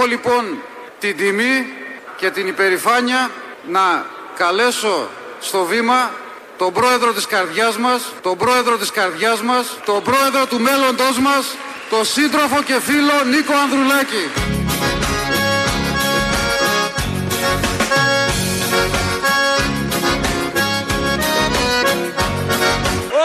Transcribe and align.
Έχω 0.00 0.06
λοιπόν 0.06 0.62
την 0.98 1.16
τιμή 1.16 1.66
και 2.16 2.30
την 2.30 2.46
υπερηφάνεια 2.46 3.30
να 3.68 4.06
καλέσω 4.36 5.08
στο 5.40 5.64
βήμα 5.64 6.10
τον 6.58 6.72
πρόεδρο 6.72 7.12
της 7.12 7.26
καρδιάς 7.26 7.78
μας, 7.78 8.12
τον 8.22 8.36
πρόεδρο 8.36 8.76
της 8.76 8.90
καρδιάς 8.90 9.42
μας, 9.42 9.78
τον 9.84 10.02
πρόεδρο 10.02 10.46
του 10.46 10.60
μέλλοντός 10.60 11.18
μας, 11.18 11.56
τον 11.90 12.04
σύντροφο 12.04 12.62
και 12.62 12.80
φίλο 12.80 13.24
Νίκο 13.24 13.52
Ανδρουλάκη. 13.54 14.24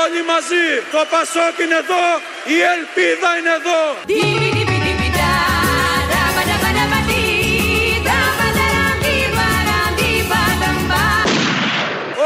Όλοι 0.02 0.22
μαζί, 0.32 0.66
το 0.92 1.02
Πασόκ 1.12 1.56
είναι 1.64 1.78
εδώ, 1.84 2.06
η 2.46 2.58
ελπίδα 2.74 3.30
είναι 3.38 3.54
εδώ. 3.60 4.63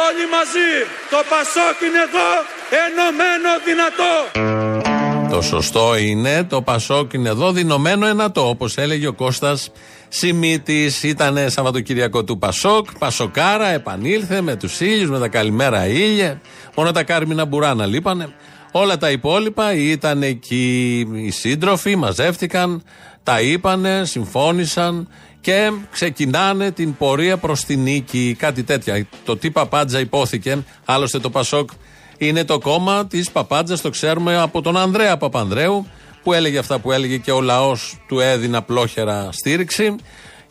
Όλοι 0.08 0.26
μαζί, 0.38 0.72
το 1.10 1.20
Πασόκ 1.30 1.78
είναι 1.88 2.02
εδώ, 2.08 2.30
ενωμένο 2.86 3.50
δυνατό. 3.68 4.14
Το 5.36 5.42
σωστό 5.42 5.98
είναι 5.98 6.44
το 6.44 6.62
Πασόκ 6.62 7.14
είναι 7.14 7.30
εδώ 7.30 7.52
δυνωμένο 7.52 8.08
ενατό. 8.08 8.50
Όπως 8.50 8.78
έλεγε 8.78 9.08
ο 9.08 9.14
Κώστας 9.14 9.72
Σιμίτης. 10.08 11.04
Ήταν 11.04 11.50
Σαββατοκυριακό 11.50 12.24
του 12.24 12.38
Πασόκ. 12.38 12.88
Πασοκάρα 13.00 13.68
επανήλθε 13.68 14.42
με 14.42 14.56
τους 14.56 14.80
ήλιους, 14.80 15.10
με 15.10 15.20
τα 15.20 15.28
καλημέρα 15.28 15.88
ήλια. 15.88 16.42
Μόνο 16.76 16.92
τα 16.92 17.04
κάρμινα 17.04 17.46
μπουράνα 17.46 17.86
λείπανε. 17.86 18.34
Όλα 18.72 18.98
τα 18.98 19.12
υπόλοιπα 19.12 19.74
ήταν 19.74 20.24
εκεί 20.24 21.08
οι 21.14 21.32
σύντροφοι, 21.32 21.96
μαζεύτηκαν, 21.96 22.84
τα 23.24 23.42
είπανε, 23.42 24.06
συμφώνησαν 24.06 25.08
και 25.42 25.72
ξεκινάνε 25.92 26.72
την 26.72 26.98
πορεία 26.98 27.38
προς 27.38 27.64
την 27.64 27.82
νίκη. 27.82 28.36
Κάτι 28.40 28.64
τέτοια. 28.64 29.08
Το 29.26 29.38
τι 29.38 29.52
παπάντζα 29.52 30.00
υπόθηκε. 30.00 30.64
Άλλωστε 30.86 31.20
το 31.20 31.30
Πασόκ 31.30 31.70
είναι 32.18 32.44
το 32.44 32.60
κόμμα 32.60 33.08
της 33.08 33.32
παπάντζας, 33.32 33.82
το 33.82 33.90
ξέρουμε 33.90 34.38
από 34.38 34.62
τον 34.62 34.78
Ανδρέα 34.78 35.18
Παπανδρέου, 35.18 35.88
που 36.24 36.34
έλεγε 36.34 36.58
αυτά 36.58 36.80
που 36.80 36.92
έλεγε 36.92 37.18
και 37.18 37.32
ο 37.32 37.42
λαός 37.42 38.04
του 38.08 38.20
έδινε 38.20 38.58
απλόχερα 38.58 39.30
στήριξη. 39.32 39.96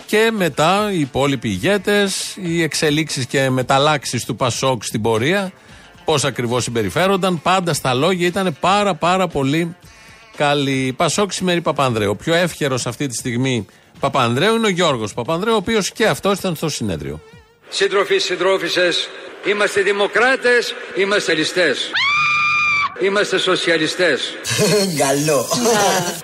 Και 0.07 0.31
μετά 0.37 0.93
οι 0.93 1.01
υπόλοιποι 1.01 1.49
ηγέτες, 1.49 2.37
οι 2.43 2.63
εξελίξεις 2.63 3.27
και 3.27 3.51
μεταλλάξεις 3.51 4.25
του 4.25 4.37
Πασόκ 4.37 4.85
στην 4.85 5.03
πορεία, 5.03 5.53
πώς 6.05 6.25
ακριβώς 6.25 6.63
συμπεριφέρονταν. 6.63 7.43
Πάντα 7.43 7.75
στα 7.75 7.95
λόγια 7.95 8.27
ήταν 8.27 8.57
πάρα 8.61 8.95
πάρα 8.95 9.29
πολύ 9.29 9.77
καλή. 10.37 10.95
Πασόκ 10.97 11.33
σημαίνει 11.33 11.61
Παπανδρέου. 11.61 12.11
Ο 12.11 12.15
πιο 12.15 12.35
εύχερος 12.35 12.87
αυτή 12.87 13.07
τη 13.07 13.15
στιγμή 13.15 13.67
Παπανδρέου 14.01 14.55
είναι 14.55 14.67
ο 14.67 14.71
Γιώργος 14.71 15.15
Παπανδρέου, 15.15 15.53
ο 15.55 15.57
οποίος 15.57 15.91
και 15.91 16.07
αυτός 16.07 16.39
ήταν 16.39 16.57
στο 16.57 16.69
συνέδριο. 16.69 17.21
Σύντροφοι, 17.69 18.19
συντρόφισσες, 18.19 19.09
είμαστε 19.47 19.83
δημοκράτες, 19.83 20.75
είμαστε 20.97 21.35
ληστές. 21.35 21.91
Είμαστε 22.99 23.39
σοσιαλιστές. 23.39 24.37
Καλό. 25.07 25.49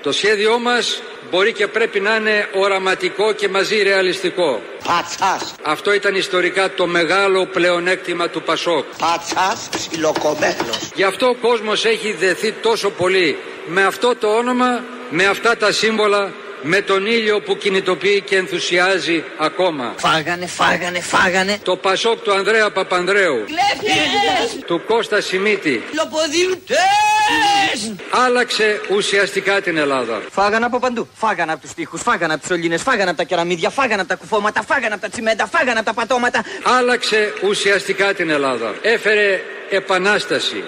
Το 0.02 0.12
σχέδιό 0.12 0.58
μας 0.58 1.02
μπορεί 1.30 1.52
και 1.52 1.66
πρέπει 1.66 2.00
να 2.00 2.16
είναι 2.16 2.48
οραματικό 2.54 3.32
και 3.32 3.48
μαζί 3.48 3.82
ρεαλιστικό. 3.82 4.60
Πατσάς. 4.84 5.54
Αυτό 5.62 5.92
ήταν 5.92 6.14
ιστορικά 6.14 6.74
το 6.74 6.86
μεγάλο 6.86 7.46
πλεονέκτημα 7.46 8.28
του 8.28 8.42
Πασόκ. 8.42 8.84
Πατσάς 8.98 9.68
ψιλοκομμένος. 9.76 10.90
Γι' 10.94 11.02
αυτό 11.02 11.26
ο 11.28 11.34
κόσμος 11.34 11.84
έχει 11.84 12.12
δεθεί 12.12 12.52
τόσο 12.52 12.90
πολύ 12.90 13.38
με 13.66 13.84
αυτό 13.84 14.16
το 14.16 14.28
όνομα, 14.28 14.84
με 15.10 15.26
αυτά 15.26 15.56
τα 15.56 15.72
σύμβολα, 15.72 16.32
με 16.62 16.80
τον 16.80 17.06
ήλιο 17.06 17.40
που 17.40 17.56
κινητοποιεί 17.56 18.20
και 18.20 18.36
ενθουσιάζει 18.36 19.24
ακόμα. 19.38 19.94
Φάγανε, 19.96 20.46
φάγανε, 20.46 21.00
φάγανε. 21.00 21.58
Το 21.62 21.76
Πασόκ 21.76 22.18
του 22.20 22.32
Ανδρέα 22.32 22.70
Παπανδρέου, 22.70 23.44
Κλέφτες. 23.44 24.64
του 24.66 24.82
Κώστα 24.86 25.20
Σιμίτη, 25.20 25.82
Λοποδιλουτές. 25.94 27.92
άλλαξε 28.10 28.80
ουσιαστικά 28.90 29.60
την 29.60 29.76
Ελλάδα. 29.76 30.22
Φάγανε 30.30 30.64
από 30.64 30.78
παντού. 30.78 31.08
Φάγανε 31.14 31.52
από 31.52 31.60
τους 31.60 31.74
τοίχου, 31.74 31.96
φάγανε 31.96 32.32
από 32.32 32.42
τους 32.42 32.50
σωλήνες, 32.50 32.82
φάγανε 32.82 33.08
από 33.10 33.18
τα 33.18 33.24
κεραμίδια, 33.24 33.70
φάγανε 33.70 34.00
από 34.00 34.08
τα 34.10 34.14
κουφώματα, 34.16 34.62
φάγανε 34.62 34.94
από 34.94 35.02
τα 35.02 35.08
τσιμέντα, 35.08 35.46
φάγανε 35.46 35.78
από 35.78 35.84
τα 35.86 35.94
πατώματα. 35.94 36.44
Άλλαξε 36.62 37.32
ουσιαστικά 37.48 38.14
την 38.14 38.30
Ελλάδα. 38.30 38.74
Έφερε 38.82 39.40
επανάσταση. 39.70 40.64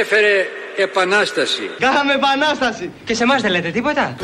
Έφερε 0.00 0.46
επανάσταση. 0.76 1.70
Κάναμε 1.78 2.12
επανάσταση. 2.12 2.90
Και 3.04 3.14
σε 3.14 3.22
εμάς 3.22 3.42
δεν 3.42 3.50
λέτε 3.50 3.70
τίποτα; 3.70 4.16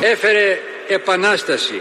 Έφερε 0.00 0.58
επανάσταση. 0.88 1.80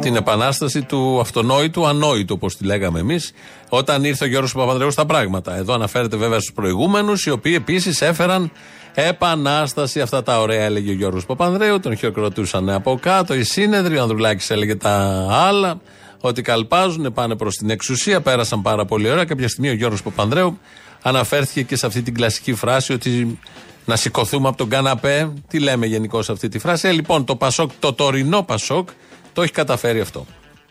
Την 0.00 0.16
επανάσταση 0.16 0.82
του 0.82 1.20
αυτονόητου, 1.20 1.86
ανόητου, 1.86 2.34
όπως 2.36 2.56
τη 2.56 2.64
λέγαμε 2.64 3.00
εμείς, 3.00 3.32
όταν 3.68 4.04
ήρθε 4.04 4.24
ο 4.24 4.28
Γιώργος 4.28 4.52
Παπανδρέου 4.52 4.90
στα 4.90 5.06
πράγματα. 5.06 5.56
Εδώ 5.56 5.74
αναφέρεται 5.74 6.16
βέβαια 6.16 6.38
στους 6.38 6.52
προηγούμενους, 6.54 7.26
οι 7.26 7.30
οποίοι 7.30 7.54
επίσης 7.56 8.02
έφεραν 8.02 8.52
επανάσταση. 8.94 10.00
Αυτά 10.00 10.22
τα 10.22 10.40
ωραία 10.40 10.64
έλεγε 10.64 10.90
ο 10.90 10.94
Γιώργος 10.94 11.26
Παπανδρέου, 11.26 11.80
τον 11.80 11.96
χειροκροτούσαν 11.96 12.70
από 12.70 12.98
κάτω. 13.02 13.34
Οι 13.34 13.42
σύνεδροι, 13.42 13.98
ο 13.98 14.02
Ανδρουλάκης 14.02 14.50
έλεγε 14.50 14.74
τα 14.74 15.26
άλλα. 15.30 15.80
Ότι 16.20 16.42
καλπάζουν, 16.42 17.12
πάνε 17.12 17.36
προς 17.36 17.56
την 17.56 17.70
εξουσία, 17.70 18.20
πέρασαν 18.20 18.62
πάρα 18.62 18.84
πολύ 18.84 19.10
ωραία. 19.10 19.24
Κάποια 19.24 19.48
στιγμή 19.48 19.68
ο 19.68 19.72
Γιώργος 19.72 20.02
Παπανδρέου 20.02 20.58
αναφέρθηκε 21.02 21.62
και 21.62 21.76
σε 21.76 21.86
αυτή 21.86 22.02
την 22.02 22.14
κλασική 22.14 22.54
φράση 22.54 22.92
ότι 22.92 23.38
να 23.84 23.96
σηκωθούμε 23.96 24.48
από 24.48 24.56
τον 24.56 24.68
καναπέ. 24.68 25.32
Τι 25.48 25.58
λέμε 25.58 25.86
γενικώς 25.86 26.24
σε 26.24 26.32
αυτή 26.32 26.48
τη 26.48 26.58
φράση. 26.58 26.88
Ε, 26.88 26.90
λοιπόν, 26.90 27.24
το 27.24 27.36
Πασόκ, 27.36 27.70
το 27.78 27.92
τωρινό 27.92 28.42
Πασόκ, 28.42 28.88
το 29.32 29.42
έχει 29.42 29.52
καταφέρει 29.52 30.00
αυτό. 30.00 30.26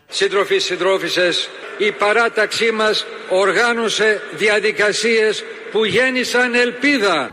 Σύντροφοι, 0.08 0.58
συντρόφισσες, 0.58 1.48
η 1.78 1.92
παράταξή 1.92 2.70
μας 2.70 3.04
οργάνωσε 3.30 4.20
διαδικασίες 4.36 5.44
που 5.72 5.84
γέννησαν 5.84 6.54
ελπίδα. 6.54 7.30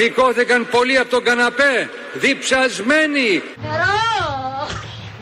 Σηκώθηκαν 0.00 0.68
πολλοί 0.70 0.98
από 0.98 1.10
τον 1.10 1.24
καναπέ, 1.24 1.90
διψασμένοι. 2.14 3.42
Νερό! 3.62 4.68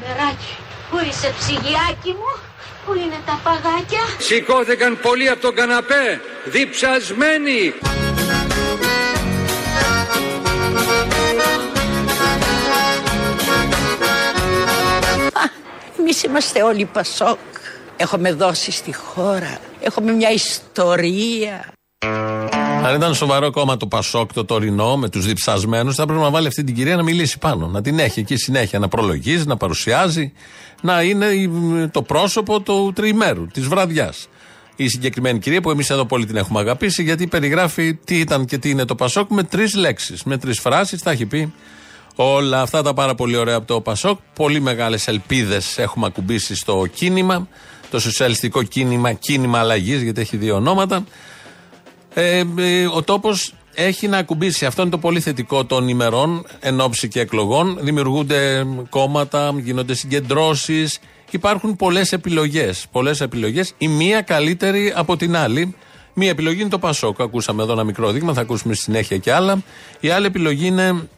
Νεράκι, 0.00 0.56
πού 0.90 0.98
είσαι 1.08 1.34
ψυγιάκι 1.38 2.10
μου, 2.10 2.40
πού 2.86 2.94
είναι 2.94 3.20
τα 3.26 3.40
παγάκια; 3.44 4.00
Σηκώθηκαν 4.18 4.98
πολλοί 5.02 5.28
από 5.28 5.40
τον 5.40 5.54
καναπέ, 5.54 6.20
διψασμένοι. 6.44 7.74
Εμείς 15.98 16.22
είμαστε 16.22 16.62
όλοι 16.62 16.84
Πασόκ. 16.84 17.38
Έχουμε 17.96 18.32
δώσει 18.32 18.70
στη 18.70 18.94
χώρα. 18.94 19.58
Έχουμε 19.80 20.12
μια 20.12 20.30
ιστορία. 20.30 21.64
Αν 22.84 22.94
ήταν 22.94 23.14
σοβαρό 23.14 23.50
κόμμα 23.50 23.76
το 23.76 23.86
Πασόκ, 23.86 24.32
το 24.32 24.44
τωρινό, 24.44 24.96
με 24.96 25.08
τους 25.08 25.26
διψασμένους, 25.26 25.94
θα 25.94 26.06
πρέπει 26.06 26.20
να 26.20 26.30
βάλει 26.30 26.46
αυτή 26.46 26.64
την 26.64 26.74
κυρία 26.74 26.96
να 26.96 27.02
μιλήσει 27.02 27.38
πάνω. 27.38 27.66
Να 27.66 27.82
την 27.82 27.98
έχει 27.98 28.20
εκεί 28.20 28.36
συνέχεια, 28.36 28.78
να 28.78 28.88
προλογίζει, 28.88 29.46
να 29.46 29.56
παρουσιάζει, 29.56 30.32
να 30.82 31.02
είναι 31.02 31.26
η- 31.26 31.50
το 31.92 32.02
πρόσωπο 32.02 32.60
του 32.60 32.92
τριημέρου, 32.94 33.46
της 33.46 33.66
βραδιάς. 33.66 34.28
Η 34.76 34.88
συγκεκριμένη 34.88 35.38
κυρία 35.38 35.60
που 35.60 35.70
εμείς 35.70 35.90
εδώ 35.90 36.04
πολύ 36.06 36.26
την 36.26 36.36
έχουμε 36.36 36.60
αγαπήσει, 36.60 37.02
γιατί 37.02 37.26
περιγράφει 37.26 37.94
τι 37.94 38.18
ήταν 38.18 38.44
και 38.44 38.58
τι 38.58 38.70
είναι 38.70 38.84
το 38.84 38.94
Πασόκ 38.94 39.30
με 39.30 39.42
τρεις 39.42 39.74
λέξεις, 39.74 40.22
με 40.22 40.38
τρεις 40.38 40.60
φράσεις. 40.60 41.02
Τα 41.02 41.10
έχει 41.10 41.26
πει 41.26 41.52
όλα 42.14 42.60
αυτά 42.60 42.82
τα 42.82 42.94
πάρα 42.94 43.14
πολύ 43.14 43.36
ωραία 43.36 43.56
από 43.56 43.66
το 43.66 43.80
Πασόκ. 43.80 44.18
Πολύ 44.34 44.60
μεγάλες 44.60 45.08
ελπίδες 45.08 45.78
έχουμε 45.78 46.06
ακουμπήσει 46.06 46.54
στο 46.56 46.86
κίνημα, 46.94 47.48
το 47.90 47.98
σοσιαλιστικό 48.00 48.62
κίνημα, 48.62 49.12
κίνημα 49.12 49.58
αλλαγής, 49.58 50.02
γιατί 50.02 50.20
έχει 50.20 50.36
δύο 50.36 50.54
ονόματα. 50.56 51.04
Ε, 52.18 52.42
ε, 52.58 52.86
ο 52.86 53.02
τόπος 53.02 53.54
έχει 53.74 54.08
να 54.08 54.18
ακουμπήσει. 54.18 54.66
Αυτό 54.66 54.82
είναι 54.82 54.90
το 54.90 54.98
πολύ 54.98 55.20
θετικό 55.20 55.64
των 55.64 55.88
ημερών 55.88 56.46
εν 56.60 56.80
ώψη 56.80 57.08
και 57.08 57.20
εκλογών. 57.20 57.78
Δημιουργούνται 57.80 58.66
κόμματα, 58.88 59.54
γίνονται 59.58 59.94
συγκεντρώσεις. 59.94 60.98
Υπάρχουν 61.30 61.76
πολλές 61.76 62.12
επιλογές. 62.12 62.86
Πολλές 62.92 63.20
επιλογές. 63.20 63.72
Η 63.78 63.88
μία 63.88 64.20
καλύτερη 64.20 64.92
από 64.96 65.16
την 65.16 65.36
άλλη. 65.36 65.74
Μία 66.14 66.30
επιλογή 66.30 66.60
είναι 66.60 66.70
το 66.70 66.78
Πασόκ. 66.78 67.20
Ακούσαμε 67.20 67.62
εδώ 67.62 67.72
ένα 67.72 67.84
μικρό 67.84 68.10
δείγμα, 68.10 68.32
θα 68.32 68.40
ακούσουμε 68.40 68.74
στη 68.74 68.82
συνέχεια 68.82 69.16
και 69.16 69.32
άλλα. 69.32 69.62
Η 70.00 70.08
άλλη 70.08 70.26
επιλογή 70.26 70.66
είναι 70.66 71.08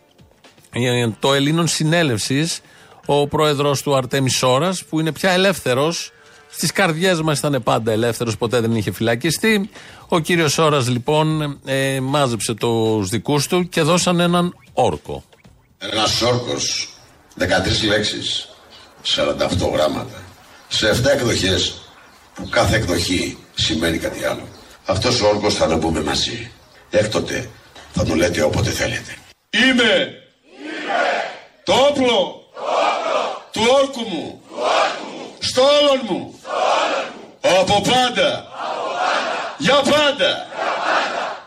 ε, 0.72 1.08
το 1.20 1.34
Ελλήνων 1.34 1.66
Συνέλευσης, 1.66 2.60
ο 3.06 3.26
πρόεδρος 3.26 3.82
του 3.82 3.96
Αρτέμις 3.96 4.36
Σόρας, 4.36 4.84
που 4.84 5.00
είναι 5.00 5.12
πια 5.12 5.30
ελεύθερος. 5.30 6.12
Στις 6.58 6.72
καρδιές 6.72 7.20
μας 7.20 7.38
ήταν 7.38 7.62
πάντα 7.62 7.92
ελεύθερος, 7.92 8.36
ποτέ 8.36 8.60
δεν 8.60 8.76
είχε 8.76 8.92
φυλακιστεί. 8.92 9.70
Ο 10.08 10.18
κύριος 10.18 10.52
Σόρας 10.52 10.88
λοιπόν 10.88 11.58
ε, 11.64 12.00
μάζεψε 12.00 12.54
τους 12.54 13.08
δικούς 13.08 13.46
του 13.46 13.68
και 13.68 13.82
δώσαν 13.82 14.20
έναν 14.20 14.54
όρκο. 14.72 15.24
Ένας 15.78 16.22
όρκος, 16.22 16.88
13 17.38 17.44
λέξεις, 17.88 18.48
48 19.16 19.70
γράμματα, 19.72 20.22
σε 20.68 20.88
7 20.88 21.04
εκδοχές, 21.12 21.80
που 22.34 22.48
κάθε 22.48 22.76
εκδοχή 22.76 23.38
σημαίνει 23.54 23.98
κάτι 23.98 24.24
άλλο. 24.24 24.48
Αυτός 24.84 25.20
ο 25.20 25.28
όρκος 25.28 25.54
θα 25.54 25.68
το 25.68 25.78
πούμε 25.78 26.02
μαζί. 26.02 26.50
Έκτοτε 26.90 27.50
θα 27.92 28.04
το 28.04 28.14
λέτε 28.14 28.42
όποτε 28.42 28.70
θέλετε. 28.70 29.16
Είμαι, 29.50 30.12
το 31.64 31.72
όπλο, 31.72 32.42
του 33.52 33.62
όρκου 33.82 34.00
μου, 34.00 34.42
στο 35.38 35.62
όλον 35.62 36.06
μου, 36.08 36.37
από 37.78 37.90
πάντα, 37.90 38.46
για 39.58 39.74
πάντα. 39.74 40.46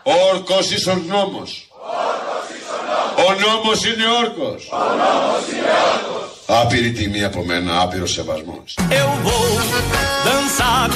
Ο 0.02 0.12
όρκος 0.34 0.70
εις 0.70 0.86
ο 0.86 0.94
νόμος. 1.06 1.68
Ο 3.16 3.32
νόμος 3.32 3.84
είναι 3.84 4.04
όρκος. 4.22 4.68
Άπειρη 6.46 6.92
τιμή 6.92 7.24
από 7.24 7.44
μένα, 7.44 7.80
άπειρο 7.80 8.06
σεβασμός. 8.06 8.74
Eu 8.90 9.10
vou 9.26 9.46
dançar 10.26 10.88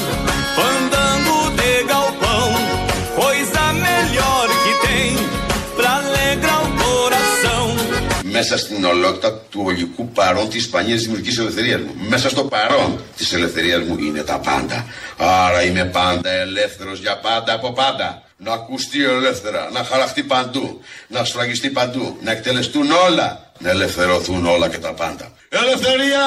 Μέσα 8.39 8.59
στην 8.59 8.85
ολότητα 8.85 9.33
του 9.33 9.63
ολικού 9.65 10.09
παρόν 10.09 10.49
της 10.49 10.65
σπανίας 10.65 11.01
δημιουργικής 11.01 11.39
ελευθερίας 11.39 11.81
μου. 11.81 11.95
Μέσα 12.09 12.29
στο 12.29 12.45
παρόν 12.45 13.05
της 13.17 13.33
ελευθερίας 13.33 13.83
μου 13.83 13.97
είναι 13.99 14.23
τα 14.23 14.39
πάντα. 14.39 14.87
Άρα 15.17 15.63
είμαι 15.63 15.85
πάντα 15.85 16.31
ελεύθερος 16.31 16.99
για 16.99 17.19
πάντα 17.19 17.53
από 17.53 17.73
πάντα. 17.73 18.23
Να 18.37 18.53
ακουστεί 18.53 19.05
ελεύθερα, 19.05 19.69
να 19.73 19.85
χαραχτεί 19.85 20.23
παντού, 20.23 20.81
να 21.09 21.25
σφραγιστεί 21.25 21.71
παντού, 21.71 22.19
να 22.23 22.31
εκτελεστούν 22.31 22.91
όλα, 22.91 23.51
να 23.59 23.71
ελευθερωθούν 23.71 24.47
όλα 24.47 24.69
και 24.69 24.79
τα 24.79 24.93
πάντα. 24.93 25.33
Ελευθερία! 25.49 26.27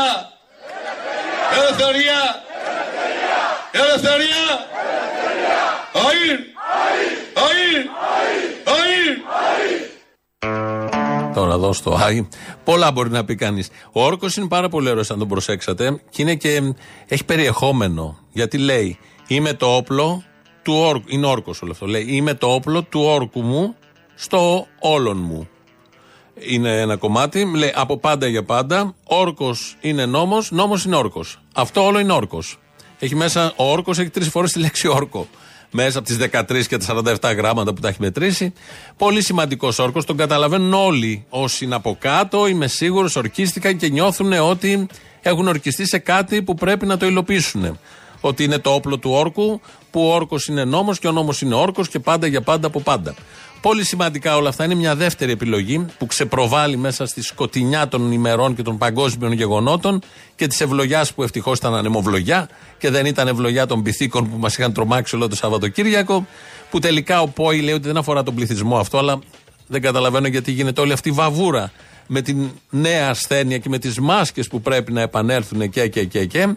Ελευθερία! 1.57 2.43
Ελευθερία! 3.71 4.43
Αΐρ! 5.93 6.39
Αΐρ! 7.43 7.83
Αΐρ! 7.83 7.98
Τώρα 11.49 11.61
εδώ 11.61 11.73
στο 11.73 11.97
Άι. 12.01 12.27
Πολλά 12.63 12.91
μπορεί 12.91 13.09
να 13.09 13.25
πει 13.25 13.35
κανείς. 13.35 13.69
Ο 13.91 14.03
όρκος 14.03 14.37
είναι 14.37 14.47
πάρα 14.47 14.69
πολύ 14.69 14.89
ωραίος, 14.89 15.11
αν 15.11 15.19
τον 15.19 15.27
προσέξατε. 15.27 16.01
Και 16.09 16.21
είναι 16.21 16.35
και 16.35 16.73
έχει 17.07 17.25
περιεχόμενο. 17.25 18.17
Γιατί 18.31 18.57
λέει, 18.57 18.97
Είμαι 19.27 19.53
το 19.53 19.75
όπλο 19.75 20.23
του 20.63 20.73
όρκου. 20.73 21.05
Είναι 21.07 21.25
όρκος 21.25 21.61
όλο 21.61 21.71
αυτό. 21.71 21.85
Λέει, 21.85 22.05
Είμαι 22.09 22.33
το 22.33 22.53
όπλο 22.53 22.83
του 22.83 23.01
όρκου 23.01 23.41
μου 23.41 23.75
στο 24.15 24.67
όλον 24.79 25.17
μου. 25.17 25.49
Είναι 26.39 26.79
ένα 26.79 26.95
κομμάτι. 26.95 27.51
Λέει 27.55 27.73
από 27.75 27.97
πάντα 27.97 28.27
για 28.27 28.43
πάντα. 28.43 28.95
Όρκος 29.03 29.77
είναι 29.81 30.05
νόμος, 30.05 30.51
νόμος 30.51 30.85
είναι 30.85 30.95
όρκος. 30.95 31.39
Αυτό 31.53 31.85
όλο 31.85 31.99
είναι 31.99 32.13
όρκος. 32.13 32.59
Έχει 32.99 33.15
μέσα, 33.15 33.53
ο 33.55 33.71
όρκος 33.71 33.97
έχει 33.99 34.09
τρεις 34.09 34.29
φορές 34.29 34.51
τη 34.51 34.59
λέξη 34.59 34.87
όρκο. 34.87 35.27
Μέσα 35.71 35.99
από 35.99 36.07
τις 36.07 36.17
13 36.17 36.67
και 36.67 36.77
τα 36.77 37.03
47 37.21 37.35
γράμματα 37.35 37.73
που 37.73 37.81
τα 37.81 37.87
έχει 37.87 37.97
μετρήσει. 38.01 38.53
Πολύ 38.97 39.21
σημαντικός 39.21 39.79
όρκος. 39.79 40.05
Τον 40.05 40.17
καταλαβαίνουν 40.17 40.73
όλοι 40.73 41.25
όσοι 41.29 41.65
είναι 41.65 41.75
από 41.75 41.97
κάτω. 41.99 42.47
Είμαι 42.47 42.67
σίγουρος, 42.67 43.15
ορκίστηκαν 43.15 43.77
και 43.77 43.89
νιώθουν 43.89 44.33
ότι 44.33 44.87
έχουν 45.21 45.47
ορκιστεί 45.47 45.87
σε 45.87 45.97
κάτι 45.97 46.41
που 46.41 46.55
πρέπει 46.55 46.85
να 46.85 46.97
το 46.97 47.05
υλοποιήσουν. 47.05 47.79
Ότι 48.21 48.43
είναι 48.43 48.57
το 48.57 48.73
όπλο 48.73 48.97
του 48.97 49.11
όρκου, 49.11 49.61
που 49.91 50.01
ο 50.01 50.13
όρκος 50.13 50.47
είναι 50.47 50.63
νόμος 50.63 50.99
και 50.99 51.07
ο 51.07 51.11
νόμος 51.11 51.41
είναι 51.41 51.55
όρκος 51.55 51.89
και 51.89 51.99
πάντα 51.99 52.27
για 52.27 52.41
πάντα 52.41 52.67
από 52.67 52.79
πάντα. 52.81 53.13
Πολύ 53.61 53.85
σημαντικά 53.85 54.35
όλα 54.35 54.49
αυτά 54.49 54.63
είναι 54.63 54.75
μια 54.75 54.95
δεύτερη 54.95 55.31
επιλογή 55.31 55.85
που 55.97 56.05
ξεπροβάλλει 56.05 56.77
μέσα 56.77 57.05
στη 57.05 57.21
σκοτεινιά 57.21 57.87
των 57.87 58.11
ημερών 58.11 58.55
και 58.55 58.61
των 58.61 58.77
παγκόσμιων 58.77 59.31
γεγονότων 59.31 60.01
και 60.35 60.47
της 60.47 60.61
ευλογιάς 60.61 61.13
που 61.13 61.23
ευτυχώς 61.23 61.57
ήταν 61.57 61.75
ανεμοβλογιά 61.75 62.49
και 62.77 62.89
δεν 62.89 63.05
ήταν 63.05 63.27
ευλογιά 63.27 63.65
των 63.65 63.83
πυθίκων 63.83 64.29
που 64.29 64.37
μας 64.37 64.57
είχαν 64.57 64.73
τρομάξει 64.73 65.15
όλο 65.15 65.27
το 65.27 65.35
Σαββατοκύριακο. 65.35 66.27
Που 66.69 66.79
τελικά 66.79 67.21
ο 67.21 67.27
Πόη 67.27 67.59
λέει 67.61 67.73
ότι 67.73 67.87
δεν 67.87 67.97
αφορά 67.97 68.23
τον 68.23 68.35
πληθυσμό 68.35 68.77
αυτό, 68.77 68.97
αλλά 68.97 69.19
δεν 69.67 69.81
καταλαβαίνω 69.81 70.27
γιατί 70.27 70.51
γίνεται 70.51 70.81
όλη 70.81 70.91
αυτή 70.91 71.09
η 71.09 71.11
βαβούρα 71.11 71.71
με 72.07 72.21
την 72.21 72.49
νέα 72.69 73.09
ασθένεια 73.09 73.57
και 73.57 73.69
με 73.69 73.77
τις 73.77 73.99
μάσκες 73.99 74.47
που 74.47 74.61
πρέπει 74.61 74.91
να 74.91 75.01
επανέλθουν 75.01 75.69
και 75.69 75.87
και 75.87 76.03
και 76.05 76.25
και. 76.25 76.55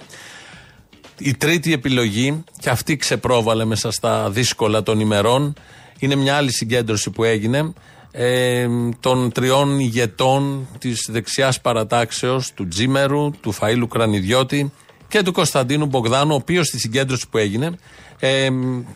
Η 1.18 1.34
τρίτη 1.34 1.72
επιλογή, 1.72 2.44
και 2.60 2.70
αυτή 2.70 2.96
ξεπρόβαλε 2.96 3.64
μέσα 3.64 3.90
στα 3.90 4.30
δύσκολα 4.30 4.82
των 4.82 5.00
ημερών, 5.00 5.54
είναι 6.04 6.14
μια 6.14 6.36
άλλη 6.36 6.52
συγκέντρωση 6.52 7.10
που 7.10 7.24
έγινε 7.24 7.72
ε, 8.12 8.68
των 9.00 9.32
τριών 9.32 9.78
ηγετών 9.78 10.68
της 10.78 11.08
δεξιάς 11.10 11.60
παρατάξεως, 11.60 12.52
του 12.54 12.68
Τζίμερου, 12.68 13.30
του 13.40 13.54
Φαΐλου 13.60 13.88
Κρανιδιώτη 13.88 14.72
και 15.08 15.22
του 15.22 15.32
Κωνσταντίνου 15.32 15.86
Μπογδάνου, 15.86 16.32
ο 16.32 16.34
οποίος 16.34 16.66
στη 16.66 16.78
συγκέντρωση 16.78 17.28
που 17.30 17.38
έγινε 17.38 17.78
ε, 18.18 18.48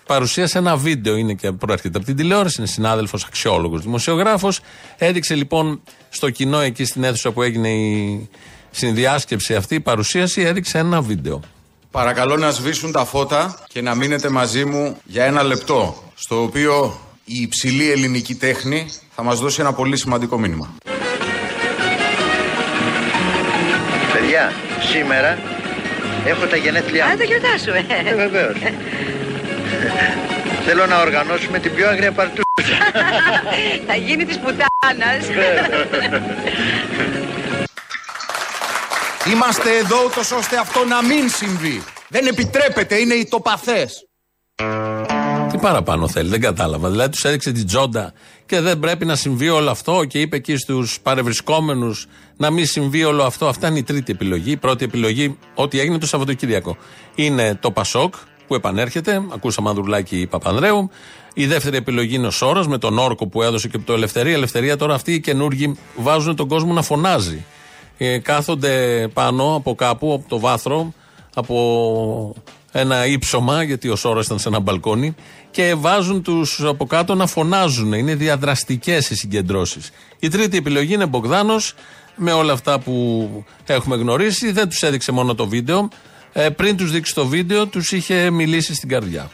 παρουσίασε 0.06 0.58
ένα 0.58 0.76
βίντεο, 0.76 1.16
είναι 1.16 1.34
και 1.34 1.52
προέρχεται 1.52 1.96
από 1.96 2.06
την 2.06 2.16
τηλεόραση, 2.16 2.54
είναι 2.58 2.68
συνάδελφος, 2.68 3.24
αξιόλογος, 3.24 3.82
δημοσιογράφος. 3.82 4.60
Έδειξε 4.96 5.34
λοιπόν 5.34 5.80
στο 6.08 6.30
κοινό 6.30 6.60
εκεί 6.60 6.84
στην 6.84 7.04
αίθουσα 7.04 7.30
που 7.30 7.42
έγινε 7.42 7.68
η 7.68 8.28
συνδιάσκεψη 8.70 9.54
αυτή, 9.54 9.74
η 9.74 9.80
παρουσίαση, 9.80 10.40
έδειξε 10.40 10.78
ένα 10.78 11.00
βίντεο. 11.00 11.40
Παρακαλώ 11.96 12.36
να 12.36 12.50
σβήσουν 12.50 12.92
τα 12.92 13.04
φώτα 13.04 13.58
και 13.68 13.82
να 13.82 13.94
μείνετε 13.94 14.28
μαζί 14.28 14.64
μου 14.64 14.96
για 15.04 15.24
ένα 15.24 15.42
λεπτό, 15.42 16.02
στο 16.14 16.42
οποίο 16.42 17.00
η 17.24 17.40
υψηλή 17.40 17.90
ελληνική 17.90 18.34
τέχνη 18.34 18.86
θα 19.14 19.22
μας 19.22 19.40
δώσει 19.40 19.60
ένα 19.60 19.72
πολύ 19.72 19.96
σημαντικό 19.96 20.38
μήνυμα. 20.38 20.74
Παιδιά, 24.12 24.52
σήμερα 24.92 25.38
έχω 26.26 26.46
τα 26.46 26.56
γενέθλιά 26.56 27.06
μου. 27.06 27.12
Α, 27.12 27.16
το 27.16 27.22
γιορτάσου, 27.22 27.70
ε. 27.70 28.10
Ε, 28.10 28.14
βεβαίως. 28.14 28.56
Θέλω 30.66 30.86
να 30.86 31.00
οργανώσουμε 31.00 31.58
την 31.58 31.74
πιο 31.74 31.88
αγρία 31.88 32.12
παρτούσα. 32.12 32.44
Θα 33.88 33.94
γίνει 33.94 34.24
της 34.24 34.38
πουτάνας. 34.38 35.26
Είμαστε 39.32 39.76
εδώ 39.76 39.96
ούτως 40.06 40.30
ώστε 40.30 40.58
αυτό 40.58 40.84
να 40.84 41.02
μην 41.02 41.28
συμβεί. 41.28 41.82
Δεν 42.08 42.26
επιτρέπεται, 42.26 42.96
είναι 42.96 43.14
οι 43.14 43.26
τοπαθές. 43.30 44.06
Τι 45.50 45.58
παραπάνω 45.58 46.08
θέλει, 46.08 46.28
δεν 46.28 46.40
κατάλαβα. 46.40 46.90
Δηλαδή 46.90 47.10
τους 47.10 47.24
έδειξε 47.24 47.52
την 47.52 47.66
τζόντα 47.66 48.12
και 48.46 48.60
δεν 48.60 48.78
πρέπει 48.78 49.04
να 49.04 49.14
συμβεί 49.14 49.48
όλο 49.48 49.70
αυτό 49.70 50.04
και 50.04 50.20
είπε 50.20 50.36
εκεί 50.36 50.56
στους 50.56 51.00
παρευρισκόμενους 51.00 52.06
να 52.36 52.50
μην 52.50 52.66
συμβεί 52.66 53.04
όλο 53.04 53.22
αυτό. 53.22 53.46
Αυτά 53.46 53.68
είναι 53.68 53.78
η 53.78 53.82
τρίτη 53.82 54.12
επιλογή. 54.12 54.50
Η 54.50 54.56
πρώτη 54.56 54.84
επιλογή, 54.84 55.38
ό,τι 55.54 55.80
έγινε 55.80 55.98
το 55.98 56.06
Σαββατοκύριακο, 56.06 56.76
είναι 57.14 57.54
το 57.60 57.70
Πασόκ 57.70 58.14
που 58.46 58.54
επανέρχεται. 58.54 59.22
Ακούσαμε 59.32 59.68
Ανδρουλάκη 59.68 60.26
Παπανδρέου. 60.30 60.90
Η 61.34 61.46
δεύτερη 61.46 61.76
επιλογή 61.76 62.14
είναι 62.14 62.26
ο 62.26 62.30
Σόρος 62.30 62.66
με 62.68 62.78
τον 62.78 62.98
όρκο 62.98 63.26
που 63.26 63.42
έδωσε 63.42 63.68
και 63.68 63.76
από 63.76 63.86
το 63.86 63.92
Ελευθερία. 63.92 64.34
Ελευθερία 64.34 64.76
τώρα 64.76 64.94
αυτοί 64.94 65.12
οι 65.12 65.20
καινούργοι 65.20 65.78
βάζουν 65.96 66.36
τον 66.36 66.48
κόσμο 66.48 66.72
να 66.72 66.82
φωνάζει. 66.82 67.44
Ε, 67.98 68.18
κάθονται 68.18 69.08
πάνω 69.12 69.54
από 69.54 69.74
κάπου, 69.74 70.12
από 70.12 70.28
το 70.28 70.38
βάθρο, 70.38 70.92
από 71.34 72.34
ένα 72.72 73.06
ύψωμα, 73.06 73.62
γιατί 73.62 73.88
ο 73.88 73.96
Σόρος 73.96 74.26
ήταν 74.26 74.38
σε 74.38 74.48
ένα 74.48 74.60
μπαλκόνι, 74.60 75.14
και 75.50 75.74
βάζουν 75.74 76.22
τους 76.22 76.60
από 76.64 76.86
κάτω 76.86 77.14
να 77.14 77.26
φωνάζουν. 77.26 77.92
Είναι 77.92 78.14
διαδραστικές 78.14 79.10
οι 79.10 79.14
συγκεντρώσεις. 79.14 79.90
Η 80.18 80.28
τρίτη 80.28 80.56
επιλογή 80.56 80.94
είναι 80.94 81.06
Μπογδάνος, 81.06 81.74
με 82.16 82.32
όλα 82.32 82.52
αυτά 82.52 82.78
που 82.78 83.28
έχουμε 83.66 83.96
γνωρίσει. 83.96 84.52
Δεν 84.52 84.68
τους 84.68 84.82
έδειξε 84.82 85.12
μόνο 85.12 85.34
το 85.34 85.46
βίντεο. 85.46 85.88
Ε, 86.32 86.48
πριν 86.48 86.76
τους 86.76 86.90
δείξει 86.90 87.14
το 87.14 87.26
βίντεο, 87.26 87.66
τους 87.66 87.92
είχε 87.92 88.30
μιλήσει 88.30 88.74
στην 88.74 88.88
καρδιά. 88.88 89.30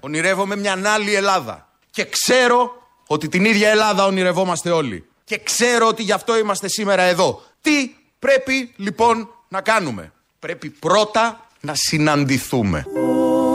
Ονειρεύομαι 0.00 0.56
μια 0.56 0.82
άλλη 0.94 1.14
Ελλάδα. 1.14 1.68
Και 1.90 2.04
ξέρω 2.04 2.70
ότι 3.06 3.28
την 3.28 3.44
ίδια 3.44 3.68
Ελλάδα 3.68 4.04
ονειρευόμαστε 4.04 4.70
όλοι. 4.70 5.04
Και 5.24 5.38
ξέρω 5.38 5.86
ότι 5.86 6.02
γι' 6.02 6.12
αυτό 6.12 6.38
είμαστε 6.38 6.68
σήμερα 6.68 7.02
εδώ. 7.02 7.42
Τι 7.66 7.94
πρέπει 8.18 8.72
λοιπόν 8.76 9.28
να 9.48 9.60
κάνουμε; 9.60 10.12
Πρέπει 10.38 10.70
πρώτα 10.70 11.46
να 11.60 11.72
συναντηθούμε. 11.74 12.86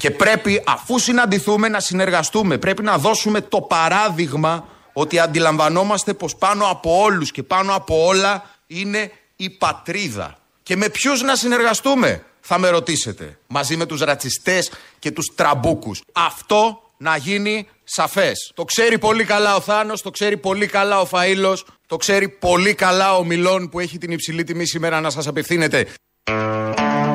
Και 0.00 0.10
πρέπει 0.10 0.62
αφού 0.66 0.98
συναντηθούμε 0.98 1.68
να 1.68 1.80
συνεργαστούμε. 1.80 2.58
Πρέπει 2.58 2.82
να 2.82 2.98
δώσουμε 2.98 3.40
το 3.40 3.60
παράδειγμα 3.60 4.68
ότι 4.92 5.18
αντιλαμβανόμαστε 5.18 6.14
πως 6.14 6.36
πάνω 6.36 6.66
από 6.66 7.00
όλους 7.02 7.30
και 7.30 7.42
πάνω 7.42 7.74
από 7.74 8.06
όλα 8.06 8.44
είναι 8.66 9.12
η 9.36 9.50
πατρίδα. 9.50 10.38
Και 10.62 10.76
με 10.76 10.88
ποιους 10.88 11.22
να 11.22 11.36
συνεργαστούμε 11.36 12.24
θα 12.40 12.58
με 12.58 12.68
ρωτήσετε. 12.68 13.38
Μαζί 13.46 13.76
με 13.76 13.86
τους 13.86 14.00
ρατσιστές 14.00 14.70
και 14.98 15.10
τους 15.10 15.32
τραμπούκους. 15.34 16.02
Αυτό 16.12 16.82
να 16.96 17.16
γίνει 17.16 17.68
σαφές. 17.84 18.52
Το 18.54 18.64
ξέρει 18.64 18.98
πολύ 18.98 19.24
καλά 19.24 19.56
ο 19.56 19.60
Θάνος, 19.60 20.02
το 20.02 20.10
ξέρει 20.10 20.36
πολύ 20.36 20.66
καλά 20.66 21.00
ο 21.00 21.08
Φαΐλος, 21.12 21.56
το 21.86 21.96
ξέρει 21.96 22.28
πολύ 22.28 22.74
καλά 22.74 23.16
ο 23.16 23.24
Μιλών 23.24 23.68
που 23.68 23.80
έχει 23.80 23.98
την 23.98 24.10
υψηλή 24.10 24.44
τιμή 24.44 24.66
σήμερα 24.66 25.00
να 25.00 25.10
σας 25.10 25.26
απευθύνεται. 25.26 25.86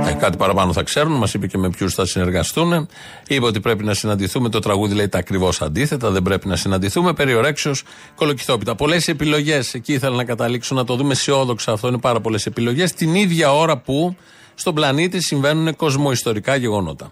Ε, 0.08 0.14
κάτι 0.14 0.38
παραπάνω 0.38 0.74
θα 0.74 0.84
ξέρουν, 0.84 1.12
μας 1.14 1.34
είπε 1.34 1.48
και 1.48 1.58
με 1.58 1.70
ποιους 1.70 1.94
θα 1.94 2.06
συνεργαστούν. 2.06 2.88
Είπε 3.28 3.46
ότι 3.46 3.60
πρέπει 3.60 3.84
να 3.84 3.94
συναντηθούμε. 3.94 4.50
Το 4.50 4.60
τραγούδι 4.60 4.94
λέει 4.96 5.10
τα 5.10 5.18
ακριβώς 5.18 5.62
αντίθετα. 5.62 6.10
Δεν 6.10 6.22
πρέπει 6.22 6.48
να 6.48 6.56
συναντηθούμε. 6.56 7.14
Περί 7.14 7.36
ορέξεως 7.36 7.74
κολοκυθόπιτα. 8.16 8.76
Πολλές 8.76 9.08
επιλογές. 9.08 9.74
Εκεί 9.74 9.94
ήθελα 9.94 10.16
να 10.16 10.24
καταλήξω 10.24 10.76
να 10.76 10.84
το 10.84 10.96
δούμε 10.96 11.12
αισιόδοξα. 11.12 11.72
Αυτό 11.72 11.88
είναι 11.88 11.98
πάρα 11.98 12.20
πολλές 12.22 12.46
επιλογές. 12.46 12.94
Την 12.94 13.16
ίδια 13.16 13.54
ώρα 13.54 13.78
που 13.78 14.16
στον 14.56 14.74
πλανήτη 14.74 15.22
συμβαίνουν 15.22 15.76
κοσμοϊστορικά 15.76 16.56
γεγονότα. 16.56 17.12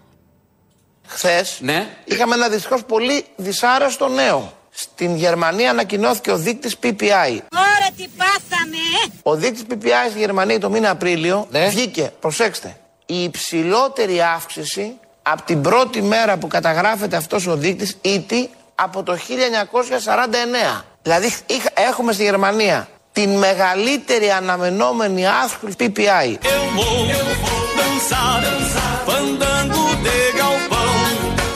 Χθες 1.06 1.60
είχαμε 2.04 2.34
ένα 2.34 2.48
δυστυχώς 2.48 2.84
πολύ 2.84 3.24
δυσάρεστο 3.36 4.08
νέο. 4.08 4.52
Στην 4.70 5.16
Γερμανία 5.16 5.70
ανακοινώθηκε 5.70 6.30
ο 6.30 6.36
δείκτης 6.36 6.76
PPI. 6.82 7.38
Ωραία 7.52 7.90
τι 7.96 8.06
πάθαμε. 8.16 9.12
Ο 9.22 9.34
δείκτης 9.34 9.62
PPI 9.70 10.10
στη 10.10 10.18
Γερμανία 10.18 10.60
το 10.60 10.70
μήνα 10.70 10.90
Απρίλιο 10.90 11.48
βγήκε, 11.70 12.12
προσέξτε, 12.20 12.76
η 13.06 13.22
υψηλότερη 13.22 14.22
αύξηση 14.22 14.92
από 15.22 15.42
την 15.42 15.60
πρώτη 15.62 16.02
μέρα 16.02 16.36
που 16.36 16.46
καταγράφεται 16.46 17.16
αυτός 17.16 17.46
ο 17.46 17.56
δείκτης 17.56 17.96
ήτι 18.00 18.50
από 18.74 19.02
το 19.02 19.16
1949. 19.16 20.84
Δηλαδή 21.02 21.34
είχα- 21.46 21.70
έχουμε 21.74 22.12
στη 22.12 22.22
Γερμανία 22.22 22.88
την 23.12 23.30
μεγαλύτερη 23.38 24.30
αναμενόμενη 24.30 25.26
αύξηση 25.26 25.76
PPI. 25.80 26.38
Eu 26.42 26.62
vou 26.76 26.98
dançar, 27.80 28.40
fandango 29.08 29.84
de 30.06 30.18
galpão. 30.40 30.94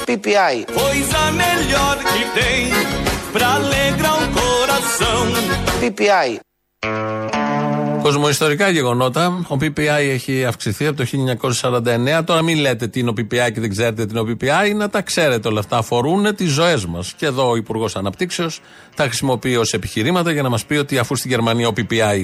PPI. 0.09 0.57
Coisa 0.85 1.23
melhor 1.45 1.95
que 2.11 2.23
tem 2.41 2.63
pra 3.35 3.49
alegrar 3.61 4.17
o 4.25 4.27
coração. 4.41 5.21
PPI. 5.81 6.31
Κοσμοϊστορικά 8.03 8.69
γεγονότα. 8.69 9.47
Ο 9.49 9.57
PPI 9.61 9.79
έχει 9.87 10.45
αυξηθεί 10.45 10.87
από 10.87 10.97
το 10.97 11.05
1949. 12.19 12.23
Τώρα 12.25 12.43
μην 12.43 12.59
λέτε 12.59 12.87
τι 12.87 13.01
είναι 13.01 13.11
ο 13.11 13.13
PPI 13.17 13.53
και 13.53 13.61
δεν 13.61 13.71
ξέρετε 13.71 14.07
τι 14.07 14.11
είναι 14.11 14.21
ο 14.21 14.37
PPI. 14.41 14.75
Να 14.77 14.89
τα 14.89 15.03
ξέρετε 15.03 15.49
όλα 15.49 15.61
αυτά. 15.61 15.77
Αφορούν 15.77 16.35
τις 16.35 16.51
ζωές 16.51 16.87
μας. 16.87 17.13
Και 17.17 17.27
εδώ 17.27 17.51
ο 17.51 17.57
Υπουργός 17.57 17.97
Αναπτύξεως 17.97 18.61
τα 18.95 19.05
χρησιμοποιεί 19.05 19.57
ως 19.57 19.73
επιχειρήματα 19.73 20.33
για 20.33 20.43
να 20.43 20.49
μας 20.49 20.65
πει 20.65 20.75
ότι 20.75 20.99
αφού 20.99 21.17
στη 21.17 21.29
Γερμανία 21.29 21.69
ο 21.69 21.73
PPI 21.77 22.23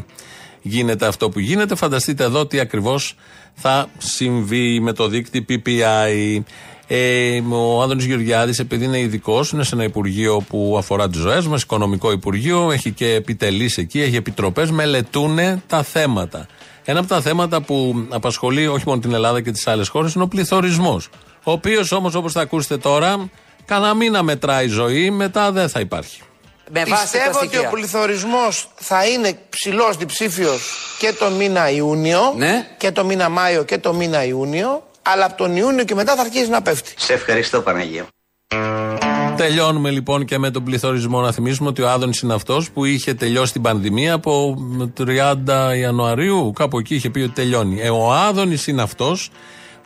γίνεται 0.63 1.07
αυτό 1.07 1.29
που 1.29 1.39
γίνεται, 1.39 1.75
φανταστείτε 1.75 2.25
εδώ 2.25 2.47
τι 2.47 2.61
ακριβώς 2.61 3.17
θα 3.55 3.89
συμβεί 3.99 4.81
με 4.81 4.93
το 4.93 5.09
δίκτυο 5.09 5.45
PPI. 5.49 6.43
Ε, 6.87 7.41
ο 7.51 7.83
Άδωνη 7.83 8.05
Γεωργιάδης, 8.05 8.59
επειδή 8.59 8.85
είναι 8.85 8.99
ειδικός, 8.99 9.51
είναι 9.51 9.65
σε 9.65 9.75
ένα 9.75 9.85
υπουργείο 9.85 10.45
που 10.49 10.75
αφορά 10.79 11.09
τις 11.09 11.21
ζωές 11.21 11.47
μας, 11.47 11.63
οικονομικό 11.63 12.13
υπουργείο, 12.13 12.71
έχει 12.71 12.91
και 12.91 13.15
επιτελείς 13.15 13.79
εκεί, 13.79 14.01
έχει 14.01 14.17
επιτροπές, 14.17 14.71
μελετούν 14.71 15.39
τα 15.67 15.83
θέματα. 15.83 16.47
Ένα 16.85 16.99
από 16.99 17.09
τα 17.09 17.21
θέματα 17.21 17.63
που 17.63 18.07
απασχολεί 18.09 18.67
όχι 18.67 18.85
μόνο 18.87 19.01
την 19.01 19.15
Ελλάδα 19.15 19.41
και 19.41 19.51
τις 19.51 19.67
άλλες 19.67 19.89
χώρες 19.89 20.15
είναι 20.15 20.25
ο 20.25 20.29
πληθωρισμός. 20.29 21.09
Ο 21.45 21.53
οποίος 21.53 21.93
όμως, 21.93 22.15
όπως 22.15 22.33
θα 22.33 22.41
ακούσετε 22.41 22.77
τώρα, 22.77 23.31
κανένα 23.65 23.95
μήνα 23.95 24.23
μετράει 24.23 24.69
ζωή, 24.69 25.11
μετά 25.11 25.53
δεν 25.53 25.69
θα 25.69 25.81
υπάρχει. 25.81 26.23
Πιστεύω 26.73 27.39
ότι 27.43 27.59
ο 27.59 27.69
πληθωρισμός 27.71 28.69
θα 28.75 29.07
είναι 29.07 29.39
ψηλός 29.49 29.97
διψήφιος 29.97 30.63
και 30.99 31.13
το 31.13 31.31
μήνα 31.31 31.71
Ιούνιο 31.71 32.21
και 32.77 32.91
το 32.91 33.05
μήνα 33.05 33.29
Μάιο 33.29 33.65
και 33.65 33.79
το 33.79 33.95
μήνα 33.95 34.25
Ιούνιο. 34.25 34.83
Αλλά 35.05 35.25
από 35.25 35.37
τον 35.37 35.57
Ιούνιο 35.57 35.85
και 35.85 35.95
μετά 35.95 36.15
θα 36.15 36.21
αρχίσει 36.21 36.49
να 36.49 36.63
πέφτει. 36.63 36.95
Σε 36.97 37.13
ευχαριστώ 37.13 37.61
Παναγία. 37.61 38.07
Τελειώνουμε 39.37 39.91
λοιπόν 39.91 40.25
και 40.25 40.39
με 40.39 40.51
τον 40.51 40.65
πληθωρισμό. 40.65 41.21
Να 41.21 41.33
θυμίσουμε 41.33 41.69
ότι 41.69 41.83
ο 41.83 41.91
Άδωνης 41.91 42.21
είναι 42.21 42.35
αυτός 42.35 42.71
που 42.71 42.85
είχε 42.85 43.15
τελειώσει 43.15 43.53
την 43.53 43.63
πανδημία 43.63 44.13
από 44.13 44.57
30 44.99 45.77
Ιανουαρίου. 45.79 46.53
Κάπου 46.55 46.79
εκεί 46.79 46.95
είχε 46.95 47.11
πει 47.11 47.21
ότι 47.21 47.33
τελειώνει. 47.33 47.81
Ε, 47.81 47.91
ο 47.91 48.13
Άδωνης 48.13 48.67
είναι 48.67 48.83
αυτός 48.83 49.31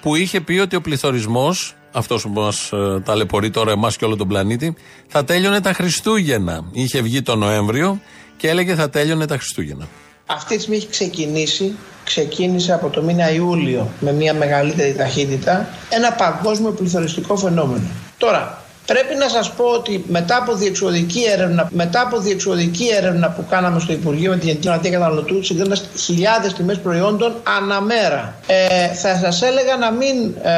που 0.03 0.15
είχε 0.15 0.41
πει 0.41 0.59
ότι 0.59 0.77
ο 0.77 0.81
πληθωρισμός, 0.81 1.75
αυτός 1.93 2.23
που 2.23 2.29
μας 2.29 2.73
ε, 2.73 3.01
ταλαιπωρεί 3.05 3.51
τώρα 3.51 3.71
εμάς 3.71 3.97
και 3.97 4.05
όλο 4.05 4.17
τον 4.17 4.29
πλανήτη, 4.29 4.77
θα 5.07 5.25
τέλειωνε 5.25 5.61
τα 5.61 5.73
Χριστούγεννα. 5.73 6.69
Είχε 6.73 7.01
βγει 7.03 7.23
τον 7.23 7.39
Νοέμβριο 7.39 8.01
και 8.37 8.49
έλεγε 8.49 8.75
θα 8.75 8.91
τέλειωνε 8.91 9.27
τα 9.27 9.37
Χριστούγεννα. 9.37 9.89
Αυτή 10.31 10.55
τη 10.55 10.61
στιγμή 10.61 10.77
έχει 10.77 10.89
ξεκινήσει, 10.89 11.77
ξεκίνησε 12.05 12.73
από 12.73 12.89
το 12.89 13.03
μήνα 13.03 13.33
Ιούλιο 13.33 13.89
με 14.01 14.13
μια 14.13 14.35
μεγαλύτερη 14.35 14.95
ταχύτητα 14.95 15.69
ένα 15.89 16.13
παγκόσμιο 16.13 16.71
πληθωριστικό 16.71 17.37
φαινόμενο. 17.37 17.87
Τώρα, 18.19 18.63
πρέπει 18.87 19.15
να 19.15 19.29
σας 19.29 19.53
πω 19.53 19.65
ότι 19.65 20.05
μετά 20.09 20.37
από 20.37 20.55
διεξοδική 20.55 21.23
έρευνα, 21.33 21.69
μετά 21.73 22.01
από 22.01 22.19
διεξοδική 22.19 22.89
έρευνα 22.97 23.29
που 23.31 23.45
κάναμε 23.51 23.81
στο 23.81 23.93
Υπουργείο 23.93 24.31
με 24.31 24.37
την 24.37 24.47
Γενική 24.47 24.67
Γραμματεία 24.67 24.91
Καταναλωτού, 24.91 25.45
συγκρίνοντας 25.45 25.85
χιλιάδες 25.99 26.53
τιμές 26.53 26.79
προϊόντων 26.79 27.35
αναμέρα, 27.59 28.35
ε, 28.47 28.95
θα 28.95 29.17
σας 29.17 29.43
έλεγα 29.43 29.77
να 29.77 29.91
μην 29.91 30.35
ε, 30.43 30.51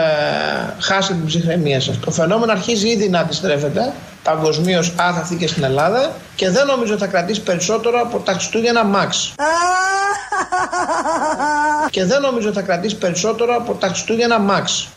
χάσετε 0.81 1.15
την 1.15 1.27
ψυχραιμία 1.27 1.81
σας. 1.81 1.99
Το 2.00 2.11
φαινόμενο 2.11 2.53
αρχίζει 2.53 2.89
ήδη 2.89 3.09
να 3.09 3.21
αντιστρέφεται 3.21 3.93
παγκοσμίως 4.23 4.93
άθαθη 4.97 5.37
και 5.37 5.47
στην 5.47 5.65
Ελλάδα 5.65 6.17
και 6.35 6.50
δεν 6.50 6.67
νομίζω 6.67 6.97
θα 6.97 7.07
κρατήσει 7.07 7.43
περισσότερο 7.43 8.00
από 8.00 8.19
τα 8.19 8.33
Χριστούγεννα 8.33 8.83
Max. 8.95 9.11
και 11.91 12.05
δεν 12.05 12.21
νομίζω 12.21 12.53
θα 12.53 12.62
κρατήσει 12.62 12.97
περισσότερο 12.97 13.57
από 13.57 13.75
τα 13.75 13.89
Χριστούγεννα 13.89 14.37
Max. 14.49 14.89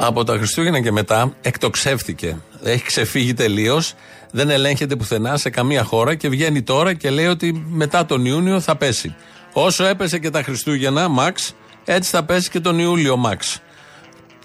Από 0.00 0.24
τα 0.24 0.36
Χριστούγεννα 0.36 0.80
και 0.80 0.92
μετά 0.92 1.32
εκτοξεύτηκε. 1.40 2.36
Έχει 2.62 2.84
ξεφύγει 2.84 3.34
τελείως. 3.34 3.94
Δεν 4.30 4.50
ελέγχεται 4.50 4.96
πουθενά 4.96 5.36
σε 5.36 5.50
καμία 5.50 5.84
χώρα 5.84 6.14
και 6.14 6.28
βγαίνει 6.28 6.62
τώρα 6.62 6.94
και 6.94 7.10
λέει 7.10 7.26
ότι 7.26 7.66
μετά 7.68 8.06
τον 8.06 8.24
Ιούνιο 8.24 8.60
θα 8.60 8.76
πέσει. 8.76 9.14
Όσο 9.52 9.84
έπεσε 9.84 10.18
και 10.18 10.30
τα 10.30 10.42
Χριστούγεννα, 10.42 11.06
Max, 11.18 11.52
έτσι 11.84 12.10
θα 12.10 12.24
πέσει 12.24 12.50
και 12.50 12.60
τον 12.60 12.78
Ιούλιο, 12.78 13.22
Max. 13.26 13.60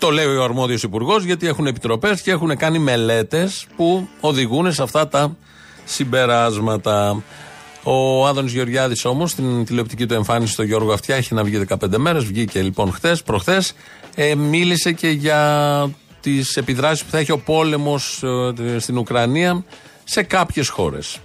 Το 0.03 0.11
λέει 0.11 0.25
ο 0.25 0.43
αρμόδιος 0.43 0.83
υπουργός 0.83 1.23
γιατί 1.23 1.47
έχουν 1.47 1.67
επιτροπές 1.67 2.21
και 2.21 2.31
έχουν 2.31 2.57
κάνει 2.57 2.79
μελέτες 2.79 3.65
που 3.75 4.07
οδηγούν 4.19 4.73
σε 4.73 4.83
αυτά 4.83 5.07
τα 5.07 5.35
συμπεράσματα. 5.85 7.23
Ο 7.83 8.27
Άδωνης 8.27 8.53
Γεωργιάδης 8.53 9.05
όμως 9.05 9.31
στην 9.31 9.65
τηλεοπτική 9.65 10.05
του 10.05 10.13
εμφάνιση 10.13 10.53
στο 10.53 10.63
Γιώργο 10.63 10.93
Αυτιά 10.93 11.15
έχει 11.15 11.33
να 11.33 11.43
βγει 11.43 11.65
15 11.69 11.97
μέρες. 11.97 12.23
Βγήκε 12.23 12.61
λοιπόν 12.61 12.91
χθες, 12.91 13.23
προχθές. 13.23 13.73
Ε, 14.15 14.35
μίλησε 14.35 14.91
και 14.91 15.09
για 15.09 15.89
τις 16.21 16.57
επιδράσεις 16.57 17.03
που 17.03 17.11
θα 17.11 17.17
έχει 17.17 17.31
ο 17.31 17.39
πόλεμος 17.39 18.23
στην 18.77 18.97
Ουκρανία 18.97 19.63
σε 20.03 20.23
κάποιες 20.23 20.69
χώρες. 20.69 21.19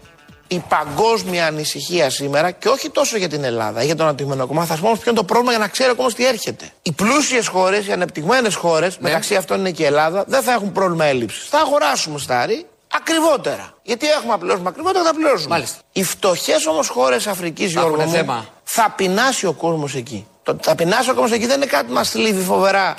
Η 0.51 0.63
παγκόσμια 0.69 1.47
ανησυχία 1.47 2.11
σήμερα 2.11 2.51
και 2.51 2.69
όχι 2.69 2.91
τόσο 2.91 3.17
για 3.17 3.29
την 3.29 3.45
Ελλάδα 3.45 3.83
ή 3.83 3.85
για 3.87 3.97
τον 3.97 4.07
αναπτυγμένο 4.07 4.47
κομμάτι. 4.47 4.69
Θα 4.69 4.75
σα 4.75 4.81
πω 4.81 4.87
όμως 4.87 4.99
ποιο 4.99 5.11
είναι 5.11 5.21
το 5.21 5.27
πρόβλημα 5.27 5.51
για 5.51 5.61
να 5.61 5.69
ξέρει 5.69 5.91
ο 5.91 5.95
κόσμος 5.95 6.15
τι 6.15 6.27
έρχεται. 6.27 6.71
Οι 6.83 6.93
πλούσιες 6.93 7.47
χώρες, 7.47 7.87
οι 7.87 7.93
ανεπτυγμένες 7.93 8.55
χώρες, 8.55 8.99
μεταξύ 8.99 9.35
αυτών 9.37 9.59
είναι 9.59 9.71
και 9.71 9.83
η 9.83 9.87
Ελλάδα, 9.87 10.25
δεν 10.27 10.43
θα 10.43 10.53
έχουν 10.53 10.73
πρόβλημα 10.73 11.05
έλλειψης. 11.05 11.49
Θα 11.49 11.59
αγοράσουμε 11.59 12.19
στάρι 12.19 12.67
ακριβότερα. 12.95 13.75
Γιατί 13.83 14.07
έχουμε 14.07 14.33
να 14.33 14.39
πληρώσουμε 14.39 14.69
ακριβότερα, 14.69 15.05
θα 15.05 15.15
πληρώσουμε. 15.15 15.49
Μάλιστα. 15.49 15.79
Οι 15.93 16.05
φτωχές 16.05 16.67
όμως 16.67 16.89
χώρες 16.89 17.27
Αφρικής, 17.27 17.71
Γιώργο, 17.71 17.89
έχουνε 17.89 18.07
μου, 18.07 18.13
θέμα. 18.13 18.47
θα 18.65 18.93
πεινάσει 18.97 19.47
ο 19.47 19.53
κόσμος 19.53 19.95
εκεί. 19.95 20.27
Το 20.43 20.57
θα 20.61 20.75
πεινάσει 20.75 21.11
ο 21.11 21.15
κόσμος 21.15 21.33
εκεί 21.33 21.47
δεν 21.47 21.57
είναι 21.57 21.67
κάτι 21.67 21.87
που 21.87 21.93
μας 21.93 22.11
θλίβει 22.11 22.43
φοβερά. 22.43 22.95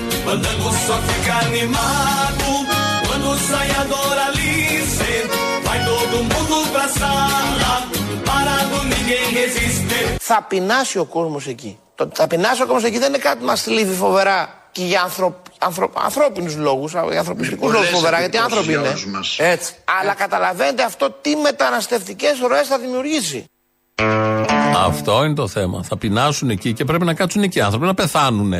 Θα 10.19 10.45
πεινάσει 10.47 10.97
ο 10.99 11.05
κόσμος 11.05 11.47
εκεί. 11.47 11.79
Το 11.95 12.09
θα 12.13 12.27
πεινάσει 12.27 12.61
ο 12.61 12.65
κόσμος 12.65 12.83
εκεί 12.83 12.97
δεν 12.97 13.07
είναι 13.07 13.17
κάτι 13.17 13.37
που 13.39 13.45
μας 13.45 13.61
θλίβει 13.61 13.95
φοβερά 13.95 14.59
και 14.71 14.83
για 14.83 15.01
ανθρω... 15.01 15.41
ανθρω... 15.59 15.91
ανθρώπινους 16.03 16.55
λόγους, 16.55 16.91
για 16.91 17.19
ανθρωπιστικούς 17.19 17.71
λόγους 17.71 17.89
φοβερά, 17.89 18.19
γιατί 18.19 18.37
άνθρωποι 18.37 18.73
είναι. 18.73 18.93
Έτσι. 19.37 19.73
Αλλά 20.01 20.13
καταλαβαίνετε 20.13 20.83
αυτό 20.83 21.17
τι 21.21 21.35
μεταναστευτικές 21.35 22.39
ροές 22.39 22.67
θα 22.67 22.77
δημιουργήσει. 22.77 23.45
Αυτό 24.75 25.23
είναι 25.23 25.35
το 25.35 25.47
θέμα. 25.47 25.83
Θα 25.83 25.97
πεινάσουν 25.97 26.49
εκεί 26.49 26.73
και 26.73 26.85
πρέπει 26.85 27.05
να 27.05 27.13
κάτσουν 27.13 27.43
εκεί 27.43 27.57
οι 27.57 27.61
άνθρωποι 27.61 27.85
να 27.85 27.93
πεθάνουν. 27.93 28.53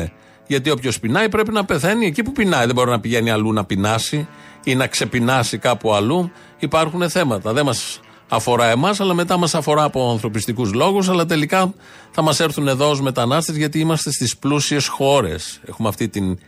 Γιατί 0.50 0.70
όποιος 0.70 1.00
πεινάει 1.00 1.28
πρέπει 1.28 1.52
να 1.52 1.64
πεθαίνει 1.64 2.06
εκεί 2.06 2.22
που 2.22 2.32
πεινάει. 2.32 2.66
Δεν 2.66 2.74
μπορεί 2.74 2.90
να 2.90 3.00
πηγαίνει 3.00 3.30
αλλού 3.30 3.52
να 3.52 3.64
πεινάσει 3.64 4.28
ή 4.64 4.74
να 4.74 4.86
ξεπεινάσει 4.86 5.58
κάπου 5.58 5.94
αλλού. 5.94 6.30
Υπάρχουν 6.58 7.10
θέματα. 7.10 7.52
Δεν 7.52 7.64
μας 7.64 8.00
αφορά 8.28 8.66
εμάς, 8.66 9.00
αλλά 9.00 9.14
μετά 9.14 9.36
μας 9.36 9.54
αφορά 9.54 9.84
από 9.84 10.10
ανθρωπιστικούς 10.10 10.72
λόγους. 10.72 11.08
Αλλά 11.08 11.26
τελικά 11.26 11.74
θα 12.10 12.22
μας 12.22 12.40
έρθουν 12.40 12.68
εδώ 12.68 12.90
ως 12.90 13.00
μετανάστες 13.00 13.56
γιατί 13.56 13.78
είμαστε 13.78 14.12
στις 14.12 14.36
πλούσιες 14.36 14.86
χώρες. 14.86 15.60
Έχουμε 15.68 15.88
αυτή 15.88 16.08
την 16.08 16.38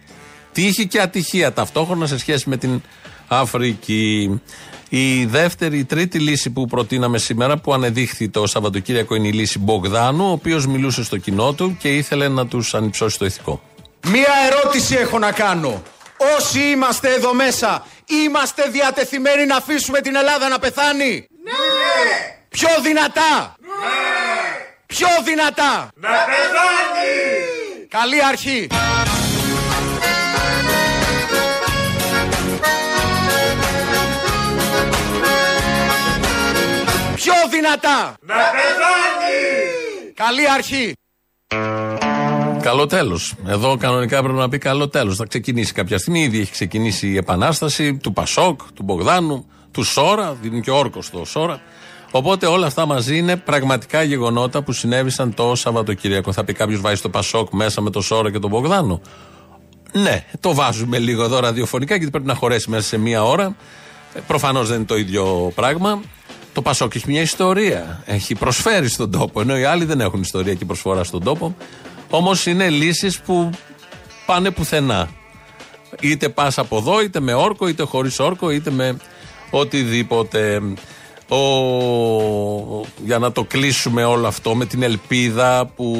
Τύχη 0.53 0.87
και 0.87 1.01
ατυχία 1.01 1.53
ταυτόχρονα 1.53 2.07
σε 2.07 2.19
σχέση 2.19 2.49
με 2.49 2.57
την 2.57 2.83
Αφρική. 3.29 4.41
Η 4.89 5.25
δεύτερη, 5.25 5.79
η 5.79 5.85
τρίτη 5.85 6.19
λύση 6.19 6.51
που 6.51 6.67
προτείναμε 6.67 7.19
σήμερα, 7.19 7.59
που 7.59 7.73
ανεδείχθη 7.73 8.29
το 8.29 8.47
Σαββατοκύριακο, 8.47 9.15
είναι 9.15 9.29
η 9.29 9.33
λύση 9.33 9.59
Μπογδάνου, 9.59 10.25
ο 10.25 10.31
οποίος 10.31 10.67
μιλούσε 10.67 11.05
στο 11.05 11.19
κοινό 11.19 11.53
του 11.53 11.77
και 11.81 11.97
ήθελε 11.97 12.29
να 12.29 12.47
τους 12.47 12.75
ανυψώσει 12.75 13.19
το 13.19 13.25
ηθικό. 13.25 13.63
Μία 14.07 14.33
ερώτηση 14.51 14.95
έχω 14.95 15.19
να 15.19 15.33
κάνω. 15.33 15.83
Όσοι 16.37 16.61
είμαστε 16.61 17.13
εδώ 17.13 17.35
μέσα, 17.35 17.87
είμαστε 18.07 18.63
διατεθειμένοι 18.69 19.47
να 19.47 19.57
αφήσουμε 19.57 20.01
την 20.01 20.17
Ελλάδα 20.17 20.49
να 20.49 20.59
πεθάνει; 20.59 21.27
Ναι! 21.45 21.53
Πιο 22.49 22.69
δυνατά. 22.83 23.57
Ναι! 23.61 23.69
Πιο 24.87 25.09
δυνατά. 25.25 25.89
Να 25.95 26.09
πεθάνει! 26.09 27.87
Καλή 27.89 28.25
αρχή. 28.25 28.67
Πιο 37.15 37.35
δυνατά. 37.51 38.15
Να 38.21 38.35
πεθάνει! 38.35 40.13
Καλή 40.15 40.51
αρχή. 40.51 40.93
Καλό 42.63 42.87
τέλος. 42.87 43.35
Εδώ 43.47 43.77
κανονικά 43.77 44.19
έπρεπε 44.19 44.39
να 44.39 44.49
πει 44.49 44.59
καλό 44.59 44.89
τέλος. 44.89 45.17
Θα 45.17 45.27
ξεκινήσει 45.27 45.73
κάποια 45.73 45.99
στιγμή. 45.99 46.23
Ήδη 46.23 46.41
έχει 46.41 46.51
ξεκινήσει 46.51 47.09
η 47.09 47.17
επανάσταση 47.17 47.97
του 47.97 48.13
Πασόκ, 48.13 48.61
του 48.75 48.83
Μπογδάνου, 48.83 49.47
του 49.71 49.83
Σόρα. 49.83 50.37
Δίνει 50.43 50.61
και 50.61 50.71
όρκος 50.71 51.11
το 51.11 51.25
Σόρα. 51.25 51.61
Οπότε 52.11 52.47
όλα 52.47 52.67
αυτά 52.67 52.87
μαζί 52.87 53.19
είναι 53.19 53.37
πραγματικά 53.37 54.03
γεγονότα 54.03 54.63
που 54.63 54.73
συνέβησαν 54.73 55.35
το 55.35 55.55
Σαββατοκύριακο. 55.55 56.33
Θα 56.33 56.45
πει 56.45 56.53
κάποιος 56.53 56.81
βάζει 56.81 57.01
το 57.01 57.09
Πασόκ 57.09 57.53
μέσα 57.53 57.81
με 57.81 57.91
το 57.91 58.01
Σόρα 58.01 58.31
και 58.31 58.39
τον 58.39 58.51
Μπογδάνο. 58.51 59.01
Ναι, 59.93 60.25
το 60.41 60.55
βάζουμε 60.55 60.99
λίγο 60.99 61.25
εδώ 61.25 61.41
ραδιοφωνικά 61.41 61.95
γιατί 61.95 62.11
πρέπει 62.11 62.27
να 62.27 62.35
χωρέσει 62.35 62.71
μέσα 62.71 62.87
σε 62.87 62.99
μία 62.99 63.25
ώρα. 63.25 63.57
Προφανώς 64.27 64.69
δεν 64.69 64.77
είναι 64.77 64.87
το 64.87 64.97
ίδιο 64.97 65.53
πράγμα. 65.55 66.01
Το 66.53 66.63
Πασόκ 66.63 66.95
έχει 66.95 67.11
μια 67.11 67.21
ιστορία. 67.21 68.03
Έχει 68.07 68.35
προσφέρει 68.35 68.89
στον 68.89 69.11
τόπο. 69.11 69.41
Ενώ 69.41 69.59
οι 69.59 69.65
άλλοι 69.65 69.85
δεν 69.85 70.01
έχουν 70.01 70.21
ιστορία 70.21 70.55
και 70.55 70.65
προσφορά 70.65 71.05
στον 71.05 71.25
τόπο. 71.25 71.57
Όμως 72.15 72.47
είναι 72.47 72.69
λύσεις 72.69 73.21
που 73.21 73.51
πάνε 74.27 74.51
πουθενά. 74.51 75.09
Είτε 76.01 76.29
πας 76.29 76.59
από 76.59 76.77
εδώ, 76.77 77.03
είτε 77.03 77.21
με 77.21 77.35
όρκο, 77.35 77.69
είτε 77.69 77.83
χωρίς 77.83 78.19
όρκο, 78.19 78.51
είτε 78.51 78.71
με 78.71 78.97
οτιδήποτε. 79.51 80.61
Ο, 81.29 81.39
για 83.05 83.19
να 83.19 83.33
το 83.33 83.45
κλείσουμε 83.45 84.05
όλο 84.05 84.27
αυτό 84.27 84.55
με 84.55 84.67
την 84.67 84.83
ελπίδα 84.83 85.67
που 85.77 85.97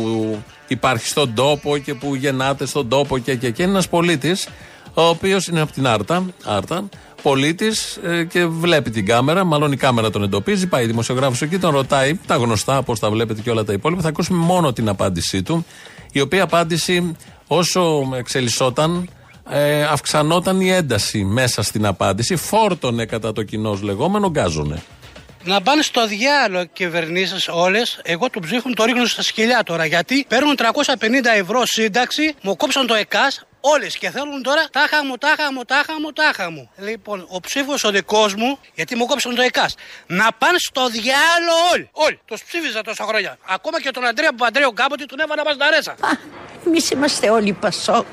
υπάρχει 0.69 1.07
στον 1.07 1.35
τόπο 1.35 1.79
και 1.79 1.95
που 1.95 2.15
γεννάται 2.15 2.67
στον 2.67 2.89
τόπο 2.89 3.19
και, 3.19 3.35
και, 3.35 3.51
και 3.51 3.63
είναι 3.63 3.71
ένας 3.71 3.89
πολίτης, 3.89 4.49
ο 4.95 5.03
οποίος 5.03 5.47
είναι 5.47 5.61
από 5.61 5.73
την 5.73 5.87
Άρτα, 5.87 6.27
Άρτα 6.45 6.89
πολίτης 7.23 7.99
και 8.29 8.47
βλέπει 8.47 8.91
την 8.91 9.07
κάμερα. 9.07 9.45
Μάλλον 9.45 9.73
η 9.73 9.77
κάμερα 9.77 10.11
τον 10.11 10.23
εντοπίζει. 10.23 10.67
Πάει 10.67 10.87
δημοσιογράφος 10.87 11.43
εκεί, 11.43 11.59
τον 11.59 11.71
ρωτάει 11.71 12.19
τα 12.27 12.37
γνωστά, 12.37 12.79
όπω 12.79 12.99
τα 12.99 13.11
βλέπετε 13.11 13.41
και 13.41 13.51
όλα 13.51 13.65
τα 13.65 13.73
υπόλοιπα. 13.73 14.03
Θα 14.03 14.09
ακούσουμε 14.09 14.39
μόνο 14.45 14.73
την 14.73 14.89
απάντησή 14.89 15.43
του. 15.43 15.65
Η 16.13 16.21
οποία 16.21 16.43
απάντηση, 16.43 17.17
όσο 17.47 18.13
εξελισσόταν, 18.17 19.09
ε, 19.51 19.83
αυξανόταν 19.83 20.61
η 20.61 20.71
ένταση 20.71 21.25
μέσα 21.25 21.63
στην 21.63 21.87
απάντηση. 21.87 22.37
Φόρτωνε 22.37 23.05
κατά 23.07 23.33
το 23.33 23.43
κοινό 23.43 23.79
λεγόμενο, 23.83 24.31
γκάζωνε. 24.31 24.83
Να 25.45 25.63
πάνε 25.63 25.83
στο 25.83 26.07
διάλογο 26.07 26.65
κυβερνήσεις 26.65 27.49
όλες. 27.49 28.01
Εγώ 28.03 28.31
του 28.31 28.41
ψήφων 28.41 28.75
το 28.75 28.85
ρίχνω 28.85 29.07
στα 29.07 29.23
σκυλιά 29.23 29.63
τώρα. 29.63 29.85
Γιατί 29.85 30.25
παίρνουν 30.29 30.55
350 30.57 31.35
ευρώ 31.37 31.63
σύνταξη, 31.65 32.35
μου 32.43 32.57
κόψαν 32.57 32.87
το 32.87 32.95
ΕΚΑΣ, 32.95 33.47
όλες 33.65 33.97
και 33.97 34.11
θέλουν 34.11 34.43
τώρα 34.43 34.65
τάχα 34.73 35.05
μου, 35.05 35.17
τάχα 35.17 35.53
μου, 35.53 35.65
τάχα 35.65 36.01
μου, 36.01 36.13
τάχα 36.13 36.51
μου. 36.51 36.71
Λοιπόν, 36.77 37.27
ο 37.29 37.41
ψήφος 37.41 37.85
ο 37.85 37.91
δικός 37.91 38.35
μου, 38.35 38.59
γιατί 38.75 38.97
μου 38.97 39.07
κόψαν 39.07 39.35
το 39.35 39.43
ΕΚΑΣ, 39.43 39.75
να 40.07 40.33
πάνε 40.39 40.59
στο 40.59 40.89
διάλογο 40.89 41.69
όλοι. 41.73 41.89
Όλοι. 41.93 42.21
Τους 42.25 42.45
ψήφιζα 42.45 42.83
τόσα 42.83 43.05
χρόνια. 43.05 43.39
Ακόμα 43.49 43.81
και 43.81 43.91
τον 43.91 44.05
Αντρέα 44.07 44.31
Παπαντρέο 44.31 44.73
κάποτε 44.73 45.05
τον 45.05 45.21
έβαλα 45.21 45.43
μπασταρέσα. 45.45 45.95
Εμείς 46.67 46.91
είμαστε 46.91 47.31
όλοι 47.31 47.53
Πασόκ. 47.53 48.07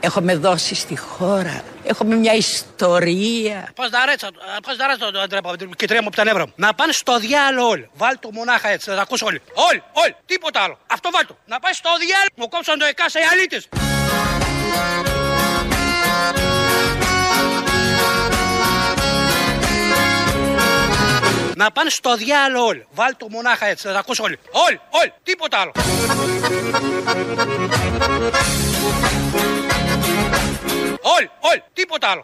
Έχουμε 0.00 0.36
δώσει 0.36 0.74
στη 0.74 0.96
χώρα. 0.96 1.62
Έχουμε 1.84 2.14
μια 2.14 2.34
ιστορία. 2.34 3.72
Πασταρέτσα, 3.74 4.28
πασταρέτσα 4.66 5.10
τον 5.10 5.20
Αντρέα 5.20 5.40
Παπαντρέο 5.40 5.70
και 5.76 5.86
τρία 5.86 6.00
μου 6.00 6.06
από 6.06 6.16
τα 6.16 6.24
νεύρα 6.24 6.46
μου. 6.46 6.52
Να 6.56 6.74
πάνε 6.74 6.92
στο 6.92 7.18
διάλογο 7.18 7.68
όλοι. 7.68 7.90
Βάλ 7.94 8.18
το 8.18 8.30
μονάχα 8.32 8.68
έτσι, 8.68 8.88
να 8.90 8.96
τα 8.96 9.02
ακούσω 9.02 9.26
όλοι. 9.26 9.42
Όλοι, 9.54 9.82
όλοι, 9.92 10.16
τίποτα 10.26 10.60
άλλο. 10.60 10.78
Αυτό 10.86 11.10
βάλ 11.12 11.26
το. 11.26 11.38
Να 11.46 11.58
πάει 11.60 11.72
στο 11.72 11.90
διάλογο. 11.98 12.28
Μου 12.34 12.48
κόψαν 12.48 12.78
το 12.78 12.84
ΕΚΑΣ 12.84 13.14
οι 13.14 13.18
αλήτες. 13.32 13.68
Να 21.54 21.70
πάνε 21.70 21.90
στο 21.90 22.16
διάλογο 22.16 22.66
όλοι. 22.66 22.86
Βάλ 22.90 23.16
το 23.16 23.26
μονάχα 23.30 23.66
έτσι, 23.66 23.86
να 23.86 23.92
τα 23.92 23.98
ακούσω 23.98 24.22
όλοι. 24.22 24.38
Όλοι, 24.50 24.80
όλοι, 24.90 25.12
τίποτα 25.22 25.58
άλλο. 25.58 25.72
Όλοι, 31.02 31.30
όλοι, 31.40 31.62
τίποτα 31.72 32.08
άλλο. 32.08 32.22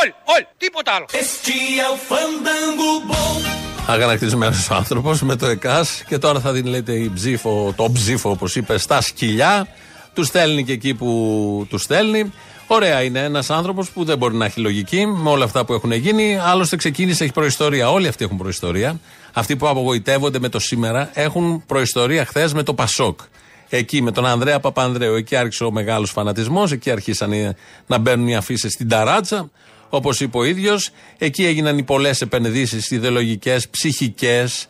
Όλοι, 0.00 0.14
όλοι, 0.24 0.46
τίποτα 0.56 0.92
άλλο. 0.92 1.06
Este 1.12 1.80
é 1.80 1.88
o 1.88 1.96
fandango 1.96 3.00
bom. 3.08 3.69
Αγανακτισμένος 3.86 4.70
άνθρωπος 4.70 5.22
με 5.22 5.36
το 5.36 5.46
ΕΚΑΣ 5.46 6.02
και 6.08 6.18
τώρα 6.18 6.40
θα 6.40 6.52
δίνει 6.52 6.68
λέτε 6.68 6.92
η 6.92 7.10
ψήφο, 7.14 7.72
το 7.76 7.90
ψήφο 7.92 8.30
όπως 8.30 8.56
είπε 8.56 8.78
στα 8.78 9.00
σκυλιά. 9.00 9.66
Τους 10.14 10.26
στέλνει 10.26 10.64
και 10.64 10.72
εκεί 10.72 10.94
που 10.94 11.66
τους 11.68 11.82
στέλνει. 11.82 12.32
Ωραία 12.66 13.02
είναι 13.02 13.18
ένας 13.18 13.50
άνθρωπος 13.50 13.90
που 13.90 14.04
δεν 14.04 14.18
μπορεί 14.18 14.34
να 14.34 14.44
έχει 14.44 14.60
λογική 14.60 15.06
με 15.06 15.30
όλα 15.30 15.44
αυτά 15.44 15.64
που 15.64 15.72
έχουν 15.72 15.92
γίνει. 15.92 16.38
Άλλωστε 16.42 16.76
ξεκίνησε, 16.76 17.24
έχει 17.24 17.32
προϊστορία. 17.32 17.90
Όλοι 17.90 18.08
αυτοί 18.08 18.24
έχουν 18.24 18.36
προϊστορία. 18.36 19.00
Αυτοί 19.32 19.56
που 19.56 19.68
απογοητεύονται 19.68 20.38
με 20.38 20.48
το 20.48 20.58
σήμερα 20.58 21.10
έχουν 21.14 21.62
προϊστορία 21.66 22.24
χθες 22.24 22.52
με 22.52 22.62
το 22.62 22.74
Πασόκ. 22.74 23.20
Εκεί 23.68 24.02
με 24.02 24.12
τον 24.12 24.26
Ανδρέα 24.26 24.60
Παπανδρέου. 24.60 25.14
Εκεί 25.14 25.36
άρχισε 25.36 25.64
ο 25.64 25.70
μεγάλος 25.70 26.10
φανατισμός. 26.10 26.72
Εκεί 26.72 26.90
αρχίσαν 26.90 27.56
να 27.86 27.98
μπαίνουν 27.98 28.28
οι 28.28 28.36
αφήσεις 28.36 28.72
στην 28.72 28.88
ταράτσα. 28.88 29.50
Όπως 29.90 30.20
είπε 30.20 30.38
ο 30.38 30.44
ίδιος, 30.44 30.90
εκεί 31.18 31.44
έγιναν 31.44 31.78
οι 31.78 31.82
πολλές 31.82 32.20
επενδύσεις 32.20 32.90
ιδεολογικές, 32.90 33.68
ψυχικές, 33.68 34.66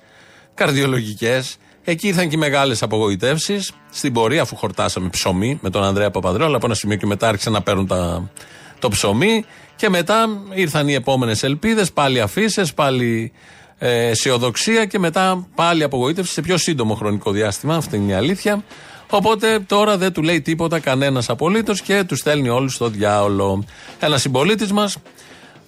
καρδιολογικές. 0.55 1.57
Εκεί 1.85 2.07
ήρθαν 2.09 2.29
και 2.29 2.37
οι 2.37 2.39
μεγάλες 2.39 2.83
απογοητεύσεις. 2.83 3.73
Στην 3.91 4.13
πορεία, 4.13 4.43
αφού 4.43 4.57
χορτάσαμε 4.57 5.09
ψωμί 5.09 5.59
με 5.63 5.71
τον 5.71 5.83
Ανδρέα 5.83 6.11
Παπανδρέου, 6.11 6.47
αλλά 6.47 6.57
από 6.57 6.67
ένα 6.67 6.75
σημείο 6.75 6.97
και 6.97 7.07
μετά 7.07 7.29
άρχισαν 7.29 7.53
να 7.53 7.63
παίρνουν 7.63 7.87
τα, 7.87 8.31
το 8.79 8.89
ψωμί. 8.89 9.45
Και 9.77 9.89
μετά 9.89 10.43
ήρθαν 10.55 10.89
οι 10.89 10.95
επόμενες 10.95 11.43
ελπίδες, 11.43 11.93
πάλι 11.93 12.21
αφήσεις, 12.21 12.75
πάλι 12.75 13.33
ε, 13.79 14.07
αισιοδοξία 14.09 14.85
και 14.85 14.99
μετά 14.99 15.49
πάλι 15.55 15.83
απογοήτευση 15.83 16.33
σε 16.33 16.41
πιο 16.41 16.57
σύντομο 16.57 16.95
χρονικό 16.95 17.31
διάστημα. 17.31 17.75
Αυτή 17.77 17.97
είναι 17.97 18.13
η 18.13 18.15
αλήθεια. 18.15 18.65
Οπότε 19.11 19.59
τώρα 19.67 19.97
δεν 19.97 20.13
του 20.13 20.23
λέει 20.23 20.41
τίποτα 20.41 20.81
κανένας 20.81 21.29
απολύτως 21.29 21.81
και 21.81 22.05
τους 22.05 22.19
στέλνει 22.19 22.49
όλους 22.49 22.75
στο 22.75 22.89
διάολο. 22.89 23.65
Ένας 23.99 24.21
συμπολίτης 24.21 24.73
μας 24.73 24.97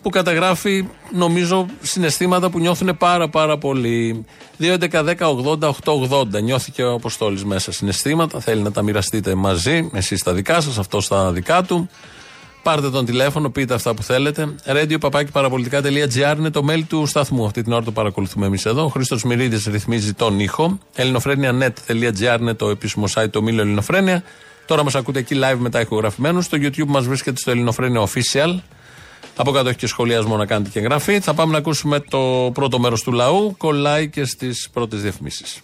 που 0.03 0.11
καταγράφει 0.11 0.89
νομίζω 1.13 1.67
συναισθήματα 1.83 2.51
που 2.51 2.59
νιώθουν 2.59 2.97
πάρα 2.97 3.29
πάρα 3.29 3.59
πολύ. 3.59 4.25
2.11.10.80.880 4.59 6.43
Νιώθηκε 6.43 6.83
ο 6.83 6.93
Αποστόλης 6.93 7.45
μέσα 7.45 7.73
συναισθήματα. 7.73 8.41
Θέλει 8.41 8.63
να 8.63 8.73
τα 8.73 8.83
μοιραστείτε 8.83 9.35
μαζί, 9.35 9.91
εσείς 9.93 10.23
τα 10.23 10.33
δικά 10.33 10.61
σας, 10.61 10.79
αυτό 10.79 11.01
στα 11.01 11.33
δικά 11.33 11.63
του. 11.63 11.89
Πάρτε 12.62 12.90
τον 12.90 13.05
τηλέφωνο, 13.05 13.51
πείτε 13.51 13.75
αυτά 13.75 13.94
που 13.94 14.03
θέλετε. 14.03 14.55
Radio 14.66 15.11
παραπολιτικά.gr 15.33 16.35
είναι 16.38 16.51
το 16.51 16.64
mail 16.70 16.83
του 16.88 17.07
σταθμού. 17.07 17.44
Αυτή 17.44 17.62
την 17.62 17.72
ώρα 17.72 17.85
το 17.85 17.92
παρακολουθούμε 17.92 18.46
εμείς 18.46 18.64
εδώ. 18.64 18.85
Ο 18.85 18.88
Χρήστος 18.88 19.25
Μυρίδης 19.25 19.64
ρυθμίζει 19.66 20.12
τον 20.12 20.40
ήχο. 20.40 20.79
ελληνοφρένια.net.gr 20.94 22.37
είναι 22.40 22.55
το 22.55 22.68
επίσημο 22.68 23.05
site 23.14 23.31
του 23.31 23.42
Μήλου 23.42 23.61
Ελληνοφρένια. 23.61 24.22
Τώρα 24.66 24.85
μας 24.85 24.94
ακούτε 24.94 25.18
εκεί 25.18 25.37
live 25.42 25.59
μετά 25.59 25.81
ηχογραφημένους. 25.81 26.44
Στο 26.44 26.59
YouTube 26.61 26.87
μας 26.87 27.07
βρίσκεται 27.07 27.37
στο 27.38 27.51
Ελληνοφρένια 27.51 28.01
Official. 28.01 28.59
Από 29.37 29.51
κάτω 29.51 29.68
έχει 29.68 29.79
και 29.79 29.87
σχολιασμό 29.87 30.37
να 30.37 30.46
κάνετε 30.46 30.70
και 30.70 30.79
εγγραφή. 30.79 31.20
Θα 31.20 31.35
πάμε 31.35 31.53
να 31.53 31.59
ακούσουμε 31.59 32.01
το 32.01 32.51
πρώτο 32.55 32.79
μέρος 32.79 33.03
του 33.03 33.12
λαού. 33.12 33.55
Κολλάει 33.57 34.09
και 34.09 34.25
στις 34.25 34.68
πρώτες 34.72 35.03
διαφημίσεις. 35.03 35.61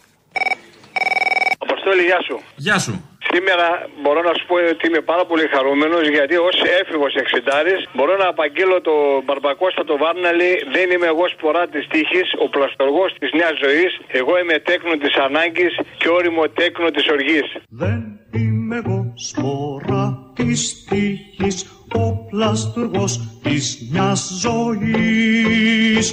Αποστόλη, 1.89 2.09
γεια 2.11 2.21
σου. 2.29 2.37
Γεια 2.67 2.79
σου. 2.85 2.95
Σήμερα 3.31 3.67
μπορώ 4.03 4.21
να 4.29 4.33
σου 4.37 4.45
πω 4.49 4.55
ότι 4.75 4.87
είμαι 4.89 5.03
πάρα 5.13 5.25
πολύ 5.31 5.47
χαρούμενος 5.55 6.05
γιατί 6.17 6.37
ως 6.49 6.57
έφηβος 6.81 7.15
εξεντάρης 7.23 7.81
μπορώ 7.95 8.15
να 8.23 8.27
απαγγείλω 8.35 8.81
το 8.89 8.95
Μπαρμπακώστα 9.25 9.85
το 9.91 9.95
Βάρναλι. 10.03 10.53
Δεν 10.75 10.87
είμαι 10.93 11.07
εγώ 11.15 11.25
σπορά 11.35 11.65
της 11.73 11.85
τύχης, 11.93 12.29
ο 12.45 12.47
πλαστοργός 12.55 13.11
της 13.21 13.31
νέας 13.39 13.57
ζωής. 13.65 13.91
Εγώ 14.21 14.33
είμαι 14.41 14.57
τέκνο 14.69 14.95
της 15.03 15.15
ανάγκης 15.27 15.73
και 16.01 16.09
όριμο 16.19 16.43
τέκνο 16.59 16.89
της 16.97 17.07
οργής. 17.17 17.47
Δεν 17.83 18.01
είμαι 18.39 18.77
εγώ 18.83 18.99
σπορά 19.29 20.05
της 20.39 20.61
τύχης, 20.89 21.57
ο 22.03 22.05
πλαστουργός 22.31 23.13
της 23.45 23.65
μιας 23.93 24.21
ζωής. 24.45 26.05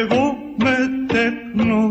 Εγώ 0.00 0.24
με 0.64 0.76
τέκνο 1.12 1.82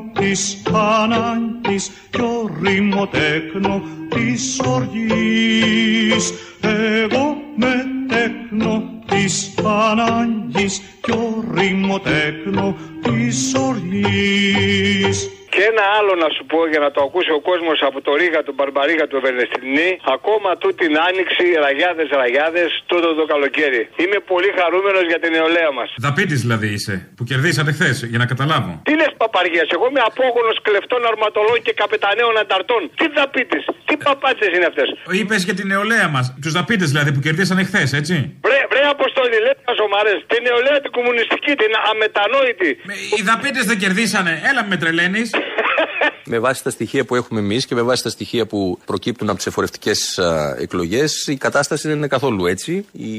της 1.67 1.91
ανάγκης 1.91 1.91
κι 2.10 2.21
ορίμο 2.21 3.08
τέκνο 3.08 3.84
της 4.10 4.60
οργής. 4.65 6.34
Εγώ 6.62 7.36
με 7.56 7.86
τέκνο 8.08 8.84
της 9.08 9.54
ανάγκης 9.63 10.82
κι 11.02 11.12
ορίμο 11.12 11.99
τέκνο 11.99 12.76
της 13.02 13.54
οργής. 13.56 15.30
Και 15.63 15.71
ένα 15.76 15.88
άλλο 15.99 16.13
να 16.23 16.30
σου 16.36 16.43
πω 16.52 16.60
για 16.73 16.82
να 16.86 16.89
το 16.95 16.99
ακούσει 17.08 17.32
ο 17.39 17.41
κόσμος 17.49 17.78
από 17.89 17.99
το 18.06 18.12
Ρίγα, 18.19 18.39
τον 18.47 18.56
Μπαρμπαρίγα, 18.58 19.06
τον 19.13 19.19
Βερνεστινή. 19.26 19.89
Ακόμα 20.17 20.49
τούτη 20.62 20.78
την 20.84 20.93
άνοιξη, 21.08 21.45
ραγιάδες, 21.65 22.08
ραγιάδες, 22.21 22.69
τούτο 22.91 23.10
το 23.19 23.26
καλοκαίρι. 23.32 23.82
Είμαι 24.02 24.19
πολύ 24.32 24.49
χαρούμενος 24.58 25.06
για 25.12 25.19
την 25.23 25.32
νεολαία 25.38 25.71
μας. 25.78 25.89
Δαπίτης 26.06 26.39
δηλαδή 26.45 26.67
είσαι, 26.76 26.95
που 27.17 27.23
κερδίσατε 27.32 27.71
χθες, 27.78 27.95
για 28.12 28.19
να 28.23 28.28
καταλάβω. 28.34 28.71
Τι 28.88 28.93
λες 28.99 29.12
παπαργία, 29.23 29.65
εγώ 29.76 29.86
είμαι 29.89 30.04
απόγονος 30.12 30.58
κλεφτών 30.67 31.02
αρματολόγων 31.12 31.62
και 31.67 31.73
καπεταναίων 31.82 32.36
ανταρτών. 32.43 32.82
Τι 32.99 33.06
δαπίτης, 33.17 33.63
τι 33.88 33.93
παπάτσες 34.06 34.49
είναι 34.56 34.67
αυτές; 34.71 34.88
Είπες 35.19 35.41
για 35.47 35.56
την 35.60 35.67
νεολαία 35.73 36.08
μας. 36.15 36.26
Τους 36.43 36.54
δαπίτες 36.58 36.88
δηλαδή 36.93 37.10
που 37.15 37.21
κερδίσανε 37.28 37.63
χθες, 37.69 37.89
έτσι; 37.99 38.15
Βρε, 38.45 38.60
βρε 38.71 38.84
Αποστόλη, 38.95 39.38
λέτε 39.45 39.62
να 39.69 39.73
σομαρέ. 39.82 40.15
Την 40.32 40.41
νεολαία 40.47 40.78
την 40.86 40.91
κομμουνιστική, 40.97 41.52
την 41.63 41.71
αμετανόητη. 41.89 42.71
Οι 43.17 43.21
δαπίτες 43.30 43.63
δεν 43.69 43.78
κερδίσανε, 43.84 44.34
έλα 44.49 44.62
με 44.69 44.76
τρελαίνεις. 44.82 45.30
Με 46.26 46.39
βάση 46.39 46.63
τα 46.63 46.70
στοιχεία 46.70 47.06
που 47.06 47.16
έχουμε 47.16 47.39
εμείς 47.39 47.66
και 47.66 47.76
με 47.76 47.82
βάση 47.82 48.04
τα 48.04 48.10
στοιχεία 48.10 48.46
που 48.46 48.80
προκύπτουν 48.86 49.28
από 49.28 49.38
τις 49.38 49.48
εφορευτικές 49.48 50.20
εκλογές, 50.58 51.28
η 51.28 51.38
κατάσταση 51.38 51.88
δεν 51.88 51.98
είναι 51.98 52.08
καθόλου 52.08 52.46
έτσι. 52.46 52.86
Η 52.92 53.10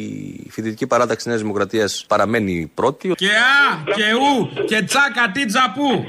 φοιτητική 0.51 0.87
παράταξη 0.87 1.29
Νέας 1.29 1.40
Δημοκρατίας 1.40 2.05
παραμένει 2.09 2.70
πρώτη. 2.75 3.12
Και 3.16 3.27
α, 3.27 3.94
και 3.94 4.12
ου, 4.12 4.64
και 4.66 4.83
τσάκα 4.83 5.31
τι 5.33 5.44
τζαπού. 5.44 5.90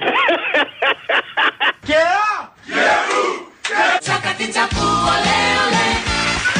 Και 1.87 1.95
α, 1.95 2.53
και 2.65 2.85
ου, 3.11 3.51
τσάκα 3.99 4.33
τι 4.37 4.49
τζαπού, 4.49 4.85
ολέ, 5.11 5.41
ολέ. 5.65 5.89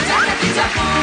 Τσάκα 0.05 0.33
τι 0.39 0.47
τζαπού, 0.51 0.81
ολέ, 0.81 0.91
ολέ. 0.91 0.94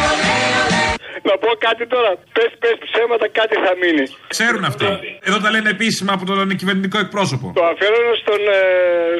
Να 1.32 1.38
πω 1.44 1.50
κάτι 1.66 1.84
τώρα. 1.94 2.10
Πες, 2.36 2.50
πες 2.62 2.76
ψέματα, 2.86 3.26
κάτι 3.40 3.54
θα 3.64 3.72
μείνει. 3.82 4.04
Ξέρουν 4.34 4.62
αυτοί. 4.70 4.86
Εδώ 5.28 5.38
τα 5.44 5.50
λένε 5.54 5.68
επίσημα 5.76 6.10
από 6.16 6.24
τον 6.30 6.56
κυβερνητικό 6.60 6.98
εκπρόσωπο. 7.06 7.46
Το 7.60 7.64
αφιέρωνο 7.72 8.12
στον, 8.22 8.40
ε, 8.56 8.60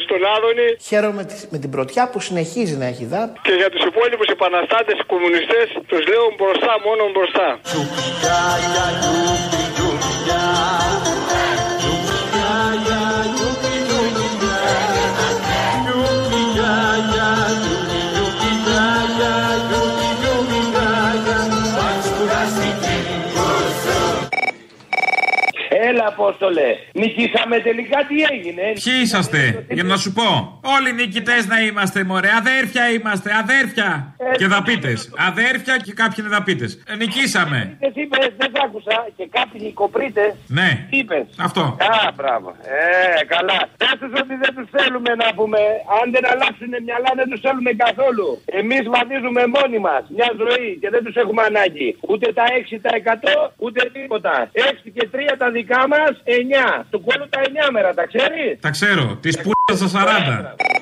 στον 0.05 0.21
Άδωνη 0.35 0.69
Χαίρομαι 0.91 1.23
τη- 1.31 1.45
με 1.53 1.59
την 1.63 1.71
πρωτιά 1.75 2.03
που 2.11 2.19
συνεχίζει 2.29 2.75
να 2.83 2.87
έχει 2.93 3.05
δάπ. 3.15 3.31
και 3.47 3.55
για 3.61 3.69
τους 3.73 3.83
υπόλοιπους 3.91 4.29
επαναστάτες 4.37 4.99
κομμουνιστές, 5.13 5.67
τους 5.91 6.03
λέω 6.11 6.25
μπροστά, 6.39 6.73
μόνο 6.87 7.03
μπροστά. 7.15 7.47
Έλα, 26.03 26.11
Απόστολε. 26.11 26.69
Νικήσαμε 26.93 27.57
τελικά 27.69 27.99
τι 28.09 28.17
έγινε; 28.35 28.65
Ποιοι 28.85 28.95
είσαστε, 29.03 29.67
για 29.77 29.83
να 29.83 29.97
σου 30.03 30.13
πω. 30.13 30.29
Όλοι 30.75 30.93
νικητές 30.93 31.47
να 31.53 31.59
είμαστε, 31.67 32.05
μωρέ. 32.05 32.31
Αδέρφια 32.43 32.85
είμαστε, 32.97 33.31
αδέρφια. 33.43 33.89
Και 34.41 34.47
δαπίτες. 34.55 34.99
Αδέρφια 35.31 35.75
και 35.85 35.93
κάποιοι 36.01 36.19
είναι 36.21 36.33
δαπίτες. 36.37 36.71
Ε, 36.91 36.95
νικήσαμε. 37.03 37.59
Εσύ 37.87 38.01
είπες, 38.05 38.31
δεν 38.41 38.51
σ' 38.55 38.59
άκουσα 38.67 38.97
και 39.17 39.27
κάποιοι 39.39 39.73
κοπρίτε. 39.83 40.25
Ναι. 40.59 40.71
Τι 40.91 40.97
είπες; 41.03 41.27
Αυτό. 41.47 41.63
Α, 41.95 42.13
μπράβο. 42.19 42.49
Ε, 42.77 43.25
καλά. 43.35 43.59
Πες 43.81 43.95
τους 44.01 44.13
ότι 44.23 44.35
δεν 44.45 44.53
τους 44.57 44.67
θέλουμε 44.77 45.13
να 45.23 45.29
πούμε. 45.39 45.61
Αν 45.99 46.07
δεν 46.15 46.25
αλλάξουν 46.33 46.73
μυαλά 46.89 47.11
δεν 47.21 47.27
τους 47.31 47.41
θέλουμε 47.45 47.73
καθόλου. 47.85 48.29
Εμείς 48.61 48.83
βαδίζουμε 48.95 49.43
μόνοι 49.57 49.79
μας 49.87 50.03
μια 50.17 50.31
ζωή 50.43 50.69
και 50.83 50.89
δεν 50.95 51.03
τους 51.05 51.17
έχουμε 51.23 51.43
ανάγκη. 51.51 51.89
Ούτε 52.11 52.27
τα 52.39 52.45
6% 52.61 53.53
ούτε 53.65 53.81
τίποτα. 53.97 54.35
6 54.53 54.89
και 54.97 55.05
3 55.13 55.35
τα 55.43 55.49
δικά 55.57 55.81
μας, 55.93 56.13
9. 56.25 56.85
Του 56.91 57.01
κόλλου 57.07 57.27
τα 57.35 57.41
9 57.41 57.71
μέρα, 57.77 57.91
τα 57.99 58.05
ξέρεις; 58.11 58.51
Τα 58.67 58.71
ξέρω. 58.77 59.05
Τη 59.25 59.31
πούτα 59.45 59.73
στα 59.81 59.89
40. 59.89 60.73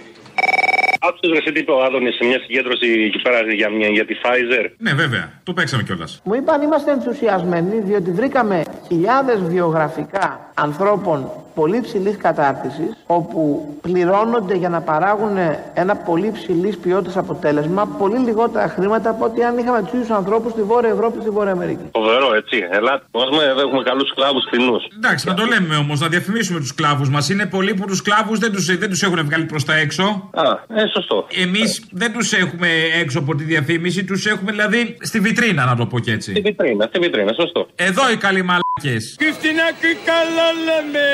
Άκουσε 1.06 1.26
ρε 1.34 1.40
σε 1.40 1.52
τι 1.52 1.60
είπε 1.60 1.72
ο 1.72 1.84
Άδωνης 1.84 2.14
σε 2.14 2.24
μια 2.24 2.40
συγκέντρωση 2.44 2.86
εκεί 3.08 3.22
πέρα 3.22 3.38
για, 3.52 3.70
μια, 3.70 3.88
για 3.88 4.04
τη 4.04 4.14
Pfizer. 4.22 4.66
Ναι, 4.78 4.92
βέβαια. 4.92 5.32
Το 5.42 5.52
παίξαμε 5.52 5.82
κιόλας. 5.82 6.20
Μου 6.24 6.34
είπαν 6.34 6.62
είμαστε 6.62 6.90
ενθουσιασμένοι 6.90 7.80
διότι 7.80 8.10
βρήκαμε 8.10 8.62
χιλιάδες 8.86 9.38
βιογραφικά 9.42 10.52
ανθρώπων 10.54 11.30
πολύ 11.54 11.80
ψηλής 11.80 12.16
κατάρτισης 12.16 12.90
όπου 13.06 13.40
πληρώνονται 13.80 14.54
για 14.54 14.68
να 14.68 14.80
παράγουν 14.80 15.36
ένα 15.74 15.96
πολύ 15.96 16.30
ψηλής 16.32 16.76
ποιότητας 16.78 17.16
αποτέλεσμα 17.16 17.86
πολύ 17.98 18.18
λιγότερα 18.18 18.68
χρήματα 18.68 19.10
από 19.10 19.24
ότι 19.24 19.42
αν 19.42 19.58
είχαμε 19.58 19.82
τους 19.82 19.92
ίδιους 19.92 20.10
ανθρώπους 20.10 20.52
στη 20.52 20.62
Βόρεια 20.62 20.90
Ευρώπη 20.90 21.20
στη 21.20 21.30
Βόρεια 21.30 21.52
Αμερική. 21.52 21.84
Φοβερό, 21.92 22.34
έτσι. 22.34 22.56
Ελάτε. 22.70 23.04
Μας 23.12 23.28
εδώ 23.50 23.60
έχουμε 23.60 23.82
καλούς 23.82 24.08
σκλάβους 24.08 24.44
φθηνούς. 24.48 24.82
Εντάξει, 24.96 25.28
να 25.28 25.34
το 25.34 25.44
λέμε 25.44 25.76
όμως, 25.76 26.00
να 26.00 26.08
διαφημίσουμε 26.08 26.58
τους 26.58 26.74
κλάβου 26.74 27.10
μας. 27.10 27.28
Είναι 27.28 27.46
πολλοί 27.46 27.74
που 27.74 27.86
τους 27.86 28.02
κλάβου 28.02 28.38
δεν 28.38 28.52
του 28.52 28.60
δεν 28.78 28.88
τους 28.88 29.02
έχουν 29.02 29.24
βγάλει 29.24 29.44
προς 29.44 29.64
τα 29.64 29.74
έξω. 29.76 30.30
Α, 30.34 30.42
ε, 30.80 30.86
σωστό. 30.94 31.26
Εμείς 31.44 31.84
δεν 31.90 32.12
τους 32.12 32.32
έχουμε 32.32 32.68
έξω 33.02 33.18
από 33.18 33.34
τη 33.34 33.44
διαφήμιση, 33.44 34.04
τους 34.04 34.26
έχουμε 34.26 34.50
δηλαδή 34.50 34.96
στη 35.00 35.20
βιτρίνα, 35.20 35.64
να 35.64 35.76
το 35.76 35.86
πω 35.86 35.98
και 35.98 36.12
έτσι. 36.12 36.30
Στη 36.30 36.40
βιτρίνα, 36.40 36.86
στη 36.86 36.98
βιτρίνα, 36.98 37.32
σωστό. 37.32 37.66
Εδώ 37.74 38.10
οι 38.12 38.16
καλοί 38.16 38.42
μαλάκε. 38.42 38.96
Και 39.16 39.30
στην 39.38 39.56
άκρη 39.68 39.92
καλά 40.10 40.48
λέμε, 40.66 41.04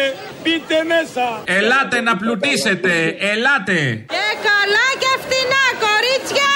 μπείτε 0.46 0.76
μέσα. 0.94 1.24
Ελάτε 1.44 2.00
να 2.00 2.16
πλουτίσετε, 2.16 2.92
ελάτε. 3.32 3.78
Και 4.14 4.26
καλά 4.48 4.86
και 5.02 5.10
φτηνά, 5.24 5.64
κορίτσια. 5.86 6.50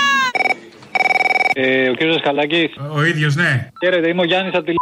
Ε, 1.55 1.89
ο 1.89 1.95
κύριος 1.95 2.15
Δασκαλάκη. 2.15 2.71
Ο 2.97 3.05
ίδιος, 3.05 3.35
ναι. 3.37 3.71
Χαίρετε, 3.85 4.09
είμαι 4.09 4.21
ο 4.21 4.25
Γιάννης 4.25 4.55
από 4.55 4.65
τη 4.65 4.71
Λ- 4.71 4.77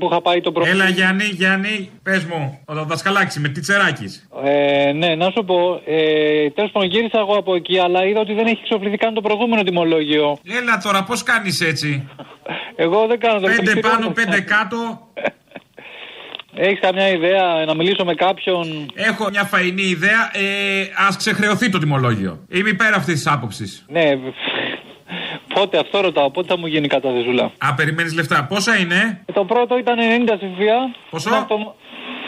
που 0.00 0.08
είχα 0.10 0.20
πάει 0.22 0.40
το 0.40 0.52
πρωί. 0.52 0.70
Έλα 0.70 0.88
Γιάννη, 0.88 1.24
Γιάννη, 1.24 1.90
πες 2.02 2.24
μου, 2.24 2.58
ο 2.66 2.74
δασκαλάκι 2.84 3.40
με 3.40 3.48
τι 3.48 3.60
τσεράκι. 3.60 4.04
Ε, 4.44 4.92
ναι, 4.92 5.14
να 5.14 5.30
σου 5.30 5.44
πω. 5.44 5.80
Ε, 5.86 6.50
Τέλος 6.50 6.70
πάντων, 6.70 6.88
γύρισα 6.88 7.18
εγώ 7.18 7.34
από 7.36 7.54
εκεί, 7.54 7.78
αλλά 7.78 8.04
είδα 8.06 8.20
ότι 8.20 8.34
δεν 8.34 8.46
έχει 8.46 8.58
εξοφληθεί 8.62 8.96
καν 8.96 9.14
το 9.14 9.20
προηγούμενο 9.20 9.62
τιμολόγιο. 9.62 10.38
Έλα 10.60 10.78
τώρα, 10.82 11.02
πώς 11.04 11.22
κάνεις 11.22 11.60
έτσι; 11.60 12.08
Εγώ 12.76 13.06
δεν 13.06 13.18
κάνω 13.20 13.34
το 13.34 13.40
Πέντε 13.40 13.52
ευχαριστήριο 13.52 13.90
πάνω, 13.90 14.06
μου. 14.06 14.12
πέντε 14.12 14.40
κάτω. 14.40 14.78
Έχεις 16.56 16.80
καμιά 16.80 17.08
ιδέα 17.08 17.64
να 17.66 17.74
μιλήσω 17.74 18.04
με 18.04 18.14
κάποιον; 18.14 18.86
Έχω 18.94 19.28
μια 19.30 19.44
φαϊνή 19.44 19.82
ιδέα. 19.82 20.30
Ε, 20.32 20.80
Α 21.04 21.08
ξεχρεωθεί 21.16 21.68
το 21.70 21.78
τιμολόγιο. 21.78 22.44
Είμαι 22.50 22.68
υπέρ 22.68 22.94
αυτής 22.94 23.14
της 23.14 23.26
άποψης. 23.26 23.84
Ναι, 23.88 24.10
πότε 25.54 25.78
αυτό 25.78 26.00
ρωτάω, 26.00 26.30
πότε 26.30 26.48
θα 26.48 26.58
μου 26.58 26.66
γίνει 26.66 26.84
η 26.84 26.88
καταθεσούλα. 26.88 27.50
Α, 27.58 27.74
περιμένεις 27.74 28.14
λεφτά. 28.14 28.44
Πόσα 28.48 28.76
είναι; 28.78 29.22
Ε, 29.26 29.32
Το 29.32 29.44
πρώτο 29.44 29.78
ήταν 29.78 29.96
90 29.98 30.36
στην 30.36 30.48
ΦΠΑ. 30.54 30.94
Πόσο; 31.10 31.28
Είναι 31.30 31.38
αυτο- 31.38 31.74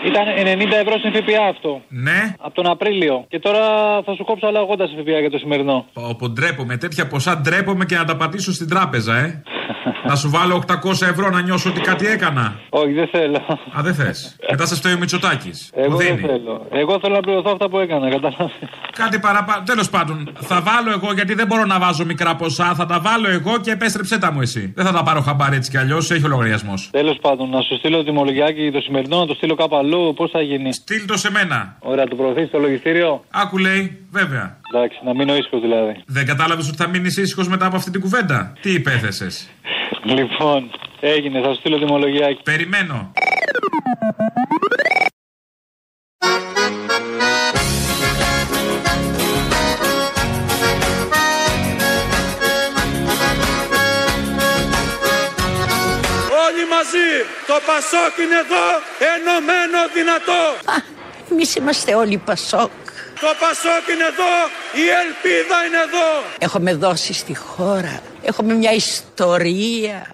Ήταν 0.06 0.24
90 0.36 0.76
ευρώ 0.76 0.98
στην 0.98 1.12
ΦΠΑ 1.12 1.46
αυτό. 1.48 1.80
Ναι. 1.88 2.34
Από 2.38 2.54
τον 2.54 2.66
Απρίλιο. 2.66 3.24
Και 3.28 3.38
τώρα 3.38 3.62
θα 4.04 4.14
σου 4.14 4.24
κόψω 4.24 4.46
άλλα 4.46 4.60
80 4.60 4.86
στην 4.86 5.02
ΦΠΑ 5.04 5.18
για 5.20 5.30
το 5.30 5.38
σημερινό. 5.38 5.86
Όπου 5.92 6.30
ντρέπομαι, 6.30 6.76
τέτοια 6.76 7.06
ποσά 7.06 7.36
ντρέπομαι 7.40 7.84
και 7.84 7.96
να 7.96 8.04
τα 8.04 8.16
πατήσω 8.16 8.52
στην 8.52 8.68
τράπεζα, 8.68 9.16
ε. 9.16 9.42
Να 10.06 10.14
σου 10.16 10.30
βάλω 10.30 10.62
800 10.66 10.76
ευρώ 10.90 11.30
να 11.30 11.40
νιώσω 11.40 11.70
ότι 11.70 11.80
κάτι 11.80 12.06
έκανα. 12.06 12.60
Όχι, 12.68 12.92
δεν 12.92 13.08
θέλω. 13.08 13.36
Α, 13.78 13.82
δεν 13.82 13.94
θες. 13.94 14.36
Μετά 14.50 14.66
σε 14.66 14.74
φταίει 14.74 14.92
ο 14.92 14.98
Μητσοτάκη. 14.98 15.50
Εγώ 15.74 15.96
δεν 15.96 16.18
θέλω. 16.18 16.66
Εγώ 16.70 16.98
θέλω 17.00 17.14
να 17.14 17.20
πληρωθώ 17.20 17.50
αυτά 17.52 17.68
που 17.68 17.78
έκανα, 17.78 18.10
κατάλαβες. 18.10 18.52
Κάτι 18.92 19.18
παραπάνω. 19.18 19.62
Τέλος 19.64 19.90
πάντων, 19.90 20.30
θα 20.40 20.60
βάλω 20.60 20.90
εγώ 20.90 21.12
γιατί 21.12 21.34
δεν 21.34 21.46
μπορώ 21.46 21.64
να 21.64 21.78
βάζω 21.78 22.04
μικρά 22.04 22.36
ποσά. 22.36 22.74
Θα 22.74 22.86
τα 22.86 23.00
βάλω 23.00 23.28
εγώ 23.28 23.58
και 23.58 23.70
επέστρεψέ 23.70 24.18
τα 24.18 24.32
μου 24.32 24.40
εσύ. 24.40 24.72
Δεν 24.76 24.84
θα 24.84 24.92
τα 24.92 25.02
πάρω 25.02 25.20
χαμπάρι 25.20 25.56
έτσι 25.56 25.70
κι 25.70 25.78
αλλιώς. 25.78 26.10
Έχει 26.10 26.24
ο 26.24 26.28
λογαριασμό. 26.28 26.74
Τέλος 26.90 27.18
πάντων, 27.20 27.50
να 27.50 27.60
σου 27.60 27.76
στείλω 27.76 27.96
το 27.96 28.04
τιμολογιάκι 28.04 28.70
το 28.72 28.80
σημερινό, 28.80 29.18
να 29.18 29.26
το 29.26 29.34
στείλω 29.34 29.54
κάπου 29.54 29.76
αλλού, 29.76 30.14
πώς 30.16 30.30
θα 30.30 30.40
γίνει; 30.40 30.72
Στείλ 30.72 31.06
το 31.06 31.16
σε 31.16 31.30
μένα. 31.30 31.76
Ωραία, 31.78 32.04
το 32.06 32.16
προωθείς 32.16 32.48
στο 32.48 32.58
λογιστήριο; 32.58 33.24
Άκου 33.30 33.58
λέει, 33.58 34.06
βέβαια. 34.10 34.56
Εντάξει, 34.74 34.98
να 35.04 35.14
μείνω 35.14 35.36
ήσυχος 35.36 35.60
δηλαδή. 35.60 36.02
Δεν 36.06 36.26
κατάλαβες 36.26 36.68
ότι 36.68 36.76
θα 36.76 36.88
μείνεις 36.88 37.16
ήσυχος 37.16 37.48
μετά 37.48 37.66
από 37.66 37.76
αυτή 37.76 37.90
την 37.90 38.00
κουβέντα; 38.00 38.52
Τι 38.60 38.72
υπέθεσες; 38.72 39.48
Λοιπόν, 40.02 40.70
έγινε, 41.00 41.40
θα 41.40 41.48
σου 41.52 41.58
στείλω 41.58 41.78
τιμολογιάκι. 41.78 42.42
Περιμένω. 42.42 43.12
Όλοι 56.46 56.64
μαζί, 56.74 57.08
το 57.46 57.54
Πασόκ 57.66 58.16
είναι 58.24 58.38
εδώ, 58.44 58.66
ενωμένο 59.14 59.78
δυνατό. 59.94 60.42
Εμείς 61.30 61.54
είμαστε 61.54 61.94
όλοι 61.94 62.18
Πασόκ. 62.18 62.70
Το 63.20 63.26
Πασόκ 63.40 63.84
είναι 63.92 64.06
εδώ, 64.12 64.34
η 64.82 64.84
ελπίδα 65.02 65.56
είναι 65.66 65.76
εδώ. 65.76 66.08
Έχουμε 66.38 66.74
δώσει 66.74 67.12
στη 67.12 67.36
χώρα. 67.36 68.00
Έχουμε 68.22 68.54
μια 68.54 68.72
ιστορία. 68.72 70.10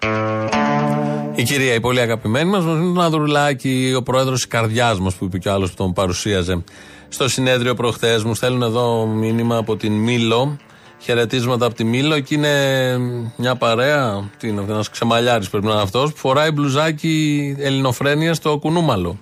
Η 1.35 1.43
κυρία, 1.43 1.73
η 1.73 1.79
πολύ 1.79 1.99
αγαπημένη 1.99 2.49
μας, 2.49 2.63
μας 2.63 2.77
τον 2.77 3.01
Ανδρουλάκη, 3.01 3.93
ο 3.97 4.03
πρόεδρος 4.03 4.35
της 4.35 4.47
καρδιάς 4.47 4.99
μας, 4.99 5.15
που 5.15 5.25
είπε 5.25 5.37
κι 5.37 5.49
άλλος 5.49 5.69
που 5.69 5.75
τον 5.75 5.93
παρουσίαζε 5.93 6.63
στο 7.09 7.27
συνέδριο 7.29 7.73
προχθές. 7.73 8.23
Μου 8.23 8.35
στέλνουν 8.35 8.61
εδώ 8.61 9.05
μήνυμα 9.05 9.57
από 9.57 9.75
την 9.75 9.93
Μήλο. 9.93 10.57
Χαιρετίσματα 10.99 11.65
από 11.65 11.75
τη 11.75 11.83
Μήλο. 11.83 12.15
Εκεί 12.15 12.33
είναι 12.33 12.97
μια 13.35 13.55
παρέα. 13.55 14.29
Τι 14.37 14.47
είναι 14.47 14.59
αυτό, 14.61 14.73
ένας 14.73 14.89
ξεμαλιάρης 14.89 15.49
πρέπει 15.49 15.65
να 15.65 15.71
είναι 15.71 15.81
αυτός, 15.81 16.11
που 16.11 16.17
φοράει 16.17 16.51
μπλουζάκι 16.51 17.55
ελληνοφρένεια 17.59 18.33
στο 18.33 18.57
κουνούμαλο. 18.57 19.19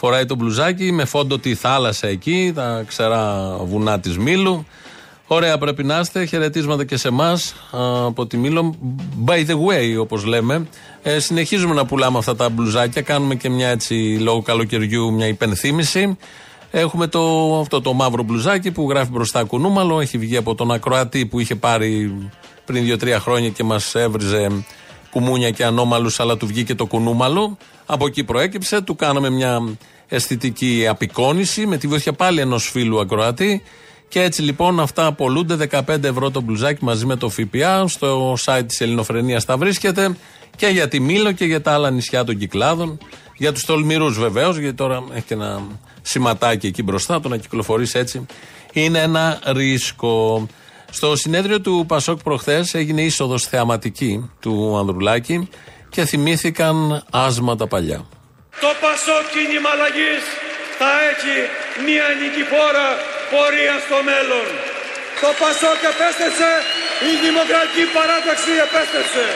Φοράει 0.00 0.24
το 0.24 0.34
μπλουζάκι 0.34 0.92
με 0.92 1.04
φόντο 1.04 1.38
τη 1.38 1.54
θάλασσα 1.54 2.06
εκεί, 2.06 2.52
τα 2.54 2.84
ξερά 2.86 3.56
βουνά 3.64 4.00
της 4.00 4.18
Μήλου. 4.18 4.66
Ωραία 5.26 5.58
πρέπει 5.58 5.84
να 5.84 5.98
είστε. 5.98 6.24
Χαιρετίσματα 6.24 6.84
και 6.84 6.96
σε 6.96 7.08
εμάς 7.08 7.54
από 8.06 8.26
τη 8.26 8.36
Μήλο. 8.36 8.74
By 9.24 9.46
the 9.46 9.52
way, 9.52 10.00
όπως 10.00 10.24
λέμε. 10.24 10.66
Ε, 11.02 11.18
συνεχίζουμε 11.18 11.74
να 11.74 11.86
πουλάμε 11.86 12.18
αυτά 12.18 12.36
τα 12.36 12.48
μπλουζάκια. 12.48 13.02
Κάνουμε 13.02 13.34
και 13.34 13.48
μια 13.48 13.68
έτσι 13.68 13.94
λόγω 14.20 14.42
καλοκαιριού 14.42 15.12
μια 15.12 15.26
υπενθύμηση. 15.26 16.16
Έχουμε 16.70 17.06
το, 17.06 17.54
αυτό 17.60 17.80
το 17.80 17.92
μαύρο 17.92 18.22
μπλουζάκι 18.22 18.70
που 18.70 18.90
γράφει 18.90 19.10
μπροστά 19.10 19.44
κουνούμαλο. 19.44 20.00
Έχει 20.00 20.18
βγει 20.18 20.36
από 20.36 20.54
τον 20.54 20.72
ακροατή 20.72 21.26
που 21.26 21.40
είχε 21.40 21.54
πάρει 21.54 22.18
πριν 22.64 22.98
2-3 23.00 23.16
χρόνια 23.20 23.48
και 23.48 23.64
μας 23.64 23.94
έβριζε 23.94 24.64
κουμούνια 25.10 25.50
και 25.50 25.64
ανώμαλους, 25.64 26.20
αλλά 26.20 26.36
του 26.36 26.46
βγήκε 26.46 26.74
το 26.74 26.86
κουνούμαλο. 26.86 27.56
Από 27.86 28.06
εκεί 28.06 28.24
προέκυψε. 28.24 28.80
Του 28.80 28.96
κάναμε 28.96 29.30
μια 29.30 29.62
αισθητική 30.08 30.86
απεικόνηση 30.88 31.66
με 31.66 31.76
τη 31.76 31.86
βοήθεια 31.86 32.12
πάλι 32.12 32.40
ενός 32.40 32.70
φίλου 32.70 33.00
ακροατή. 33.00 33.62
Και 34.08 34.22
έτσι 34.22 34.42
λοιπόν 34.42 34.80
αυτά 34.80 35.06
απολούνται 35.06 35.68
15 35.86 36.04
ευρώ 36.04 36.30
το 36.30 36.40
μπλουζάκι 36.40 36.84
μαζί 36.84 37.06
με 37.06 37.16
το 37.16 37.28
ΦΠΑ. 37.28 37.88
Στο 37.88 38.36
site 38.44 38.64
της 38.66 38.80
Ελληνοφρενίας 38.80 39.44
τα 39.44 39.56
βρίσκεται 39.56 40.16
και 40.56 40.66
για 40.66 40.88
τη 40.88 41.00
Μήλο 41.00 41.32
και 41.32 41.44
για 41.44 41.62
τα 41.62 41.72
άλλα 41.72 41.90
νησιά 41.90 42.24
των 42.24 42.38
Κυκλάδων. 42.38 42.98
Για 43.36 43.52
τους 43.52 43.64
τολμηρούς 43.64 44.18
βεβαίως, 44.18 44.56
γιατί 44.56 44.76
τώρα 44.76 45.04
έχει 45.12 45.24
και 45.24 45.34
ένα 45.34 45.62
σηματάκι 46.02 46.66
εκεί 46.66 46.82
μπροστά. 46.82 47.20
Το 47.20 47.28
να 47.28 47.36
κυκλοφορείς 47.36 47.94
έτσι 47.94 48.26
είναι 48.72 48.98
ένα 48.98 49.40
ρίσκο. 49.44 50.46
Στο 50.90 51.16
συνέδριο 51.16 51.60
του 51.60 51.84
Πασόκ 51.88 52.22
προχθές 52.22 52.74
έγινε 52.74 53.02
είσοδος 53.02 53.42
θεαματική 53.46 54.30
του 54.40 54.76
Ανδρουλάκη 54.78 55.48
και 55.90 56.04
θυμήθηκαν 56.04 57.04
άσματα 57.10 57.66
παλιά. 57.66 58.00
Το 58.60 58.70
Πασόκ 58.80 59.24
κίνημα 59.34 59.70
αλλαγής 59.74 60.24
θα 60.78 60.90
έχει 61.10 61.36
μια 61.86 62.06
νικηφόρα 62.20 62.88
πορεία 63.32 63.76
στο 63.86 63.98
μέλλον. 64.08 64.46
Το 65.22 65.30
Πασόκ 65.42 65.80
επέστρεψε, 65.92 66.50
η 67.10 67.12
Δημοκρατική 67.24 67.84
Παράταξη 67.96 68.52
επέστρεψε. 68.66 69.26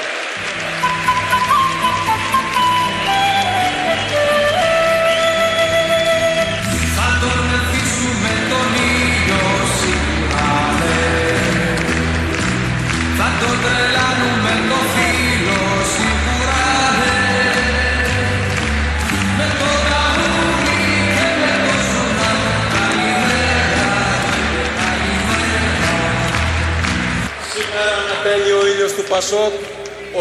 Πασόκ, 29.12 29.53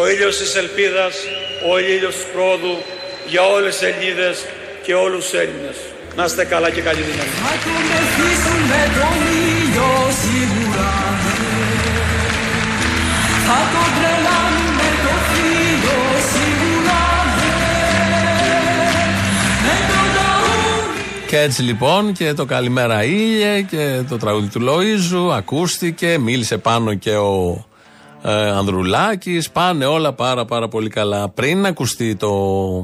ο 0.00 0.08
ήλιος 0.08 0.36
της 0.36 0.54
ελπίδας, 0.54 1.14
ο 1.70 1.78
ήλιος 1.78 2.14
της 2.14 2.24
πρόοδου 2.32 2.82
για 3.26 3.46
όλες 3.46 3.76
τις 3.76 3.88
Ελληνίδες 3.88 4.44
και 4.82 4.94
όλους 4.94 5.24
τους 5.24 5.32
Έλληνες. 5.32 5.76
Να 6.16 6.24
είστε 6.24 6.44
καλά 6.44 6.70
και 6.70 6.80
καλή 6.80 7.00
δύναμη. 7.00 7.30
Και 21.32 21.40
έτσι 21.40 21.62
λοιπόν 21.62 22.12
και 22.12 22.32
το 22.32 22.44
Καλημέρα 22.44 23.04
Ήλιε 23.04 23.62
και 23.62 24.02
το 24.08 24.16
τραγούδι 24.16 24.48
του 24.48 24.60
Λοΐζου 24.60 25.32
ακούστηκε, 25.32 26.18
μίλησε 26.18 26.58
πάνω 26.58 26.94
και 26.94 27.16
ο 27.16 27.64
ε, 28.22 28.32
Ανδρουλάκης, 28.32 29.50
πάνε 29.50 29.84
όλα 29.84 30.12
πάρα 30.12 30.44
πάρα 30.44 30.68
πολύ 30.68 30.88
καλά. 30.88 31.28
Πριν 31.28 31.66
ακουστεί 31.66 32.16
το 32.16 32.30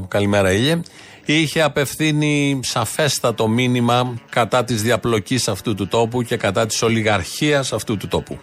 Καλημέρα 0.08 0.52
Ήλιε, 0.52 0.80
είχε 1.24 1.62
απευθύνει 1.62 2.60
σαφέστατο 2.62 3.48
μήνυμα 3.48 4.20
κατά 4.30 4.64
της 4.64 4.82
διαπλοκής 4.82 5.48
αυτού 5.48 5.74
του 5.74 5.88
τόπου 5.88 6.22
και 6.22 6.36
κατά 6.36 6.66
της 6.66 6.82
ολιγαρχίας 6.82 7.72
αυτού 7.72 7.96
του 7.96 8.08
τόπου. 8.08 8.38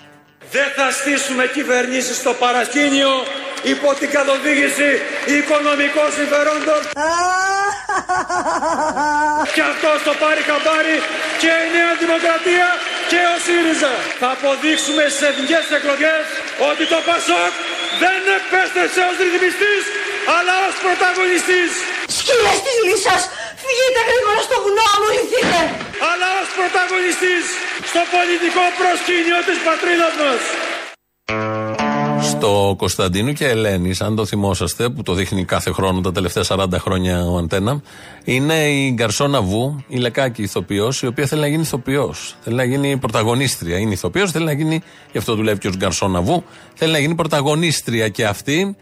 Δεν 0.51 0.67
θα 0.75 0.87
στήσουμε 0.99 1.43
κυβερνήσεις 1.57 2.17
στο 2.21 2.33
παρασκήνιο 2.43 3.11
υπό 3.73 3.89
την 3.99 4.09
καθοδήγηση 4.15 4.89
οικονομικών 5.37 6.09
συμφερόντων. 6.17 6.81
και 9.55 9.63
αυτό 9.71 9.91
το 10.07 10.13
πάρει 10.21 10.41
χαμπάρι 10.49 10.97
και 11.41 11.51
η 11.65 11.67
Νέα 11.75 11.93
Δημοκρατία 12.03 12.67
και 13.11 13.21
ο 13.33 13.35
ΣΥΡΙΖΑ. 13.45 13.93
Θα 14.21 14.29
αποδείξουμε 14.35 15.03
στις 15.11 15.23
εθνικές 15.29 15.65
εκλογές 15.77 16.23
ότι 16.69 16.83
το 16.93 16.99
ΠΑΣΟΚ 17.07 17.53
δεν 18.03 18.19
επέστρεψε 18.37 19.01
ως 19.09 19.15
ρυθμιστής 19.25 19.83
αλλά 20.35 20.53
ως 20.67 20.75
πρωταγωνιστής. 20.83 21.71
Σκύλες 22.17 22.59
της 22.65 22.77
λύσας, 22.87 23.21
φύγετε 23.67 24.01
γρήγορα 24.09 24.41
στο 24.47 24.57
βουνό, 24.63 24.85
αμολυθείτε. 24.95 25.59
Αλλά 26.09 26.27
ως 26.41 26.49
πρωταγωνιστής 26.57 27.45
στο 27.89 28.01
πολιτικό 28.15 28.63
προσκήνιο 28.79 29.39
της 29.47 29.57
πατρίδας 29.67 30.13
μας. 30.21 30.41
Στο 32.21 32.75
Κωνσταντίνου 32.77 33.33
και 33.33 33.47
Ελένη, 33.47 33.93
αν 33.99 34.15
το 34.15 34.25
θυμόσαστε, 34.25 34.89
που 34.89 35.01
το 35.03 35.13
δείχνει 35.13 35.45
κάθε 35.45 35.71
χρόνο 35.71 36.01
τα 36.01 36.11
τελευταία 36.11 36.43
40 36.47 36.65
χρόνια 36.79 37.25
ο 37.25 37.37
Αντένα, 37.37 37.81
είναι 38.23 38.53
η 38.53 38.91
Γκαρσόνα 38.93 39.41
Βου, 39.41 39.83
η 39.87 39.97
λεκάκη 39.97 40.41
ηθοποιός, 40.41 41.01
η 41.01 41.07
οποία 41.07 41.25
θέλει 41.25 41.41
να 41.41 41.47
γίνει 41.47 41.61
ηθοποιός. 41.61 42.35
Θέλει 42.41 42.55
να 42.55 42.63
γίνει 42.63 42.97
πρωταγωνίστρια. 42.97 43.77
Είναι 43.77 43.91
ηθοποιός, 43.91 44.31
θέλει 44.31 44.45
να 44.45 44.51
γίνει, 44.51 44.81
γι' 45.11 45.17
αυτό 45.17 45.35
δουλεύει 45.35 45.59
και 45.59 45.67
ως 45.67 45.77
Γκαρσόνα 45.77 46.21
Βου, 46.21 46.43
θέλει 46.73 46.91
να 46.91 46.99
γίνει 46.99 47.15
πρωταγωνίστρια 47.15 48.09
και 48.09 48.25
αυτή. 48.25 48.75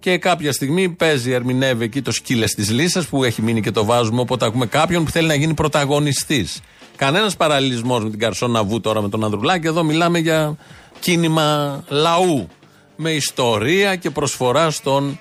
Και 0.00 0.18
κάποια 0.18 0.52
στιγμή 0.52 0.88
παίζει, 0.88 1.30
ερμηνεύει 1.30 1.84
εκεί 1.84 2.02
το 2.02 2.12
σκύλες 2.12 2.54
της 2.54 2.70
λύσα 2.70 3.06
που 3.10 3.24
έχει 3.24 3.42
μείνει 3.42 3.60
και 3.60 3.70
το 3.70 3.84
βάζουμε. 3.84 4.20
Οπότε 4.20 4.44
ακούμε 4.44 4.66
κάποιον 4.66 5.04
που 5.04 5.10
θέλει 5.10 5.26
να 5.26 5.34
γίνει 5.34 5.54
πρωταγωνιστής. 5.54 6.60
Κανένας 6.96 7.36
παραλληλισμός 7.36 8.02
με 8.02 8.10
την 8.10 8.18
Καρσόνα 8.18 8.64
Βου 8.64 8.80
τώρα 8.80 9.02
με 9.02 9.08
τον 9.08 9.24
Ανδρουλάκη. 9.24 9.66
Εδώ 9.66 9.82
μιλάμε 9.82 10.18
για 10.18 10.56
κίνημα 11.00 11.82
λαού. 11.88 12.48
Με 12.96 13.10
ιστορία 13.10 13.96
και 13.96 14.10
προσφορά 14.10 14.70
στον 14.70 15.18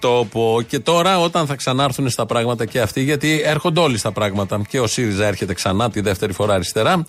τόπο. 0.00 0.62
Και 0.68 0.78
τώρα, 0.78 1.20
όταν 1.20 1.46
θα 1.46 1.54
ξανάρθουν 1.54 2.10
στα 2.10 2.26
πράγματα 2.26 2.64
και 2.64 2.80
αυτοί, 2.80 3.02
γιατί 3.02 3.40
έρχονται 3.44 3.80
όλοι 3.80 3.98
στα 3.98 4.12
πράγματα. 4.12 4.62
Και 4.68 4.80
ο 4.80 4.86
ΣΥΡΙΖΑ 4.86 5.26
έρχεται 5.26 5.54
ξανά 5.54 5.90
τη 5.90 6.00
δεύτερη 6.00 6.32
φορά 6.32 6.54
αριστερά. 6.54 7.04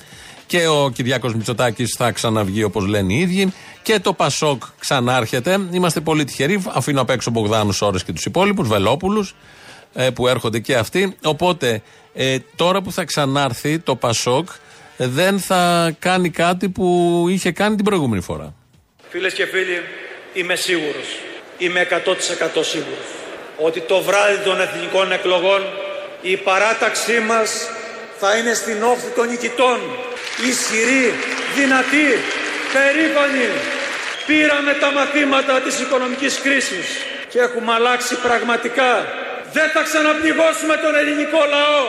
Και 0.52 0.68
ο 0.68 0.90
Κυριάκος 0.90 1.34
Μητσοτάκης 1.36 1.96
θα 1.98 2.12
ξαναβγεί 2.12 2.64
όπως 2.64 2.86
λένε 2.86 3.14
οι 3.14 3.20
ίδιοι. 3.20 3.54
Και 3.82 4.00
το 4.00 4.14
Πασόκ 4.14 4.64
ξανάρχεται. 4.80 5.58
Είμαστε 5.72 6.00
πολύ 6.00 6.24
τυχεροί. 6.24 6.64
Αφήνω 6.74 7.02
απ' 7.02 7.10
έξω 7.10 7.32
Μπογδάνους 7.32 7.82
Ώρε 7.82 7.98
και 8.06 8.14
τους 8.14 8.26
υπόλοιπους, 8.26 8.68
Βελόπουλους, 8.68 9.36
ε, 9.94 10.10
που 10.10 10.28
έρχονται 10.28 10.60
και 10.60 10.76
αυτοί. 10.76 11.16
Οπότε, 11.24 11.82
ε, 12.14 12.38
τώρα 12.56 12.82
που 12.82 12.92
θα 12.92 13.04
ξανάρθει 13.04 13.80
το 13.80 13.96
Πασόκ, 13.96 14.50
ε, 14.98 15.08
δεν 15.08 15.40
θα 15.40 15.94
κάνει 16.00 16.30
κάτι 16.30 16.70
που 16.70 17.26
είχε 17.30 17.52
κάνει 17.52 17.76
την 17.76 17.86
προηγούμενη 17.86 18.22
φορά. 18.22 18.54
Φίλες 19.10 19.34
και 19.34 19.46
φίλοι, 19.46 19.82
είμαι 20.34 20.56
σίγουρος, 20.56 21.08
είμαι 21.58 21.80
100% 21.80 22.64
σίγουρος 22.64 23.08
ότι 23.58 23.80
το 23.80 24.02
βράδυ 24.02 24.44
των 24.44 24.62
εθνικών 24.62 25.12
εκλογών 25.12 25.62
η 26.22 26.38
παράταξή 26.38 27.20
μας 27.20 27.70
θα 28.22 28.32
είναι 28.38 28.54
στην 28.62 28.78
όχθη 28.92 29.12
των 29.18 29.26
νικητών. 29.32 29.80
Ισχυρή, 30.50 31.06
δυνατή, 31.58 32.10
περήφανη. 32.74 33.50
Πήραμε 34.28 34.74
τα 34.84 34.90
μαθήματα 34.98 35.54
της 35.66 35.76
οικονομικής 35.84 36.34
κρίσης 36.46 36.88
και 37.32 37.40
έχουμε 37.48 37.72
αλλάξει 37.78 38.14
πραγματικά. 38.28 38.92
Δεν 39.56 39.68
θα 39.74 39.82
ξαναπληγώσουμε 39.88 40.76
τον 40.84 40.94
ελληνικό 41.02 41.42
λαό. 41.56 41.84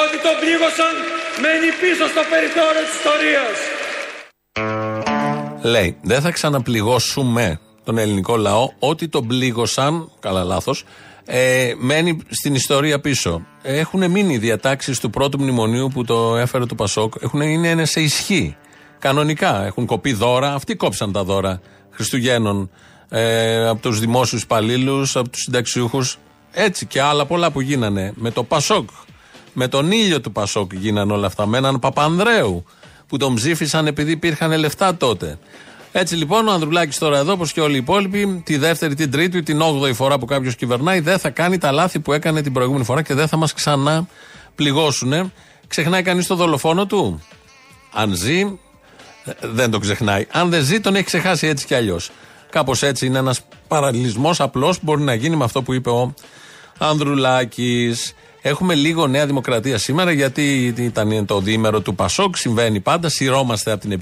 Ό,τι 0.00 0.16
τον 0.26 0.34
πλήγωσαν 0.42 0.94
μένει 1.42 1.70
πίσω 1.82 2.04
στο 2.12 2.22
περιθώριο 2.32 2.82
της 2.86 2.94
ιστορίας. 3.00 3.56
Λέει, 5.72 5.88
δεν 6.10 6.20
θα 6.24 6.30
ξαναπληγώσουμε 6.36 7.44
τον 7.86 7.98
ελληνικό 7.98 8.36
λαό. 8.36 8.64
Ό,τι 8.78 9.04
τον 9.08 9.26
πλήγωσαν, 9.26 9.92
καλά 10.20 10.42
λάθος, 10.52 10.78
ε, 11.28 11.72
μένει 11.78 12.18
στην 12.28 12.54
ιστορία 12.54 13.00
πίσω. 13.00 13.46
Έχουν 13.62 14.10
μείνει 14.10 14.34
οι 14.34 14.38
διατάξεις 14.38 15.00
του 15.00 15.10
πρώτου 15.10 15.40
μνημονίου 15.40 15.88
που 15.94 16.04
το 16.04 16.36
έφερε 16.36 16.66
το 16.66 16.74
Πασόκ. 16.74 17.14
Έχουν, 17.20 17.40
είναι 17.40 17.84
σε 17.84 18.00
ισχύ. 18.00 18.56
Κανονικά. 18.98 19.64
Έχουν 19.64 19.86
κοπεί 19.86 20.12
δώρα. 20.12 20.54
Αυτοί 20.54 20.74
κόψαν 20.74 21.12
τα 21.12 21.24
δώρα 21.24 21.60
Χριστουγέννων 21.90 22.70
ε, 23.08 23.68
από 23.68 23.80
τους 23.80 24.00
δημόσιους 24.00 24.42
υπαλλήλους, 24.42 25.16
από 25.16 25.28
τους 25.28 25.40
συνταξιούχους. 25.42 26.18
Έτσι 26.52 26.86
και 26.86 27.00
άλλα 27.00 27.26
πολλά 27.26 27.50
που 27.50 27.60
γίνανε. 27.60 28.12
Με 28.16 28.30
το 28.30 28.44
Πασόκ, 28.44 28.88
με 29.52 29.68
τον 29.68 29.92
ήλιο 29.92 30.20
του 30.20 30.32
Πασόκ 30.32 30.72
γίνανε 30.74 31.12
όλα 31.12 31.26
αυτά. 31.26 31.46
Με 31.46 31.58
έναν 31.58 31.78
Παπανδρέου 31.78 32.64
που 33.06 33.16
τον 33.16 33.34
ψήφισαν 33.34 33.86
επειδή 33.86 34.10
υπήρχαν 34.10 34.58
λεφτά 34.58 34.96
τότε. 34.96 35.38
Έτσι 35.98 36.14
λοιπόν 36.16 36.48
ο 36.48 36.52
Ανδρουλάκης 36.52 36.98
τώρα 36.98 37.18
εδώ, 37.18 37.32
όπως 37.32 37.52
και 37.52 37.60
όλοι 37.60 37.74
οι 37.74 37.78
υπόλοιποι, 37.78 38.42
τη 38.44 38.56
δεύτερη, 38.56 38.94
την 38.94 39.10
τρίτη, 39.10 39.42
την 39.42 39.60
όγδοη 39.60 39.92
φορά 39.92 40.18
που 40.18 40.26
κάποιος 40.26 40.56
κυβερνάει, 40.56 41.00
δεν 41.00 41.18
θα 41.18 41.30
κάνει 41.30 41.58
τα 41.58 41.72
λάθη 41.72 42.00
που 42.00 42.12
έκανε 42.12 42.42
την 42.42 42.52
προηγούμενη 42.52 42.84
φορά 42.84 43.02
και 43.02 43.14
δεν 43.14 43.28
θα 43.28 43.36
μας 43.36 43.52
ξανά 43.52 44.06
πληγώσουν. 44.54 45.32
Ξεχνάει 45.66 46.02
κανείς 46.02 46.26
το 46.26 46.34
δολοφόνο 46.34 46.86
του; 46.86 47.22
Αν 47.92 48.14
ζει, 48.14 48.40
ε, 49.24 49.32
δεν 49.40 49.70
το 49.70 49.78
ξεχνάει. 49.78 50.26
Αν 50.30 50.50
δεν 50.50 50.62
ζει, 50.62 50.80
τον 50.80 50.94
έχει 50.94 51.04
ξεχάσει 51.04 51.46
έτσι 51.46 51.66
κι 51.66 51.74
αλλιώς. 51.74 52.10
Κάπως 52.50 52.82
έτσι 52.82 53.06
είναι 53.06 53.18
ένας 53.18 53.40
παραλληλισμός 53.68 54.40
απλός 54.40 54.76
που 54.76 54.82
μπορεί 54.84 55.02
να 55.02 55.14
γίνει 55.14 55.36
με 55.36 55.44
αυτό 55.44 55.62
που 55.62 55.72
είπε 55.72 55.90
ο 55.90 56.14
Ανδρουλάκης. 56.78 58.14
Έχουμε 58.48 58.74
λίγο 58.74 59.06
Νέα 59.06 59.26
Δημοκρατία 59.26 59.78
σήμερα, 59.78 60.12
γιατί 60.12 60.74
ήταν 60.76 61.26
το 61.26 61.40
διήμερο 61.40 61.80
του 61.80 61.94
Πασόκ. 61.94 62.36
Συμβαίνει 62.36 62.80
πάντα. 62.80 63.08
Σειρώμαστε 63.08 63.70
από 63.70 63.80
την 63.80 63.92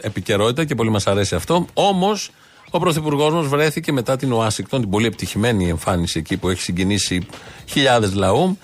επικαιρότητα 0.00 0.64
και 0.64 0.74
πολύ 0.74 0.90
μας 0.90 1.06
αρέσει 1.06 1.34
αυτό. 1.34 1.66
Όμως, 1.74 2.30
ο 2.70 2.78
Πρωθυπουργός 2.78 3.32
μας 3.32 3.46
βρέθηκε 3.46 3.92
μετά 3.92 4.16
την 4.16 4.32
Ουάσιγκτον, 4.32 4.80
την 4.80 4.90
πολύ 4.90 5.06
επιτυχημένη 5.06 5.68
εμφάνιση 5.68 6.18
εκεί 6.18 6.36
που 6.36 6.48
έχει 6.48 6.60
συγκινήσει 6.60 7.26
χιλιάδες 7.66 8.14
λαού 8.14 8.58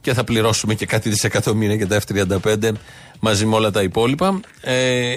και 0.00 0.12
θα 0.12 0.24
πληρώσουμε 0.24 0.74
και 0.74 0.86
κάτι 0.86 1.08
δισεκατομμύρια 1.08 1.74
για 1.74 1.86
τα 1.86 2.00
F35 2.08 2.70
μαζί 3.20 3.46
με 3.46 3.54
όλα 3.54 3.70
τα 3.70 3.82
υπόλοιπα. 3.82 4.40
Ε, 4.60 5.14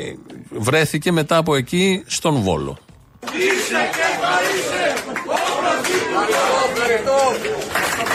βρέθηκε 0.49 1.11
μετά 1.11 1.37
από 1.37 1.55
εκεί 1.55 2.03
στον 2.05 2.35
Βόλο. 2.35 2.77
Είσαι 3.21 3.89
και 3.91 4.07
θα 4.21 4.33
είσαι 4.55 4.77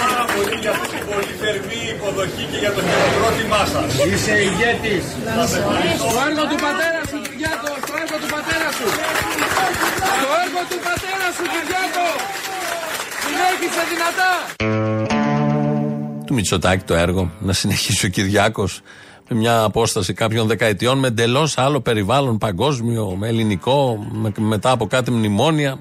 πάρα 0.00 0.24
πολύ 0.34 0.60
για 0.60 0.70
αυτή 0.70 0.88
την 0.96 1.06
πολύ 1.06 1.31
θερμή 1.52 1.80
υποδοχή 1.94 2.44
και 2.50 2.58
για 2.64 2.72
το 2.76 2.80
χειροκρότημά 2.88 3.62
σας. 3.72 3.88
Είσαι 4.10 4.34
ηγέτης. 4.46 5.04
Στο 5.98 6.10
έργο 6.28 6.44
του 6.50 6.58
πατέρα 6.66 7.00
σου, 7.10 7.18
Κυριάκο, 7.26 7.70
στο 7.84 7.94
έργο 8.02 8.16
του 8.22 8.28
πατέρα 8.34 8.68
σου. 8.76 8.86
Στο 10.20 10.30
έργο 10.44 10.60
του 10.70 10.78
πατέρα 10.86 11.26
σου, 11.36 11.44
Κυριάκο. 11.54 12.06
Συνέχισε 13.24 13.82
δυνατά. 13.92 14.30
Του 16.26 16.34
Μητσοτάκη 16.34 16.84
το 16.84 16.94
έργο 16.94 17.22
να 17.38 17.52
συνεχίσει 17.52 18.06
ο 18.06 18.08
Κυριάκος 18.08 18.80
με 19.28 19.36
μια 19.36 19.62
απόσταση 19.62 20.12
κάποιων 20.12 20.46
δεκαετιών 20.46 20.98
με 20.98 21.06
εντελώς 21.06 21.58
άλλο 21.58 21.80
περιβάλλον 21.80 22.38
παγκόσμιο, 22.38 23.16
με 23.18 23.28
ελληνικό, 23.28 24.06
με, 24.10 24.32
μετά 24.36 24.70
από 24.70 24.86
κάτι 24.86 25.10
μνημόνια. 25.10 25.78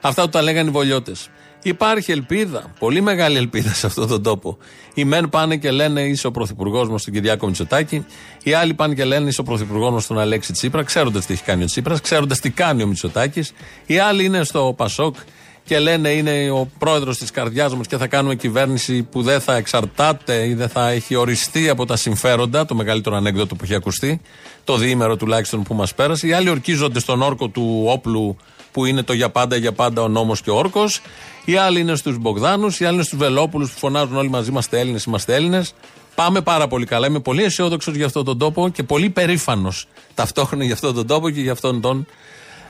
Αυτά 0.00 0.22
που 0.22 0.28
τα 0.28 0.42
λέγανε 0.42 0.68
οι 0.68 0.72
βολιώτες. 0.72 1.28
Υπάρχει 1.62 2.12
ελπίδα, 2.12 2.72
πολύ 2.78 3.00
μεγάλη 3.00 3.36
ελπίδα 3.36 3.72
σε 3.74 3.86
αυτόν 3.86 4.08
τον 4.08 4.22
τόπο. 4.22 4.58
Οι 4.94 5.04
μεν 5.04 5.28
πάνε 5.28 5.56
και 5.56 5.70
λένε 5.70 6.02
είσαι 6.02 6.26
ο 6.26 6.30
πρωθυπουργός 6.30 6.88
μας 6.88 7.04
τον 7.04 7.12
Κυριάκο 7.12 7.46
Μητσοτάκη, 7.46 8.06
οι 8.42 8.52
άλλοι 8.52 8.74
πάνε 8.74 8.94
και 8.94 9.04
λένε 9.04 9.28
είσαι 9.28 9.40
ο 9.40 9.44
πρωθυπουργός 9.44 9.92
μας 9.92 10.06
τον 10.06 10.18
Αλέξη 10.18 10.52
Τσίπρας, 10.52 10.84
ξέροντα 10.84 11.20
τι 11.20 11.32
έχει 11.32 11.42
κάνει 11.42 11.62
ο 11.62 11.66
Τσίπρας, 11.66 12.00
ξέροντα 12.00 12.36
τι 12.36 12.50
κάνει 12.50 12.82
ο 12.82 12.86
Μητσοτάκης. 12.86 13.52
Οι 13.86 13.98
άλλοι 13.98 14.24
είναι 14.24 14.44
στο 14.44 14.74
Πασόκ 14.76 15.16
και 15.64 15.78
λένε 15.78 16.08
είναι 16.08 16.50
ο 16.50 16.68
πρόεδρος 16.78 17.18
της 17.18 17.30
καρδιάς 17.30 17.74
μας 17.74 17.86
και 17.86 17.96
θα 17.96 18.06
κάνουμε 18.06 18.34
κυβέρνηση 18.34 19.02
που 19.02 19.22
δεν 19.22 19.40
θα 19.40 19.56
εξαρτάται 19.56 20.46
ή 20.46 20.54
δεν 20.54 20.68
θα 20.68 20.88
έχει 20.88 21.14
οριστεί 21.14 21.68
από 21.68 21.86
τα 21.86 21.96
συμφέροντα, 21.96 22.64
το 22.64 22.74
μεγαλύτερο 22.74 23.16
ανέκδοτο 23.16 23.54
που 23.54 23.64
έχει 23.64 23.74
ακουστεί, 23.74 24.20
το 24.64 24.76
διήμερο 24.76 25.16
τουλάχιστον 25.16 25.62
που 25.62 25.74
μας 25.74 25.94
πέρασε. 25.94 26.26
Οι 26.26 26.32
άλλοι 26.32 26.48
ορκίζονται 26.48 27.00
στον 27.00 27.22
όρκο 27.22 27.48
του 27.48 27.84
όπλου 27.86 28.36
που 28.72 28.84
είναι 28.84 29.02
το 29.02 29.12
για 29.12 29.30
πάντα 29.30 29.56
για 29.56 29.72
πάντα 29.72 30.02
ο 30.02 30.08
νόμος 30.08 30.42
και 30.42 30.50
ο 30.50 30.56
όρκος. 30.56 31.00
Οι 31.44 31.56
άλλοι 31.56 31.80
είναι 31.80 31.94
στους 31.94 32.18
Μπογδάνους, 32.18 32.80
οι 32.80 32.84
άλλοι 32.84 32.94
είναι 32.94 33.04
στους 33.04 33.18
Βελόπουλους 33.18 33.70
που 33.72 33.78
φωνάζουν 33.78 34.16
όλοι 34.16 34.28
μαζί 34.28 34.50
είμαστε 34.50 34.80
Έλληνες, 34.80 35.04
είμαστε 35.04 35.34
Έλληνες. 35.34 35.74
Πάμε 36.14 36.40
πάρα 36.40 36.68
πολύ 36.68 36.86
καλά. 36.86 37.06
Είμαι 37.06 37.20
πολύ 37.20 37.42
αισιόδοξος 37.42 37.94
για 37.94 38.06
αυτόν 38.06 38.24
τον 38.24 38.38
τόπο 38.38 38.68
και 38.68 38.82
πολύ 38.82 39.10
περήφανος 39.10 39.86
ταυτόχρονα 40.14 40.64
για 40.64 40.74
αυτόν 40.74 40.94
τον 40.94 41.06
τόπο 41.06 41.30
και 41.30 41.40
για 41.40 41.52
αυτόν 41.52 41.80
τον 41.80 42.06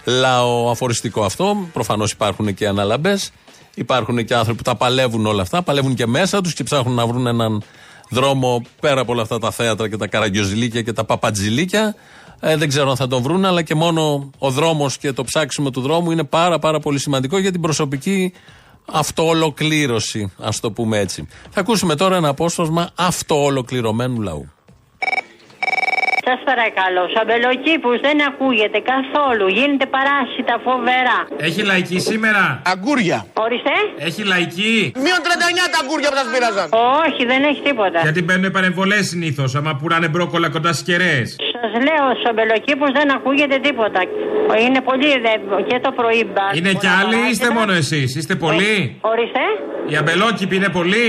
λαό. 0.04 0.70
Αφοριστικό 0.70 1.24
αυτό. 1.24 1.68
Προφανώς 1.72 2.12
υπάρχουν 2.12 2.54
και 2.54 2.66
αναλαμπές. 2.68 3.30
Υπάρχουν 3.74 4.24
και 4.24 4.34
άνθρωποι 4.34 4.58
που 4.58 4.64
τα 4.64 4.74
παλεύουν 4.74 5.26
όλα 5.26 5.42
αυτά. 5.42 5.62
Παλεύουν 5.62 5.94
και 5.94 6.06
μέσα 6.06 6.40
τους 6.40 6.54
και 6.54 6.62
ψάχνουν 6.62 6.94
να 6.94 7.06
βρουν 7.06 7.26
έναν 7.26 7.62
δρόμο 8.10 8.62
πέρα 8.80 9.00
από 9.00 9.12
όλα 9.12 9.22
αυτά 9.22 9.38
τα 9.38 9.50
θέατρα 9.50 9.88
και 9.88 9.96
τα 9.96 10.06
καραγκιοζηλίκια 10.06 10.82
και 10.82 10.92
τα 10.92 11.04
παπατζηλίκια. 11.04 11.94
Ε, 12.44 12.56
δεν 12.56 12.68
ξέρω 12.68 12.90
αν 12.90 12.96
θα 12.96 13.06
τον 13.06 13.22
βρουν, 13.22 13.44
αλλά 13.44 13.62
και 13.62 13.74
μόνο 13.74 14.30
ο 14.38 14.50
δρόμος 14.50 14.98
και 14.98 15.12
το 15.12 15.24
ψάξιμο 15.24 15.70
του 15.70 15.80
δρόμου 15.80 16.10
είναι 16.10 16.24
πάρα, 16.24 16.58
πάρα 16.58 16.78
πολύ 16.80 16.98
σημαντικό 16.98 17.38
για 17.38 17.52
την 17.52 17.60
προσωπική 17.60 18.32
αυτοολοκλήρωση, 18.92 20.32
ας 20.38 20.60
το 20.60 20.70
πούμε 20.72 20.98
έτσι. 20.98 21.28
Θα 21.50 21.60
ακούσουμε 21.60 21.94
τώρα 21.94 22.16
ένα 22.16 22.28
απόσπασμα 22.28 22.90
αυτοολοκληρωμένου 22.94 24.20
λαού. 24.20 24.50
Σας 26.24 26.40
παρακαλώ, 26.44 27.02
σαμπελοκήπους 27.14 27.96
δεν 28.06 28.16
ακούγεται 28.30 28.78
καθόλου. 28.92 29.46
Γίνεται 29.48 29.86
παράσιτα 29.86 30.54
φοβερά. 30.64 31.18
Έχει 31.36 31.62
λαϊκή 31.62 31.98
σήμερα; 32.00 32.62
Αγκούρια. 32.64 33.26
Ορίστε. 33.34 33.74
Έχει 33.98 34.22
λαϊκή; 34.24 34.92
Μείον 34.94 35.20
39 35.26 35.68
τα 35.72 35.78
αγκούρια 35.82 36.08
που 36.10 36.16
σας 36.16 36.28
πήραζαν. 36.34 36.68
Όχι, 37.06 37.24
δεν 37.24 37.42
έχει 37.42 37.60
τίποτα. 37.62 38.00
Γιατί 38.00 38.22
παίρνουν 38.22 38.50
παρεμβολές 38.50 39.08
συνήθως, 39.08 39.54
άμα 39.54 39.76
πουράνε 39.76 40.08
μπρόκολα 40.08 40.48
κοντά 40.48 40.72
στις 40.72 40.84
κεραίες. 40.84 41.36
Σας 41.62 41.72
λέω, 41.86 42.04
στου 42.18 42.28
αμπελοκήπου 42.28 42.86
δεν 42.92 43.06
ακούγεται 43.16 43.56
τίποτα. 43.66 44.00
Είναι 44.64 44.80
πολύ 44.80 45.10
δε, 45.24 45.32
και 45.68 45.78
το 45.86 45.90
πρωί 45.98 46.22
μπας. 46.32 46.58
Είναι 46.58 46.72
κι 46.82 46.90
άλλοι 47.00 47.16
ή 47.26 47.28
είστε 47.30 47.50
μόνο 47.58 47.72
εσείς, 47.72 48.16
είστε 48.16 48.34
πολλοί; 48.34 48.76
Ορίστε. 49.00 49.44
Οι 49.88 49.96
αμπελόκηποι 49.96 50.56
είναι 50.56 50.68
πολλοί; 50.78 51.08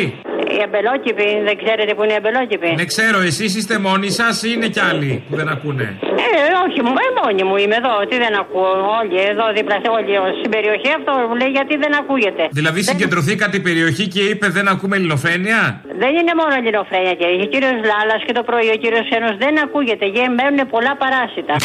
Οι 0.56 0.60
αμπελόκηποι, 0.68 1.28
δεν 1.48 1.56
ξέρετε 1.64 1.92
που 1.96 2.02
είναι 2.04 2.14
οι 2.16 2.20
αμπελόκηποι. 2.22 2.70
Ναι, 2.80 2.86
ξέρω, 2.94 3.18
εσείς 3.30 3.52
είστε 3.60 3.76
μόνοι 3.88 4.10
σας 4.20 4.36
ή 4.48 4.50
είναι 4.56 4.68
κι 4.76 4.82
άλλοι 4.90 5.12
που 5.28 5.36
δεν 5.40 5.48
ακούνε; 5.56 5.88
Ε, 6.28 6.32
όχι, 6.66 6.80
μου, 6.86 6.94
ε, 7.06 7.08
μόνη 7.22 7.42
μου 7.50 7.56
είμαι 7.64 7.78
εδώ. 7.82 7.94
Τι 8.10 8.16
δεν 8.26 8.34
ακούω. 8.44 8.72
Όλοι 9.00 9.18
εδώ 9.32 9.46
δίπλα 9.58 9.76
σε 9.84 9.90
όλη 9.96 10.12
στην 10.40 10.52
περιοχή 10.56 10.90
αυτό 11.00 11.12
μου 11.30 11.36
λέει 11.42 11.52
γιατί 11.58 11.74
δεν 11.84 11.92
ακούγεται. 12.02 12.44
Δηλαδή 12.60 12.80
Δεν- 12.82 12.90
συγκεντρωθήκατε 12.90 13.56
η 13.62 13.64
περιοχή 13.70 14.06
και 14.14 14.22
είπε 14.32 14.46
δεν 14.58 14.66
ακούμε 14.74 14.94
ελληνοφρένεια; 15.00 15.60
Δεν 16.04 16.12
είναι 16.20 16.34
μόνο 16.42 16.54
ελληνοφρένια 16.62 17.14
και 17.20 17.26
ο 17.46 17.48
κύριος 17.54 17.78
Λάλας 17.92 18.22
και 18.28 18.34
το 18.40 18.44
πρωί 18.50 18.68
ο 18.76 18.78
κύριος 18.84 19.08
Ένο 19.18 19.30
δεν 19.44 19.54
ακούγεται. 19.66 20.06
Γιατί 20.14 20.30
μένουν 20.40 20.62
πολλά 20.76 20.94
παράσιτα. 21.04 21.56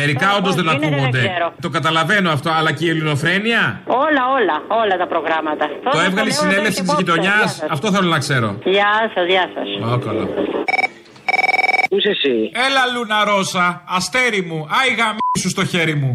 Μερικά 0.00 0.28
όντως 0.38 0.54
δεν 0.54 0.64
γίνεται, 0.64 0.86
δεν 0.86 0.94
ακούγονται. 0.94 1.18
ξέρω. 1.18 1.46
Το 1.60 1.68
καταλαβαίνω 1.76 2.28
αυτό, 2.36 2.50
αλλά 2.58 2.70
και 2.72 2.84
η 2.86 2.88
ελληνοφρένεια; 2.94 3.62
Όλα, 3.86 4.22
όλα, 4.36 4.56
όλα 4.82 4.94
τα 5.02 5.06
προγράμματα. 5.12 5.64
Το 5.94 5.98
έβγαλε 6.06 6.28
η 6.28 6.32
συνέλευση 6.42 6.82
της 6.82 6.94
γειτονιάς. 6.98 7.50
Αυτό 7.74 7.86
θέλω 7.94 8.08
να 8.08 8.18
ξέρω. 8.18 8.48
Γεια 8.64 8.92
σας, 9.14 9.26
γεια 9.32 9.46
σας. 9.54 9.68
Α, 9.92 9.98
καλά. 10.06 10.24
Πού 11.90 11.96
είσαι 11.98 12.08
εσύ; 12.16 12.34
Έλα 12.66 12.82
Λούνα 12.94 13.24
Ρώσα, 13.24 13.66
αστέρι 13.96 14.42
μου, 14.48 14.58
άι 14.80 14.90
γαμίσου 14.98 15.48
στο 15.56 15.64
χέρι 15.64 15.94
μου. 15.94 16.14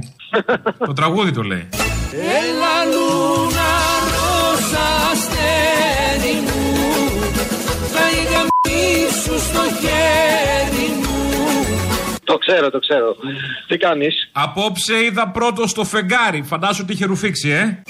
το 0.87 0.93
τραγούδι 0.93 1.31
το 1.31 1.41
λέει. 1.41 1.69
Έλα 2.41 2.75
λούνα 2.93 3.69
ρώσα 4.15 4.85
αστέρι 5.11 6.35
μου 6.47 6.61
Θα 7.93 8.03
ηγαμίσου 8.19 9.37
στο 9.47 9.63
χέρι 9.81 10.87
μου 11.01 11.14
Το 12.25 12.37
ξέρω, 12.37 12.69
το 12.69 12.79
ξέρω. 12.79 13.15
Τι 13.67 13.77
κάνεις; 13.77 14.29
Απόψε 14.31 15.03
είδα 15.03 15.27
πρώτος 15.29 15.69
στο 15.69 15.83
φεγγάρι. 15.83 16.43
Φαντάσου 16.43 16.81
ότι 16.83 16.93
είχε 16.93 17.05
ρουφήξει, 17.05 17.49
ε. 17.49 17.81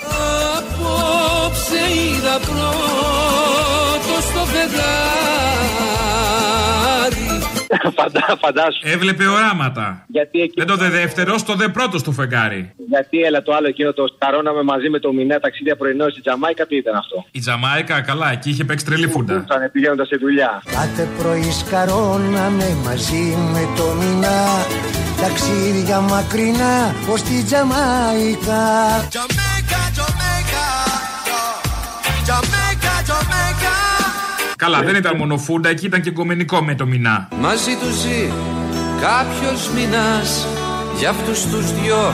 Απόψε 0.57 1.81
είδα 1.95 2.39
πρώτος 2.39 4.23
στο 4.23 4.45
φεγγάρι 4.45 5.44
Φαντά, 7.97 8.37
φαντάσου. 8.41 8.79
Έβλεπε 8.83 9.25
οράματα. 9.27 10.05
Γιατί 10.07 10.41
εκεί. 10.41 10.53
Δεν 10.55 10.67
το 10.67 10.75
δε 10.75 10.89
δεύτερος, 10.89 11.43
το 11.43 11.53
δε 11.55 11.67
πρώτος 11.67 12.01
στο 12.01 12.11
φεγγάρι. 12.11 12.73
Γιατί 12.89 13.21
έλα 13.21 13.41
το 13.41 13.53
άλλο 13.53 13.67
εκείνο 13.67 13.93
το 13.93 14.03
σταρώναμε 14.15 14.63
μαζί 14.63 14.89
με 14.89 14.99
το 14.99 15.13
μηνέα 15.13 15.39
ταξίδια 15.39 15.75
πρωινό 15.75 16.09
στη 16.09 16.21
Τζαμάικα, 16.21 16.65
τι 16.65 16.75
ήταν 16.75 16.95
αυτό; 16.95 17.25
Η 17.31 17.39
Τζαμάικα, 17.39 18.01
καλά, 18.01 18.31
εκεί 18.31 18.49
είχε 18.49 18.63
παίξει 18.63 18.85
τρελή 18.85 19.07
φούντα. 19.07 19.33
Ήταν 19.33 19.71
πηγαίνοντας 19.71 20.07
σε 20.07 20.15
δουλειά. 20.15 20.63
Κάθε 20.71 21.07
πρωί 21.17 21.51
σκαρώναμε 21.51 22.77
μαζί 22.83 23.23
με 23.53 23.69
το 23.77 23.83
μηνά 23.99 24.43
Ταξίδια 25.21 25.99
μακρινά 25.99 26.95
ως 27.09 27.21
τη 27.21 27.43
Τζαμάικα 27.43 28.63
Καλά, 34.65 34.81
δεν 34.81 34.95
ήταν 34.95 35.17
μόνο 35.17 35.37
φούντα, 35.37 35.69
εκεί 35.69 35.85
ήταν 35.85 36.01
και 36.01 36.11
κομμενικό 36.11 36.63
με 36.63 36.75
το 36.75 36.85
μηνά. 36.85 37.27
Μαζί 37.39 37.71
του 37.75 37.89
ζει 37.89 38.31
κάποιος 39.01 39.69
μηνάς 39.75 40.47
Για 40.97 41.09
αυτούς 41.09 41.45
τους 41.45 41.73
δυο 41.73 42.13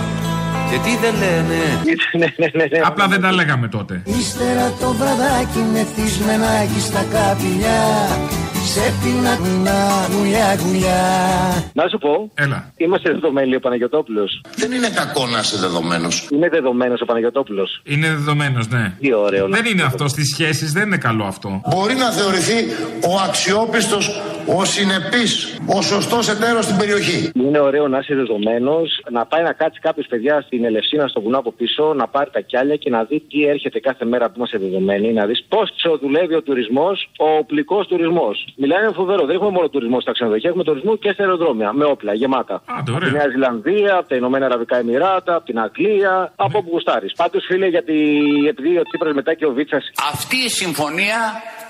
Και 0.69 0.77
τι 0.83 0.97
δεν 1.01 1.13
λένε; 1.15 2.83
Απλά 2.83 3.07
δεν 3.07 3.21
τα 3.21 3.31
λέγαμε 3.31 3.67
τότε. 3.67 4.01
Ύστερα 4.05 4.73
το 4.79 4.93
βραδάκι 4.93 5.65
με 5.73 5.87
θυσμενάκι 5.95 6.79
στα 6.79 7.05
καπηλιά 7.11 7.81
ξέπινα 8.73 9.33
μηνά 9.43 9.79
γουλιά 10.11 10.55
γουλιά 10.63 11.01
Να 11.73 11.87
σου 11.87 11.97
πω. 11.97 12.31
Έλα. 12.33 12.73
Είμαστε 12.77 13.11
δεδομένοι 13.11 13.55
ο 13.55 13.59
Παναγιοτόπουλος. 13.59 14.41
Δεν 14.55 14.71
είναι 14.71 14.89
κακό 14.89 15.27
να 15.27 15.39
είσαι 15.39 15.57
δεδομένος. 15.57 16.27
Είναι 16.31 16.49
δεδομένος 16.49 17.01
ο 17.01 17.05
Παναγιοτόπουλος. 17.05 17.81
Είναι 17.83 18.07
δεδομένος, 18.07 18.67
ναι. 18.67 18.93
Τι 18.99 19.13
ωραίο. 19.13 19.47
Δεν 19.47 19.65
είναι 19.65 19.83
αυτό. 19.83 20.07
Στις 20.07 20.29
σχέσεις 20.33 20.71
δεν 20.71 20.85
είναι 20.85 20.97
καλό 20.97 21.23
αυτό. 21.23 21.61
Μπορεί 21.69 21.95
να 21.95 22.11
θεωρηθεί 22.11 22.59
ο 23.11 23.13
αξιόπιστος, 23.27 24.21
ο 24.57 24.65
συνεπής, 24.65 25.59
ο 25.65 25.81
σωστός 25.81 26.29
εταίρος 26.29 26.65
στην 26.65 26.77
περιοχή. 26.77 27.31
Είναι 27.33 27.59
ωραίο 27.59 27.87
να 27.87 27.97
είσαι 27.97 28.15
δεδομένος, 28.15 29.03
να 29.11 29.25
πάει 29.25 29.43
να 29.43 29.53
κάτσει 29.53 29.79
κάποιος 29.79 30.07
παιδιά 30.07 30.41
στην 30.41 30.65
Ελευσίνα 30.65 31.07
στο 31.07 31.21
βουνό 31.21 31.37
από 31.37 31.51
πίσω, 31.51 31.93
να 31.93 32.07
πάρει 32.07 32.29
τα 32.31 32.39
κιάλια 32.39 32.75
και 32.75 32.89
να 32.89 33.03
δει 33.03 33.19
τι 33.29 33.45
έρχεται 33.45 33.79
κάθε 33.79 34.05
μέρα 34.05 34.25
που 34.25 34.33
είμαστε 34.37 34.57
δεδομένοι, 34.57 35.13
να 35.13 35.25
δεις 35.25 35.45
πώ 35.49 35.61
δουλεύει 36.01 36.35
ο 36.35 36.41
τουρισμός, 36.41 37.09
ο 37.17 37.27
οπλικός 37.37 37.87
τουρισμός. 37.87 38.45
Μιλάει 38.63 38.93
φοβερό. 38.93 39.25
Δεν 39.25 39.35
έχουμε 39.35 39.51
μόνο 39.57 39.67
τουρισμό 39.69 39.99
στα 40.01 40.11
ξενοδοχεία, 40.11 40.49
έχουμε 40.49 40.63
τουρισμό 40.63 40.95
και 40.97 41.11
στα 41.13 41.23
αεροδρόμια 41.23 41.73
με 41.73 41.85
όπλα 41.85 42.13
γεμάτα. 42.13 42.61
Άντε, 42.77 42.91
από 42.91 42.99
τη 43.05 43.11
Νέα 43.11 43.27
Ζηλανδία, 43.33 43.95
από 43.95 44.07
τα 44.09 44.15
Ηνωμένα 44.15 44.45
Αραβικά 44.45 44.77
Εμμυράτα, 44.77 45.35
από 45.35 45.45
την 45.45 45.59
Αγγλία, 45.59 46.33
από 46.35 46.57
όπου 46.57 46.69
γουστάρεις. 46.71 47.13
Πάντως, 47.13 47.43
φίλε, 47.47 47.67
γιατί 47.67 47.95
επειδή 48.49 48.77
ο 48.77 48.83
Τσίπρας 48.87 49.13
μετά 49.13 49.33
και 49.33 49.45
ο 49.45 49.51
Βίτσα 49.51 49.81
Αυτή 50.13 50.37
η 50.37 50.49
συμφωνία 50.49 51.19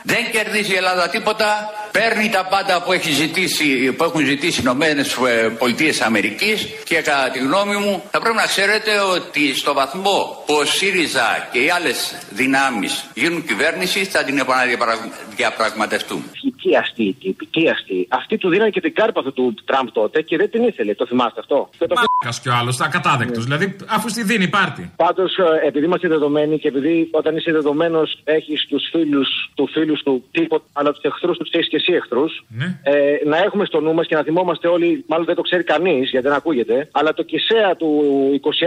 δεν 0.04 0.24
κερδίζει 0.32 0.74
η 0.74 0.76
Ελλάδα 0.76 1.10
τίποτα. 1.10 1.50
Παίρνει 1.92 2.30
τα 2.30 2.48
πάντα 2.54 2.84
που, 2.84 2.92
έχει 2.92 3.12
ζητήσει, 3.12 3.94
που 3.96 4.04
έχουν 4.04 4.26
ζητήσει 4.26 4.60
οι 4.60 4.64
Ηνωμένες 4.66 5.18
Πολιτείες 5.60 6.02
Αμερικής 6.02 6.68
και 6.84 6.96
κατά 6.96 7.30
τη 7.34 7.40
γνώμη 7.40 7.76
μου 7.76 8.04
θα 8.12 8.20
πρέπει 8.20 8.36
να 8.36 8.46
ξέρετε 8.46 8.92
ότι 9.16 9.56
στο 9.56 9.74
βαθμό 9.74 10.44
που 10.46 10.54
ο 10.54 10.66
ΣΥΡΙΖΑ 10.66 11.48
και 11.52 11.60
οι 11.60 11.70
άλλες 11.70 11.98
δυνάμεις 12.30 13.10
γίνουν 13.14 13.46
κυβέρνηση 13.46 14.06
θα 14.06 14.24
την 14.24 14.38
επαναδιαπραγματευτούμε. 14.38 16.24
Τι 16.62 16.76
αστεί 16.76 17.04
η 17.04 17.14
τύπη, 17.14 17.46
τι 17.46 17.70
αστεί. 17.70 18.08
Αυτοί 18.10 18.38
του 18.38 18.50
δίνανε 18.50 18.70
και 18.70 18.82
την 18.82 18.94
κάρπαθο 18.94 19.32
του 19.32 19.54
Τραμπ 19.66 19.88
τότε 19.92 20.22
και 20.22 20.38
δεν 20.38 20.50
την 20.50 20.64
ήθελε. 20.64 20.94
Το 20.96 21.06
θυμάστε 21.06 21.40
αυτό; 21.40 21.70
Και 21.78 21.88
το... 21.88 21.96
Μάκα 21.96 22.38
κι 22.42 22.50
ο 22.50 22.54
άλλος, 22.54 22.80
ακατάδεκτο. 22.82 23.42
Δηλαδή, 23.42 23.76
αφού 23.88 24.10
στη 24.10 24.24
δίνει, 24.24 24.48
πάρτι. 24.48 24.92
Πάντως, 24.96 25.38
επειδή 25.66 25.86
είμαστε 25.86 26.08
δεδομένοι 26.08 26.60
και 26.60 26.68
επειδή 26.68 27.08
όταν 27.12 27.36
είσαι 27.36 27.52
δεδομένος 27.52 28.20
έχεις 28.24 28.66
τους 28.70 28.90
φίλους 28.92 29.52
τους 29.56 29.72
φίλους 29.72 30.04
του 30.04 30.24
τίποτα, 30.32 30.64
αλλά 30.74 30.92
τους 30.92 31.04
εχθρούς 31.04 31.38
τους 31.38 31.50
έχεις 31.52 31.68
και 31.68 31.76
εσύ 31.76 31.94
εχθρούς. 31.94 32.44
Ε, 32.84 32.94
να 33.26 33.38
έχουμε 33.38 33.66
στο 33.66 33.80
νου 33.80 33.94
μας 33.94 34.08
και 34.08 34.16
να 34.16 34.24
θυμόμαστε 34.24 34.68
όλοι, 34.68 35.04
μάλλον 35.08 35.26
δεν 35.26 35.36
το 35.36 35.42
ξέρει 35.42 35.64
κανείς 35.64 36.10
γιατί 36.10 36.28
δεν 36.28 36.36
ακούγεται, 36.36 36.90
αλλά 36.92 37.14
το 37.14 37.24
Κισέα 37.24 37.76
του 37.76 37.90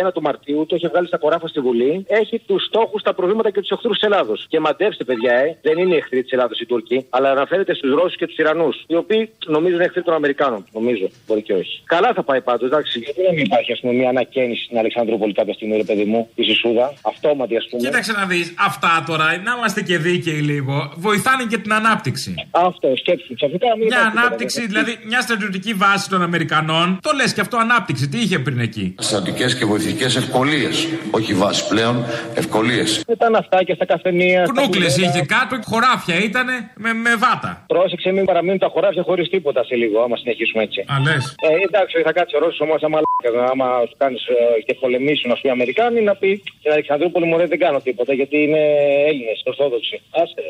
21 0.06 0.12
του 0.14 0.22
Μαρτίου 0.22 0.66
το 0.68 0.74
έχει 0.74 0.86
βγάλει 0.86 1.06
στα 1.06 1.18
κοράφα 1.18 1.48
στη 1.48 1.60
Βουλή. 1.60 2.04
Έχει 2.08 2.38
τους 2.46 2.64
στόχους, 2.64 3.02
τα 3.02 3.14
προβλήματα 3.14 3.50
και 3.50 3.60
τους 3.60 3.70
εχθρούς 3.70 3.98
της 3.98 4.08
Ελλάδος. 4.08 4.46
Και 4.48 4.60
μαντέψτε, 4.60 5.04
παιδιά, 5.04 5.32
ε, 5.32 5.58
δεν 5.62 5.78
είναι 5.78 5.96
εχθροί 5.96 6.22
της 6.22 6.32
Ελλάδος 6.32 6.60
οι 6.60 6.66
Τούρκοι, 6.66 7.06
αλλά 7.10 7.30
αναφέρεται 7.30 7.74
στου 7.86 7.96
Ρώσους 7.96 8.16
και 8.16 8.26
τους 8.26 8.36
Ιρανούς, 8.36 8.76
οι 8.86 8.96
οποίοι 9.02 9.22
νομίζω 9.46 9.74
είναι 9.74 9.84
εχθροί 9.84 10.02
των 10.02 10.14
Αμερικάνων. 10.14 10.60
Νομίζω, 10.72 11.06
μπορεί 11.26 11.42
και 11.42 11.52
όχι. 11.52 11.74
Καλά 11.84 12.10
θα 12.14 12.22
πάει 12.22 12.40
πάντως, 12.40 12.66
εντάξει. 12.70 12.98
Γιατί 12.98 13.20
δεν 13.28 13.36
υπάρχει, 13.38 13.72
ας 13.72 13.80
πούμε, 13.80 13.92
μια 13.92 14.08
ανακαίνιση 14.08 14.64
στην 14.64 14.78
Αλεξανδρούπολη 14.78 15.32
κάποια 15.32 15.54
στιγμή, 15.54 15.76
ρε 15.76 15.84
παιδί 15.84 16.04
μου, 16.04 16.28
η 16.34 16.42
Σισούδα, 16.42 16.86
αυτόματη, 17.02 17.56
ας 17.56 17.66
πούμε. 17.70 17.82
Κοίταξε 17.82 18.12
να 18.12 18.24
δεις, 18.26 18.54
αυτά 18.68 19.04
τώρα, 19.06 19.24
να 19.46 19.52
είμαστε 19.58 19.82
και 19.82 19.98
δίκαιοι 19.98 20.40
λίγο, 20.52 20.92
βοηθάνε 20.96 21.44
και 21.50 21.58
την 21.58 21.72
ανάπτυξη. 21.72 22.34
Αυτό, 22.50 22.92
σκέψου. 22.96 23.34
Ξαφνικά 23.34 23.66
μην 23.78 23.86
Μια 23.86 23.98
υπάρχει 24.00 24.18
ανάπτυξη, 24.18 24.60
τίποτα. 24.60 24.80
δηλαδή 24.82 25.04
μια 25.06 25.20
στρατιωτική 25.20 25.72
βάση 25.74 26.08
των 26.08 26.22
Αμερικανών, 26.22 26.98
το 27.02 27.10
λες 27.14 27.32
και 27.34 27.40
αυτό 27.40 27.56
ανάπτυξη. 27.56 28.08
Τι 28.08 28.18
είχε 28.20 28.38
πριν 28.38 28.58
εκεί; 28.58 28.94
Στρατιωτικές 28.98 29.56
και 29.56 29.64
βοηθητικές 29.64 30.16
ευκολίες. 30.16 30.88
Όχι 31.10 31.34
βάση 31.34 31.68
πλέον, 31.68 32.04
ευκολίες. 32.34 33.02
Με 33.08 33.16
τα 33.16 33.30
ναυτάκια 33.30 33.74
στα 33.74 33.84
καφενεία. 33.86 34.44
στα 34.44 34.52
Κνούκλε 34.54 34.86
μπουρδέλα. 34.86 35.08
είχε 35.08 35.24
κάτω, 35.24 35.58
χωράφια 35.64 36.16
ήταν 36.24 36.46
με, 36.76 36.92
με 36.92 37.16
βάτα. 37.16 37.64
Πρόσεξε, 37.74 38.10
μην 38.10 38.24
παραμείνουν 38.24 38.58
τα 38.58 38.68
χωράφια 38.68 39.02
χωρίς 39.02 39.28
τίποτα 39.28 39.64
σε 39.64 39.74
λίγο, 39.74 40.02
άμα 40.02 40.16
συνεχίσουμε 40.16 40.62
έτσι. 40.62 40.80
Α, 40.80 40.94
λες. 41.04 41.34
Ε, 41.40 41.48
εντάξει, 41.66 42.02
θα 42.02 42.12
κάτσει 42.12 42.36
ο 42.36 42.38
Ρώσος 42.38 42.60
όμως, 42.60 42.82
άμα 42.82 43.00
λάκα, 43.04 43.44
άμα 43.50 43.66
σου 43.88 43.96
κάνεις 43.96 44.22
και 44.66 44.74
πολεμήσουν, 44.74 45.30
ας 45.30 45.40
πούμε, 45.40 45.52
οι 45.52 45.56
Αμερικάνοι, 45.56 46.00
να 46.00 46.14
πει 46.16 46.42
στην 46.58 46.72
Αλεξανδρούπολη 46.72 47.26
μου 47.26 47.36
δεν 47.36 47.58
κάνω 47.58 47.80
τίποτα, 47.80 48.12
γιατί 48.12 48.36
είναι 48.42 48.62
Έλληνες, 49.06 49.42
Ορθόδοξοι. 49.44 50.00
Άσε. 50.10 50.42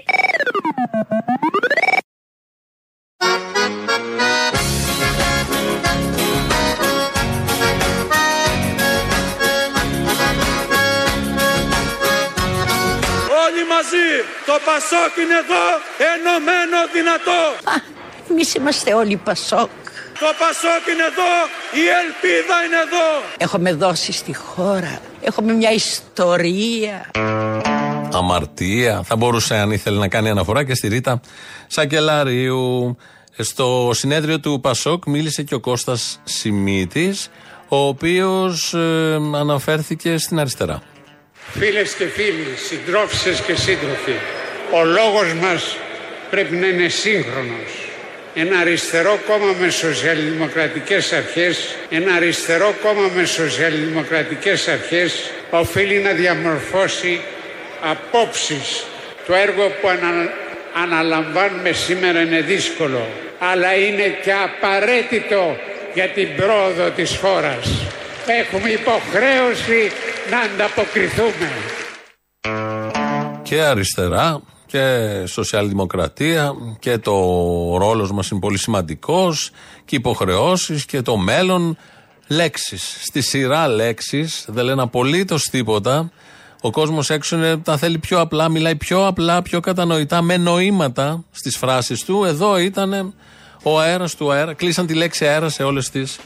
Ρε. 13.91 13.97
Όλοι 13.97 14.05
μαζί, 14.05 14.09
το 14.47 14.53
Πασόκ 14.65 15.17
είναι 15.23 15.35
εδώ, 15.45 15.65
ενωμένο 16.13 16.79
δυνατό. 16.93 17.41
Εμείς 18.31 18.55
είμαστε 18.55 18.95
όλοι 18.95 19.17
Πασόκ. 19.17 19.71
Το 20.19 20.27
Πασόκ 20.39 20.87
είναι 20.93 21.03
εδώ, 21.13 21.33
η 21.73 21.85
ελπίδα 22.03 22.65
είναι 22.67 22.77
εδώ. 22.77 23.23
Έχουμε 23.39 23.73
δώσει 23.73 24.13
στη 24.13 24.35
χώρα. 24.35 25.01
Έχουμε 25.21 25.53
μια 25.53 25.73
ιστορία. 25.73 27.11
Αμαρτία. 28.13 29.03
Θα 29.05 29.17
μπορούσε, 29.17 29.55
αν 29.55 29.71
ήθελε, 29.71 29.99
να 29.99 30.09
κάνει 30.09 30.29
αναφορά 30.29 30.65
και 30.65 30.75
στη 30.75 30.89
Ρίτα 30.89 31.21
Σακελαρίου. 31.67 32.97
Στο 33.39 33.91
συνέδριο 33.95 34.41
του 34.41 34.61
Πασόκ 34.61 35.07
μίλησε 35.07 35.43
και 35.43 35.55
ο 35.55 35.61
Κώστας 35.61 36.21
Σιμίτης, 36.25 37.29
ο 37.69 37.77
οποίος 37.77 38.75
ε, 38.75 39.15
αναφέρθηκε 39.35 40.19
στην 40.19 40.39
αριστερά. 40.39 40.83
Φίλες 41.59 41.95
και 41.95 42.05
φίλοι, 42.07 42.55
συντρόφισσες 42.69 43.41
και 43.41 43.55
σύντροφοι, 43.55 44.15
ο 44.71 44.85
λόγος 44.85 45.33
μας 45.33 45.77
πρέπει 46.31 46.55
να 46.55 46.67
είναι 46.67 46.89
σύγχρονος. 46.89 47.89
Ένα 48.35 48.59
αριστερό 48.59 49.19
κόμμα 49.29 49.55
με 49.61 49.71
σοσιαλδημοκρατικές 49.71 51.13
αρχές, 51.13 51.77
ένα 51.91 52.15
αριστερό 52.15 52.75
κόμμα 52.83 53.11
με 53.15 53.25
σοσιαλδημοκρατικές 53.25 54.69
αρχές 54.69 55.31
οφείλει 55.51 55.99
να 55.99 56.11
διαμορφώσει 56.11 57.21
απόψεις. 57.81 58.85
Το 59.27 59.35
έργο 59.35 59.73
που 59.81 59.89
ανα- 59.89 60.33
αναλαμβάνουμε 60.83 61.73
σήμερα 61.73 62.21
είναι 62.21 62.41
δύσκολο, 62.41 63.09
αλλά 63.39 63.75
είναι 63.75 64.19
και 64.23 64.33
απαραίτητο 64.33 65.59
για 65.95 66.09
την 66.09 66.29
πρόοδο 66.37 66.91
της 66.91 67.17
χώρας. 67.21 67.87
Έχουμε 68.27 68.69
υποχρέωση 68.69 69.91
να 70.31 70.39
ανταποκριθούμε. 70.39 71.51
Και 73.43 73.61
αριστερά 73.61 74.43
και 74.67 75.23
σοσιαλδημοκρατία 75.27 76.53
και 76.79 76.99
το 76.99 77.13
ρόλος 77.79 78.13
μας 78.13 78.29
είναι 78.29 78.41
πολύ 78.41 78.59
σημαντικός 78.59 79.51
και 79.85 79.97
υποχρεώσεις 79.97 80.85
και 80.85 81.03
το 81.03 81.17
μέλλον 81.17 81.77
λέξεις. 82.29 82.97
Στη 83.01 83.21
σειρά 83.21 83.69
λέξεις 83.69 84.45
δεν 84.49 84.65
λένε 84.65 84.83
απολύτως 84.83 85.43
τίποτα. 85.43 86.11
Ο 86.61 86.71
κόσμος 86.71 87.11
έξω 87.11 87.37
είναι, 87.37 87.57
τα 87.57 87.77
θέλει 87.77 87.99
πιο 87.99 88.21
απλά, 88.21 88.49
μιλάει 88.49 88.77
πιο 88.77 89.07
απλά, 89.07 89.43
πιο 89.43 89.61
κατανοητά, 89.61 90.23
με 90.23 90.37
νοήματα 90.37 91.25
στις 91.31 91.57
φράσεις 91.57 92.05
του. 92.05 92.25
Εδώ 92.25 92.59
ήταν 92.59 93.15
ο 93.63 93.81
αέρας 93.81 94.15
του 94.15 94.33
αέρα. 94.33 94.55
Κλείσαν 94.55 94.87
τη 94.87 94.95
λέξη 94.95 95.27
αέρα 95.27 95.49
σε 95.49 95.63
όλες 95.63 95.91
τις 95.91 96.19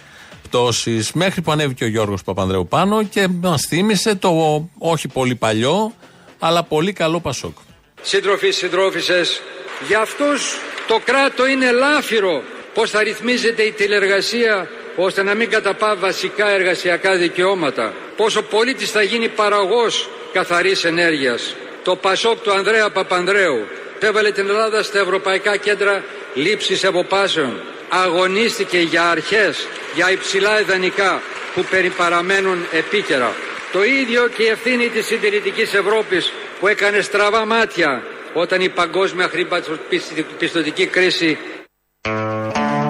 πτώσεις. 0.49 1.13
Μέχρι 1.13 1.41
που 1.41 1.53
ανέβηκε 1.53 1.85
ο 1.85 1.87
Γιώργος 1.87 2.23
Παπανδρέου 2.23 2.67
πάνω 2.69 3.03
και 3.03 3.29
μας 3.43 3.67
θύμισε 3.69 4.15
το 4.15 4.31
όχι 4.79 5.09
πολύ 5.09 5.35
παλιό, 5.35 5.93
αλλά 6.39 6.63
πολύ 6.63 6.93
καλό 6.93 7.21
Πασόκ. 7.21 7.57
Σύντροφοι, 8.03 8.51
συντρόφισσες, 8.51 9.41
για 9.89 10.01
αυτούς 10.01 10.57
το 10.87 11.01
κράτο 11.05 11.47
είναι 11.47 11.71
λάφυρο 11.71 12.43
πώς 12.75 12.91
θα 12.91 13.03
ρυθμίζεται 13.03 13.63
η 13.63 13.73
τηλεργασία 13.73 14.69
ώστε 14.97 15.23
να 15.23 15.35
μην 15.35 15.51
καταπά 15.51 15.97
βασικά 15.97 16.51
εργασιακά 16.51 17.17
δικαιώματα. 17.17 17.93
Πόσο 18.17 18.43
πολίτης 18.43 18.91
θα 18.91 19.03
γίνει 19.03 19.29
παραγός 19.29 20.09
καθαρής 20.33 20.85
ενέργειας. 20.85 21.55
Το 21.85 21.97
Πασόκ 21.97 22.39
του 22.39 22.53
Ανδρέα 22.53 22.91
Παπανδρέου 22.91 23.67
έβαλε 24.01 24.31
την 24.31 24.49
Ελλάδα 24.49 24.83
στα 24.83 24.99
ευρωπαϊκά 24.99 25.57
κέντρα 25.57 26.05
λήψης 26.35 26.85
αποφάσεων. 26.85 27.61
Αγωνίστηκε 27.89 28.79
για 28.79 29.11
αρχές, 29.11 29.67
για 29.95 30.11
υψηλά 30.11 30.61
ιδανικά 30.61 31.21
που 31.55 31.65
περιπαραμένουν 31.71 32.59
επίκαιρα. 32.73 33.33
Το 33.73 33.85
ίδιο 33.85 34.29
και 34.37 34.43
η 34.43 34.47
ευθύνη 34.47 34.89
της 34.89 35.07
συντηρητικής 35.07 35.75
Ευρώπης 35.75 36.33
που 36.61 36.67
έκανε 36.67 37.01
στραβά 37.01 37.47
μάτια 37.47 38.03
όταν 38.35 38.61
η 38.61 38.69
παγκόσμια 38.69 39.29
χρηματοπιστωτική 39.29 40.87
κρίση 40.87 41.39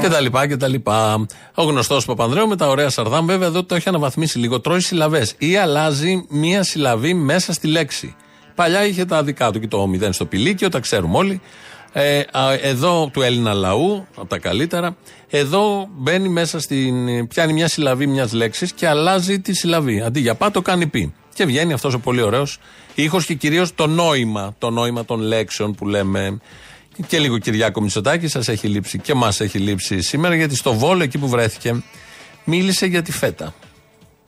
Και 0.00 0.08
τα 0.08 0.20
λοιπά 0.20 0.46
και 0.46 0.56
τα 0.56 0.68
λοιπά. 0.68 1.26
Ο 1.54 1.62
γνωστός 1.62 2.04
Παπανδρέου 2.04 2.48
με 2.48 2.56
τα 2.56 2.68
ωραία 2.68 2.88
σαρδάμ, 2.88 3.26
βέβαια 3.26 3.46
εδώ 3.46 3.64
το 3.64 3.74
έχει 3.74 3.88
αναβαθμίσει 3.88 4.38
λίγο. 4.38 4.60
Τρώει 4.60 4.80
συλλαβές 4.80 5.34
ή 5.38 5.56
αλλάζει 5.56 6.26
μία 6.28 6.62
συλλαβή 6.62 7.14
μέσα 7.14 7.52
στη 7.52 7.66
λέξη. 7.66 8.16
Παλιά 8.54 8.84
είχε 8.84 9.04
τα 9.04 9.22
δικά 9.22 9.50
του 9.50 9.60
και 9.60 9.68
το 9.68 9.86
μηδέν 9.86 10.12
στο 10.12 10.24
πηλίκιο, 10.24 10.68
τα 10.68 10.80
ξέρουμε 10.80 11.16
όλοι. 11.16 11.40
Ε, 12.00 12.24
α, 12.32 12.52
εδώ 12.52 13.10
του 13.12 13.22
Έλληνα 13.22 13.52
λαού, 13.52 14.06
από 14.16 14.26
τα 14.26 14.38
καλύτερα. 14.38 14.96
Εδώ 15.30 15.88
μπαίνει 15.90 16.28
μέσα 16.28 16.60
στην. 16.60 17.26
πιάνει 17.28 17.52
μια 17.52 17.68
συλλαβή 17.68 18.06
μιας 18.06 18.32
λέξης 18.32 18.72
και 18.72 18.88
αλλάζει 18.88 19.40
τη 19.40 19.52
συλλαβή. 19.54 20.00
Αντί 20.00 20.20
για 20.20 20.34
πά 20.34 20.50
το 20.50 20.62
κάνει 20.62 20.86
πι. 20.86 21.14
Και 21.34 21.44
βγαίνει 21.44 21.72
αυτός 21.72 21.94
ο 21.94 21.98
πολύ 21.98 22.22
ωραίος 22.22 22.58
ήχος 22.94 23.24
και 23.24 23.34
κυρίως 23.34 23.74
το 23.74 23.86
νόημα, 23.86 24.54
το 24.58 24.70
νόημα 24.70 25.04
των 25.04 25.20
λέξεων 25.20 25.74
που 25.74 25.86
λέμε. 25.86 26.40
Και 27.06 27.18
λίγο 27.18 27.38
Κυριάκο 27.38 27.80
Μητσοτάκη, 27.80 28.28
σας 28.28 28.48
έχει 28.48 28.66
λείψει 28.66 28.98
και 28.98 29.14
μας 29.14 29.40
έχει 29.40 29.58
λείψει 29.58 30.00
σήμερα, 30.00 30.34
γιατί 30.34 30.56
στο 30.56 30.74
Βόλο, 30.74 31.02
εκεί 31.02 31.18
που 31.18 31.28
βρέθηκε, 31.28 31.82
μίλησε 32.44 32.86
για 32.86 33.02
τη 33.02 33.12
φέτα. 33.12 33.54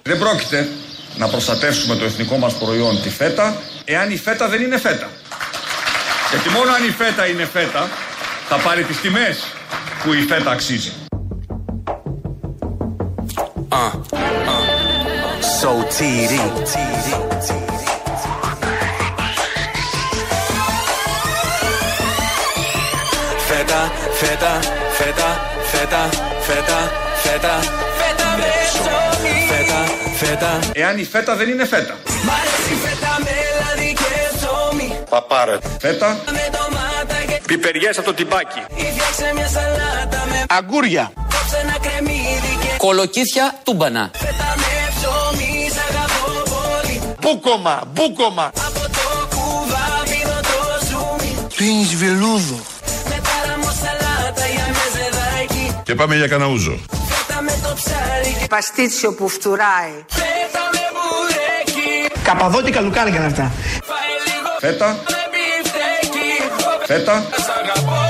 Δεν 0.02 0.18
πρόκειται 0.18 0.68
να 1.18 1.28
προστατεύσουμε 1.28 1.96
το 1.96 2.04
εθνικό 2.04 2.36
μας 2.36 2.54
προϊόν 2.54 3.02
τη 3.02 3.10
φέτα 3.10 3.56
εάν 3.84 4.10
η 4.10 4.16
φέτα 4.16 4.48
δεν 4.48 4.62
είναι 4.62 4.78
φέτα. 4.78 5.10
Γιατί 6.30 6.48
μόνο 6.48 6.72
αν 6.72 6.84
η 6.84 6.90
φέτα 6.90 7.26
είναι 7.26 7.44
φέτα 7.44 7.88
θα 8.48 8.56
πάρει 8.56 8.82
τις 8.84 9.00
τιμές 9.00 9.44
που 10.04 10.12
η 10.12 10.22
φέτα 10.22 10.50
αξίζει. 10.50 10.92
Uh, 13.72 13.92
uh, 14.12 14.60
so 15.58 15.72
TD. 15.96 16.32
Φέτα, 23.48 23.92
φέτα, 24.20 24.58
φέτα, 24.98 25.28
φέτα, 25.70 26.08
φέτα, 26.46 26.90
φέτα, 27.22 27.58
φέτα 27.98 28.36
με 28.38 28.50
ψωμί. 28.66 29.46
Φέτα, 29.50 29.80
φέτα. 30.16 30.58
Εάν 30.72 30.98
η 30.98 31.04
φέτα 31.04 31.36
δεν 31.36 31.48
είναι 31.48 31.64
φέτα. 31.64 31.94
Μ' 32.04 32.30
αρέσει 32.30 32.49
φέτα 32.49 32.49
με 32.49 32.49
λάδι 32.49 32.49
και 32.49 32.49
ψωμί. 35.10 35.20
Παπάρε. 35.20 35.58
Φέτα. 35.80 36.08
Με 36.36 36.44
ντομάτα 36.50 37.18
και 37.28 37.40
Πιπεριές 37.46 37.98
από 37.98 38.06
το 38.06 38.14
τυμπάκι. 38.14 38.58
ή 38.74 38.82
φτιάξε 38.92 39.32
μια 39.34 39.48
σαλάτα 39.48 40.20
με 40.30 40.44
Αγκούρια. 40.48 41.12
κόψε 41.14 41.56
ένα 41.62 41.76
κρεμμύδι 41.82 42.52
και 42.60 42.68
Κολοκύθια 42.76 43.54
τούμπανα. 43.64 44.10
φέτα 44.16 44.54
με 44.62 44.72
ψωμί. 44.96 45.70
Σ' 45.74 45.80
αγαπώ 45.88 46.32
πολύ. 46.52 47.00
Μπούκομα, 47.20 47.80
μπούκομα. 47.92 48.46
Από 48.66 48.80
το 48.80 49.06
κουβά 49.36 49.86
πίνω 50.10 50.38
το 50.50 50.58
ζουμί. 50.88 51.46
Πίνεις 51.56 51.94
βελούδο. 51.96 52.58
Με 53.08 53.16
τάραμο 53.26 53.70
σαλάτα 53.82 54.46
για 54.54 54.66
μεζεδάκι. 54.78 55.80
Και 55.82 55.94
πάμε 55.94 56.16
για 56.16 56.26
καναούζο. 56.28 56.78
Φέτα 57.10 57.42
με 57.42 57.52
το 57.62 57.74
ψάρι 57.74 58.36
και 58.40 58.46
Παστίτσιο 58.46 59.14
που 59.14 59.28
φτουράει. 59.28 59.92
φέτα 60.08 60.62
με 60.74 60.84
μπουρέκι. 60.94 62.20
Καπαδότικα 62.22 62.80
λουκάνικα 62.80 63.16
είναι 63.16 63.26
αυτά. 63.26 63.52
Φάε 64.60 64.70
λίγο 64.70 64.78
Φέτα. 64.78 64.86
με 64.86 65.22
μπιφτέκι. 65.30 66.28
Φέτα. 66.86 67.24
Σ' 67.36 67.48
αγαπώ. 67.60 68.00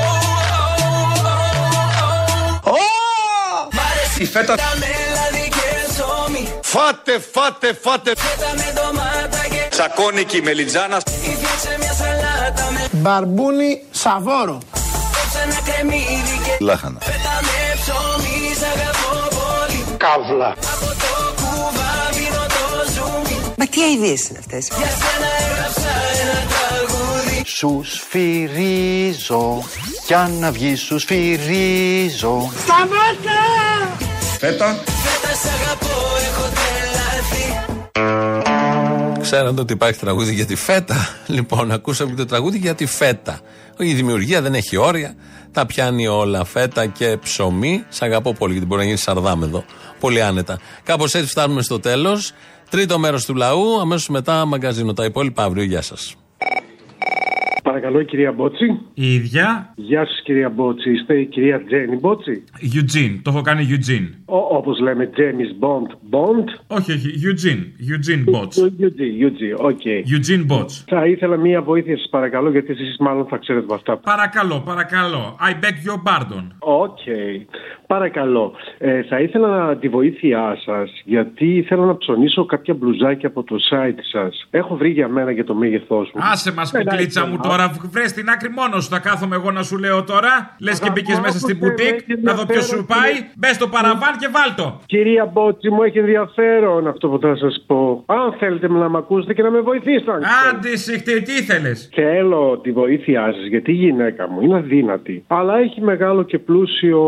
Ω! 2.64 2.76
Μ' 3.72 3.78
αρέσει 3.90 4.22
Η 4.22 4.26
φέτα. 4.26 4.54
τα 4.56 4.72
με 4.78 4.86
λάδι 5.14 5.48
και 5.48 5.92
ψωμί. 5.92 6.52
Φάτε, 6.62 7.18
φάτε, 7.32 7.78
φάτε. 7.82 8.12
Φέτα 8.16 8.50
με 8.56 8.72
ντομάτα 8.74 9.42
και 9.50 9.66
Τσακώνικη 9.70 10.42
μελιτζάνα. 10.42 10.96
ή 10.96 11.00
φτιάξε 11.34 11.76
μια 11.80 11.92
σαλάτα 11.92 12.70
με 12.72 12.88
Μπαρμπούνι 12.92 13.82
σαβόρο. 13.90 14.58
κόψε 14.72 15.38
ένα 15.44 15.58
κρεμμύδι 15.64 16.36
και 16.44 16.64
Λάχανα. 16.64 16.98
φέτα 17.00 17.34
με 17.46 17.58
ψωμί. 17.80 18.38
Σ' 18.60 18.64
αγαπώ 18.72 19.12
πολύ. 19.36 19.80
Καύλα. 19.96 20.54
Μα 23.60 23.66
τι 23.66 23.82
αηδίες 23.82 24.28
είναι 24.28 24.38
αυτές; 24.38 24.66
Για 24.66 24.86
σένα 24.86 25.28
έγραψα 25.50 25.90
ένα 26.22 26.38
τραγούδι. 26.52 27.42
Σου 27.46 27.82
σφυρίζω 27.84 29.64
κι 30.06 30.14
αν 30.14 30.38
να 30.38 30.50
βγει 30.50 30.74
σου 30.74 30.98
σφυρίζω 30.98 32.50
Σταμάτα! 32.62 33.40
Φέτα. 34.38 34.78
Φέτα 34.84 35.34
σ' 35.34 35.46
αγαπώ, 35.60 35.86
έχω 36.30 36.48
τρελαθεί. 36.54 37.64
Ξέρατε 39.20 39.60
ότι 39.60 39.72
υπάρχει 39.72 40.00
τραγούδι 40.00 40.34
για 40.34 40.46
τη 40.46 40.54
φέτα. 40.54 41.08
Λοιπόν, 41.26 41.70
ακούσαμε 41.70 42.10
και 42.10 42.16
το 42.16 42.26
τραγούδι 42.26 42.58
για 42.58 42.74
τη 42.74 42.86
φέτα. 42.86 43.40
Η 43.78 43.94
δημιουργία 43.94 44.42
δεν 44.42 44.54
έχει 44.54 44.76
όρια. 44.76 45.14
Τα 45.52 45.66
πιάνει 45.66 46.06
όλα. 46.06 46.44
Φέτα 46.44 46.86
και 46.86 47.16
ψωμί. 47.22 47.84
Σ' 47.88 48.02
αγαπώ 48.02 48.32
πολύ 48.32 48.52
γιατί 48.52 48.66
μπορεί 48.66 48.80
να 48.80 48.86
γίνει 48.86 48.98
σαρδάμ 48.98 49.38
εδώ. 49.38 49.64
Πολύ 50.00 50.22
άνετα. 50.22 50.58
Κάπως 50.82 51.14
έτσι 51.14 51.28
φτάνουμε 51.28 51.62
στο 51.62 51.80
τέλος. 51.80 52.32
Τρίτο 52.70 52.98
μέρος 52.98 53.24
του 53.24 53.34
λαού. 53.34 53.80
Αμέσως 53.80 54.08
μετά 54.08 54.44
μαγκαζίνο. 54.44 54.92
Τα 54.92 55.04
υπόλοιπα 55.04 55.42
αύριο. 55.42 55.62
Γεια 55.62 55.82
σας. 55.82 56.14
Παρακαλώ, 57.70 58.00
η 58.00 58.04
κυρία 58.04 58.32
Μπότση. 58.32 58.80
Η 58.94 59.14
ίδια. 59.14 59.72
Γεια 59.76 60.06
σας, 60.06 60.20
κυρία 60.24 60.48
Μπότση. 60.48 60.90
Είστε 60.92 61.20
η 61.20 61.26
κυρία 61.26 61.64
Τζένι 61.64 61.96
Μπότση. 61.96 62.44
Eugene. 62.74 63.20
Το 63.22 63.30
έχω 63.30 63.40
κάνει 63.40 63.68
Eugene. 63.70 64.08
Όπως 64.24 64.80
λέμε, 64.80 65.06
Τζέιμς 65.06 65.54
Μποντ. 65.54 65.90
Μποντ. 66.00 66.48
Όχι, 66.66 66.92
όχι. 66.92 67.10
Eugene. 67.26 67.62
Eugene 67.92 68.24
Bots. 68.34 68.56
Eugene, 68.62 69.12
Eugene, 69.24 69.56
OK. 69.58 69.80
Eugene 70.14 70.46
Bots. 70.52 70.84
Θα 70.86 71.06
ήθελα 71.06 71.36
μία 71.36 71.62
βοήθεια 71.62 71.96
σας 71.96 72.08
παρακαλώ, 72.10 72.50
γιατί 72.50 72.72
εσείς 72.72 72.96
μάλλον 72.98 73.26
θα 73.26 73.36
ξέρετε 73.36 73.66
με 73.68 73.74
αυτά. 73.74 73.96
Παρακαλώ, 73.96 74.60
παρακαλώ. 74.60 75.36
I 75.50 75.52
beg 75.64 75.76
your 75.88 76.00
pardon. 76.10 76.44
OK. 76.58 76.98
Παρακαλώ. 77.86 78.52
Ε, 78.78 79.02
θα 79.02 79.20
ήθελα 79.20 79.76
τη 79.76 79.88
βοήθειά 79.88 80.58
σας, 80.64 80.90
γιατί 81.04 81.64
θέλω 81.68 81.84
να 81.84 81.96
ψωνίσω 81.96 82.44
κάποια 82.44 82.74
μπλουζάκια 82.74 83.28
από 83.28 83.42
το 83.42 83.56
site 83.70 83.98
σας. 84.12 84.46
Έχω 84.50 84.76
βρει 84.76 84.90
για 84.90 85.08
μένα 85.08 85.30
για 85.30 85.44
το 85.44 85.54
μέγεθός 85.54 86.10
μου. 86.14 86.20
Άσε 86.32 86.52
μας, 86.52 86.72
κουκλίτσα 86.72 87.26
μου 87.26 87.38
τώρα. 87.42 87.59
Βρες 87.90 88.12
την 88.12 88.28
άκρη 88.28 88.50
μόνος 88.50 88.84
σου. 88.84 88.90
Θα 88.90 88.98
κάθομαι 88.98 89.36
εγώ 89.36 89.50
να 89.50 89.62
σου 89.62 89.78
λέω 89.78 90.04
τώρα. 90.04 90.56
Λες 90.60 90.80
και 90.80 90.90
μπήκες 90.90 91.20
μέσα 91.20 91.38
στην 91.38 91.56
μπουτίκ. 91.56 91.96
Να 92.22 92.34
δω 92.34 92.46
ποιος 92.46 92.66
σου 92.66 92.84
πάει. 92.92 93.14
Μπες 93.36 93.54
στο 93.54 93.68
παραβάν 93.68 94.14
και 94.20 94.28
βάλτο. 94.36 94.80
Κυρία 94.86 95.24
Μπότση, 95.32 95.70
μου 95.70 95.82
έχει 95.82 95.98
ενδιαφέρον 95.98 96.86
αυτό 96.86 97.08
που 97.08 97.18
θα 97.22 97.36
σας 97.36 97.64
πω. 97.66 98.02
Αν 98.06 98.34
θέλετε 98.38 98.68
να 98.68 98.88
με 98.88 98.98
ακούσετε 98.98 99.34
και 99.34 99.42
να 99.42 99.50
με 99.50 99.60
βοηθήσετε. 99.60 100.12
Άντε, 100.50 100.76
συχτή, 100.76 101.22
τι 101.22 101.32
ήθελες; 101.32 101.88
Θέλω 101.94 102.58
τη 102.62 102.72
βοήθειά 102.72 103.32
σα, 103.32 103.46
γιατί 103.46 103.70
η 103.72 103.74
γυναίκα 103.74 104.28
μου 104.28 104.40
είναι 104.40 104.56
αδύνατη. 104.56 105.24
Αλλά 105.26 105.58
έχει 105.58 105.80
μεγάλο 105.80 106.22
και 106.22 106.38
πλούσιο, 106.38 107.00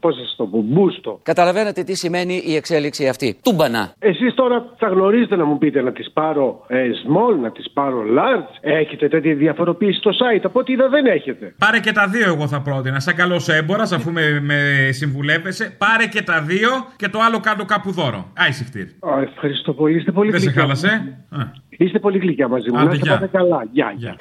πώς 0.00 0.14
σας 0.14 0.34
το 0.36 0.44
πω, 0.44 0.64
μπούστο. 0.66 1.20
Καταλαβαίνετε 1.22 1.82
τι 1.82 1.96
σημαίνει 1.96 2.42
η 2.44 2.54
εξέλιξη 2.54 3.08
αυτή. 3.08 3.38
Τούμπανα. 3.42 3.92
Εσείς 3.98 4.34
τώρα 4.34 4.64
θα 4.78 4.86
γνωρίζετε 4.86 5.36
να 5.36 5.44
μου 5.44 5.58
πείτε 5.58 5.82
να 5.82 5.92
τι 5.92 6.04
πάρω 6.12 6.64
ε, 6.68 6.76
small, 7.04 7.38
να 7.42 7.50
τι 7.50 7.62
πάρω 7.72 8.02
large. 8.18 8.48
Έχετε 8.60 9.08
τέτοια 9.08 9.34
διαφοροποίηση 9.34 9.99
στο 10.00 10.10
site. 10.10 10.40
Από 10.44 10.58
ό,τι 10.60 10.72
είδα 10.72 10.88
δεν 10.88 11.06
έχετε. 11.06 11.54
Πάρε 11.58 11.78
και 11.80 11.92
τα 11.92 12.06
δύο, 12.08 12.24
εγώ 12.26 12.48
θα 12.48 12.60
πρότεινα. 12.62 13.00
Σαν 13.00 13.14
καλός 13.14 13.48
έμπορας, 13.48 13.92
αφού 13.92 14.12
με, 14.12 14.40
με 14.40 14.88
συμβουλεύεσαι, 14.92 15.74
πάρε 15.78 16.06
και 16.06 16.22
τα 16.22 16.40
δύο 16.42 16.68
και 16.96 17.08
το 17.08 17.18
άλλο 17.20 17.40
κάτω 17.40 17.64
κάπου 17.64 17.90
δώρο. 17.92 18.30
Άι 18.36 18.52
συχτήρ. 18.52 18.82
Α, 18.84 19.20
ευχαριστώ 19.22 19.72
πολύ. 19.72 19.96
Είστε 19.96 20.12
πολύ 20.12 20.30
Δεν 20.30 20.40
σε 20.40 20.44
γλυκιά. 20.46 20.62
χάλασε. 20.62 21.18
Α. 21.30 21.38
Είστε 21.68 21.98
πολύ 21.98 22.18
γλυκιά 22.18 22.48
μαζί 22.48 22.70
μου. 22.70 22.76
Άντε, 22.78 22.86
να 22.86 22.92
είστε 22.92 23.04
γεια. 23.08 23.14
πάντα 23.18 23.26
καλά. 23.26 23.64
Γεια, 23.72 23.92
γεια. 23.96 24.16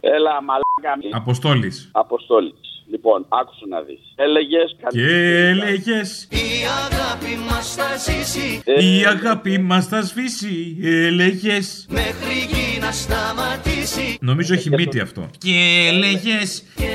Έλα, 0.00 0.42
μαλάκα. 0.42 1.16
Αποστόλης. 1.16 1.88
Αποστόλης. 1.92 2.52
Λοιπόν, 2.90 3.26
άκουσε 3.28 3.64
να 3.68 3.80
δεις. 3.80 4.00
Έλεγες. 4.16 4.76
Και 4.88 5.06
έλεγες. 5.48 6.28
Η 6.30 6.36
αγάπη 6.84 7.36
μας 7.50 7.74
θα 7.74 7.96
ζήσει 7.96 8.62
Η 8.64 9.04
αγάπη 9.06 9.58
μας 9.58 9.86
θα 9.86 10.00
σβήσει. 10.02 10.76
Έλεγες. 10.82 11.86
μέχρι 11.88 12.34
γη 12.50 12.80
να 12.80 12.90
σταματήσει. 12.92 14.18
Νομίζω 14.20 14.54
έχει 14.54 14.70
μύτη 14.70 15.00
αυτό. 15.00 15.30
Και 15.38 15.88
έλεγες. 15.92 16.64
Και 16.76 16.90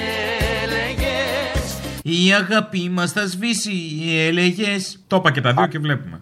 έλεγες 0.63 1.79
Η 2.03 2.33
αγάπη 2.33 2.89
μας 2.89 3.11
θα 3.11 3.25
σβήσει. 3.25 3.71
Έλεγες. 4.27 5.03
Το 5.07 5.15
είπα 5.15 5.31
και 5.31 5.41
τα 5.41 5.53
δύο 5.53 5.67
και 5.67 5.79
βλέπουμε. 5.79 6.21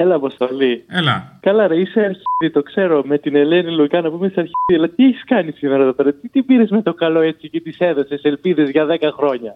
Έλα, 0.00 0.14
Αποστολή. 0.14 0.84
Έλα. 0.88 1.38
Καλά, 1.40 1.66
ρε, 1.66 1.76
είσαι 1.76 2.00
αρχίδι, 2.00 2.52
το 2.52 2.62
ξέρω. 2.62 3.02
Με 3.04 3.18
την 3.18 3.36
Ελένη 3.36 3.70
Λουκά 3.70 4.00
να 4.00 4.10
πούμε 4.10 4.26
είσαι 4.26 4.40
αρχίδι. 4.40 4.74
Αλλά 4.74 4.88
τι 4.88 5.04
έχεις 5.04 5.24
κάνει 5.24 5.52
σήμερα 5.52 5.82
εδώ 5.82 5.92
πέρα, 5.92 6.12
τι, 6.12 6.28
τι 6.28 6.42
πήρες 6.42 6.70
με 6.70 6.82
το 6.82 6.94
καλό 6.94 7.20
έτσι 7.20 7.48
και 7.48 7.60
τη 7.60 7.76
έδωσες 7.78 8.22
ελπίδες 8.22 8.70
για 8.70 8.86
10 8.86 9.08
χρόνια; 9.16 9.54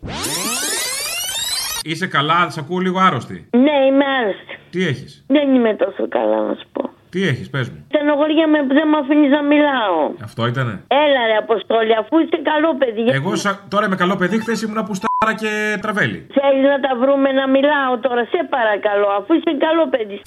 Είσαι 1.82 2.06
καλά, 2.06 2.50
σε 2.50 2.60
ακούω 2.60 2.78
λίγο 2.78 2.98
άρρωστη. 2.98 3.48
Ναι, 3.50 3.86
είμαι 3.86 4.04
άρρωστη. 4.20 4.58
Τι 4.70 4.86
έχεις; 4.86 5.24
Δεν 5.26 5.54
είμαι 5.54 5.74
τόσο 5.74 6.08
καλά, 6.08 6.42
να 6.46 6.54
σου 6.54 6.66
πω. 6.72 6.90
Τι 7.12 7.20
έχεις, 7.30 7.50
πες 7.50 7.66
μου. 7.70 7.78
Στενοχωρία 7.88 8.46
με 8.52 8.58
που 8.66 8.74
δεν 8.78 8.86
με 8.92 8.96
αφήνεις 9.02 9.30
να 9.36 9.42
μιλάω. 9.52 9.98
Αυτό 10.28 10.40
ήτανε. 10.52 10.74
Έλα, 11.04 11.20
ρε 11.30 11.36
Αποστόλη, 11.44 11.92
αφού 12.02 12.14
είσαι 12.22 12.38
καλό 12.50 12.70
παιδί. 12.80 13.00
γιατί 13.06 13.18
Εγώ 13.20 13.30
σα- 13.44 13.58
τώρα 13.72 13.84
είμαι 13.86 13.96
καλό 14.02 14.16
παιδί, 14.20 14.36
χθες 14.42 14.62
ήμουν 14.62 14.80
πουστάρα 14.88 15.32
και 15.42 15.50
τραβέλι. 15.84 16.18
Θέλεις 16.38 16.64
να 16.72 16.78
τα 16.86 16.92
βρούμε 17.02 17.28
να 17.40 17.44
μιλάω 17.54 17.92
τώρα, 18.06 18.22
σε 18.32 18.40
παρακαλώ, 18.56 19.08
αφού 19.18 19.30
είσαι 19.36 19.52
καλό 19.66 19.84
παιδί. 19.92 20.18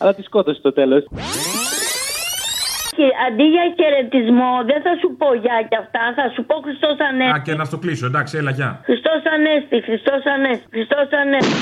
Αλλά 0.00 0.12
τη 0.14 0.22
σκότωσε 0.22 0.60
το 0.66 0.72
τέλος. 0.72 1.02
Και 2.96 3.06
αντί 3.26 3.46
για 3.54 3.64
χαιρετισμό, 3.78 4.52
δεν 4.70 4.80
θα 4.86 4.92
σου 5.00 5.08
πω 5.20 5.28
γεια 5.44 5.58
και 5.68 5.76
αυτά, 5.82 6.02
θα 6.18 6.24
σου 6.34 6.42
πω 6.48 6.54
Χριστός 6.66 6.96
Α, 7.00 7.06
Ανέστη. 7.10 7.40
και 7.46 7.54
να 7.54 7.64
στο 7.64 7.76
κλείσω, 7.82 8.06
εντάξει, 8.06 8.32
έλα, 8.40 8.50
γεια. 8.58 8.70
Χριστός 8.88 9.20
Ανέστη, 9.34 9.76
Χριστός 9.88 10.22
Ανέστη, 10.34 10.66
Χριστός 10.74 11.08
Ανέστη. 11.22 11.54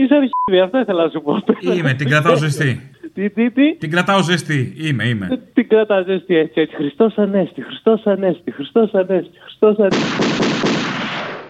Είσαι 0.00 0.14
αρχίδι, 0.14 0.60
αυτό 0.64 0.78
ήθελα 0.78 1.04
να 1.04 1.10
σου 1.10 1.22
πω. 1.22 1.42
Είμαι, 1.76 1.94
την 1.94 2.08
κρατάω 2.08 2.36
ζεστή. 2.36 2.90
Τι, 3.14 3.30
τι, 3.30 3.50
τι; 3.50 3.76
Την 3.76 3.90
κρατάω 3.90 4.22
ζεστή. 4.22 4.74
Είμαι, 4.76 5.04
είμαι. 5.08 5.42
Την 5.54 5.68
κρατάς 5.68 6.04
ζεστή 6.04 6.36
έτσι, 6.36 6.60
έτσι. 6.60 6.74
Χριστός 6.76 7.18
Ανέστη, 7.18 7.62
Χριστός 7.62 8.06
Ανέστη, 8.06 8.50
Χριστός 8.50 8.94
Ανέστη, 8.94 9.38
Χριστός 9.44 9.76
Ανέστη. 9.78 10.02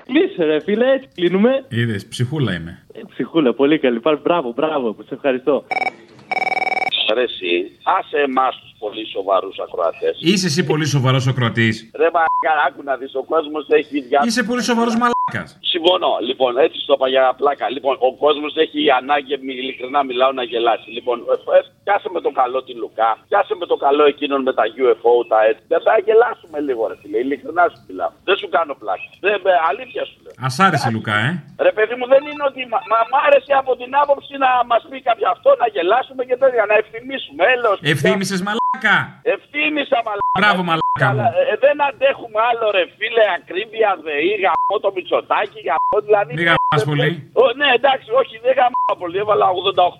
Κλείσε 0.06 0.44
ρε 0.44 0.60
φίλε, 0.60 0.92
έτσι 0.92 1.08
κλείνουμε. 1.14 1.64
Είδες, 1.68 2.06
ψυχούλα 2.06 2.54
είμαι. 2.54 2.82
Ε, 2.92 3.00
Ψυχούλα, 3.08 3.54
πολύ 3.54 3.78
καλή. 3.78 4.00
Πάρ, 4.00 4.16
μπράβο, 4.20 4.52
μπράβο, 4.56 4.96
σε 5.06 5.14
ευχαριστώ. 5.14 5.64
ρε 7.14 7.22
εσύ, 7.22 7.70
άσε 7.98 8.18
εμάς 8.28 8.60
τους 8.60 8.72
πολύ 8.82 9.04
σοβαρούς 9.14 9.56
ακροατές. 9.66 10.14
Είσαι 10.30 10.46
εσύ 10.50 10.62
πολύ 10.70 10.86
σοβαρός 10.94 11.24
ο 11.26 11.32
κρατή. 11.38 11.68
Ρε 12.02 12.08
μαλάκα, 12.16 12.52
άκου 12.66 12.82
να 12.88 12.94
δεις, 13.00 13.12
ο 13.14 13.24
κόσμος 13.32 13.64
έχει 13.80 13.96
διά... 14.08 14.20
Είσαι 14.26 14.42
πολύ 14.50 14.62
σοβαρός 14.70 14.94
μαλάκας. 15.02 15.48
Συμφωνώ. 15.72 16.12
Λοιπόν, 16.28 16.52
έτσι 16.64 16.78
στο 16.84 16.94
είπα 16.96 17.08
για 17.14 17.24
πλάκα. 17.40 17.66
Λοιπόν, 17.76 17.94
ο 18.08 18.10
κόσμος 18.24 18.52
έχει 18.64 18.80
ανάγκη, 19.00 19.32
μη- 19.44 19.58
ειλικρινά 19.62 20.00
μιλάω, 20.10 20.32
να 20.40 20.44
γελάσει. 20.50 20.88
Λοιπόν, 20.98 21.16
ε, 21.32 21.34
ε, 21.56 21.60
πιάσε 21.84 22.08
με 22.16 22.20
το 22.26 22.30
καλό 22.40 22.58
τη 22.66 22.72
Λουκά, 22.80 23.10
πιάσε 23.28 23.54
με 23.60 23.66
το 23.72 23.76
καλό 23.86 24.02
εκείνον 24.12 24.40
με 24.48 24.52
τα 24.58 24.64
UFO, 24.82 25.12
τα 25.32 25.38
έτσι. 25.48 25.62
Δεν 25.72 25.80
θα 25.86 25.92
γελάσουμε 26.06 26.58
λίγο, 26.66 26.82
ρε 26.90 26.96
φίλε. 27.00 27.16
Ειλικρινά 27.24 27.64
σου 27.72 27.78
μιλάω. 27.88 28.10
Δεν 28.28 28.36
σου 28.40 28.48
κάνω 28.56 28.72
πλάκα. 28.82 29.06
Δεν, 29.26 29.36
ε, 29.52 29.54
αλήθεια 29.70 30.02
σου 30.08 30.16
λέω. 30.24 30.34
Α 30.46 30.48
άρεσε, 30.66 30.88
Λουκά, 30.94 31.16
ε. 31.26 31.30
Ρε 31.66 31.72
παιδί 31.76 31.94
μου, 31.98 32.06
δεν 32.12 32.22
είναι 32.30 32.44
ότι. 32.50 32.60
Μα, 32.72 32.78
μα 32.92 32.98
μ' 33.10 33.16
άρεσε 33.26 33.52
από 33.62 33.72
την 33.80 33.90
άποψη 34.02 34.32
να 34.44 34.50
μας 34.70 34.82
πει 34.90 34.96
κάποιο 35.08 35.26
αυτό, 35.34 35.48
να 35.62 35.66
γελάσουμε 35.74 36.22
και 36.28 36.36
τέτοια, 36.42 36.64
να 36.70 36.74
ευθυμίσουμε. 36.82 37.40
Έλεος. 37.54 37.76
Ευθύμησες 37.94 38.40
μαλάκα. 38.46 38.64
Ευθύμησα, 39.34 39.98
μαλάκα. 40.06 40.36
Μπράβο, 40.40 40.60
μαλάκα 40.68 41.06
μου. 41.06 41.10
Αλλά, 41.12 41.26
ε, 41.52 41.54
δεν 41.64 41.76
αντέχουμε 41.88 42.38
άλλο, 42.50 42.66
ρε 42.76 42.84
φίλε, 42.96 43.24
ακρίβεια, 43.36 43.90
δεή, 44.06 44.32
γαμώ 44.44 44.76
το 44.84 44.88
μυτσοτάκι, 44.96 45.58
γαμώ 45.68 45.96
δηλαδή. 46.06 46.32
Μη 46.38 46.44
γαμάς 46.50 46.82
πολύ. 46.90 47.08
Ο, 47.42 47.44
ναι, 47.60 47.68
εντάξει, 47.78 48.08
όχι, 48.20 48.34
δεν 48.44 48.52
γαμώ 48.58 48.92
πολύ. 49.02 49.16
Έβαλα 49.24 49.46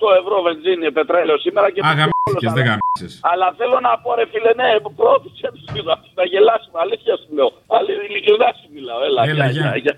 88 0.05 0.07
ευρώ 0.21 0.37
βενζίνη, 0.47 0.87
πετρέλαιο 0.99 1.39
σήμερα 1.45 1.67
και. 1.73 1.81
Αγαμίσηκες, 1.93 2.53
δεν 2.59 2.65
γαμίσες. 2.69 3.13
Αλλά 3.31 3.47
θέλω 3.59 3.77
να 3.89 3.93
πω, 4.03 4.09
ρε 4.19 4.27
φίλε, 4.33 4.53
ναι, 4.61 4.69
πρόθυσε 5.01 5.49
του 5.55 5.63
λίγο, 5.75 5.93
να 6.19 6.25
γελάσουμε. 6.33 6.77
Αλήθεια 6.85 7.15
σου 7.21 7.29
λέω. 7.37 7.49
Άλλη, 7.77 7.91
ειλικρινά 8.09 8.49
σου 8.59 8.67
μιλάω. 8.77 9.01
Έλα, 9.09 9.21
Έλα, 9.33 9.47
γεια, 9.55 9.55
γεια. 9.57 9.67
γεια, 9.75 9.77
γεια. 9.85 9.95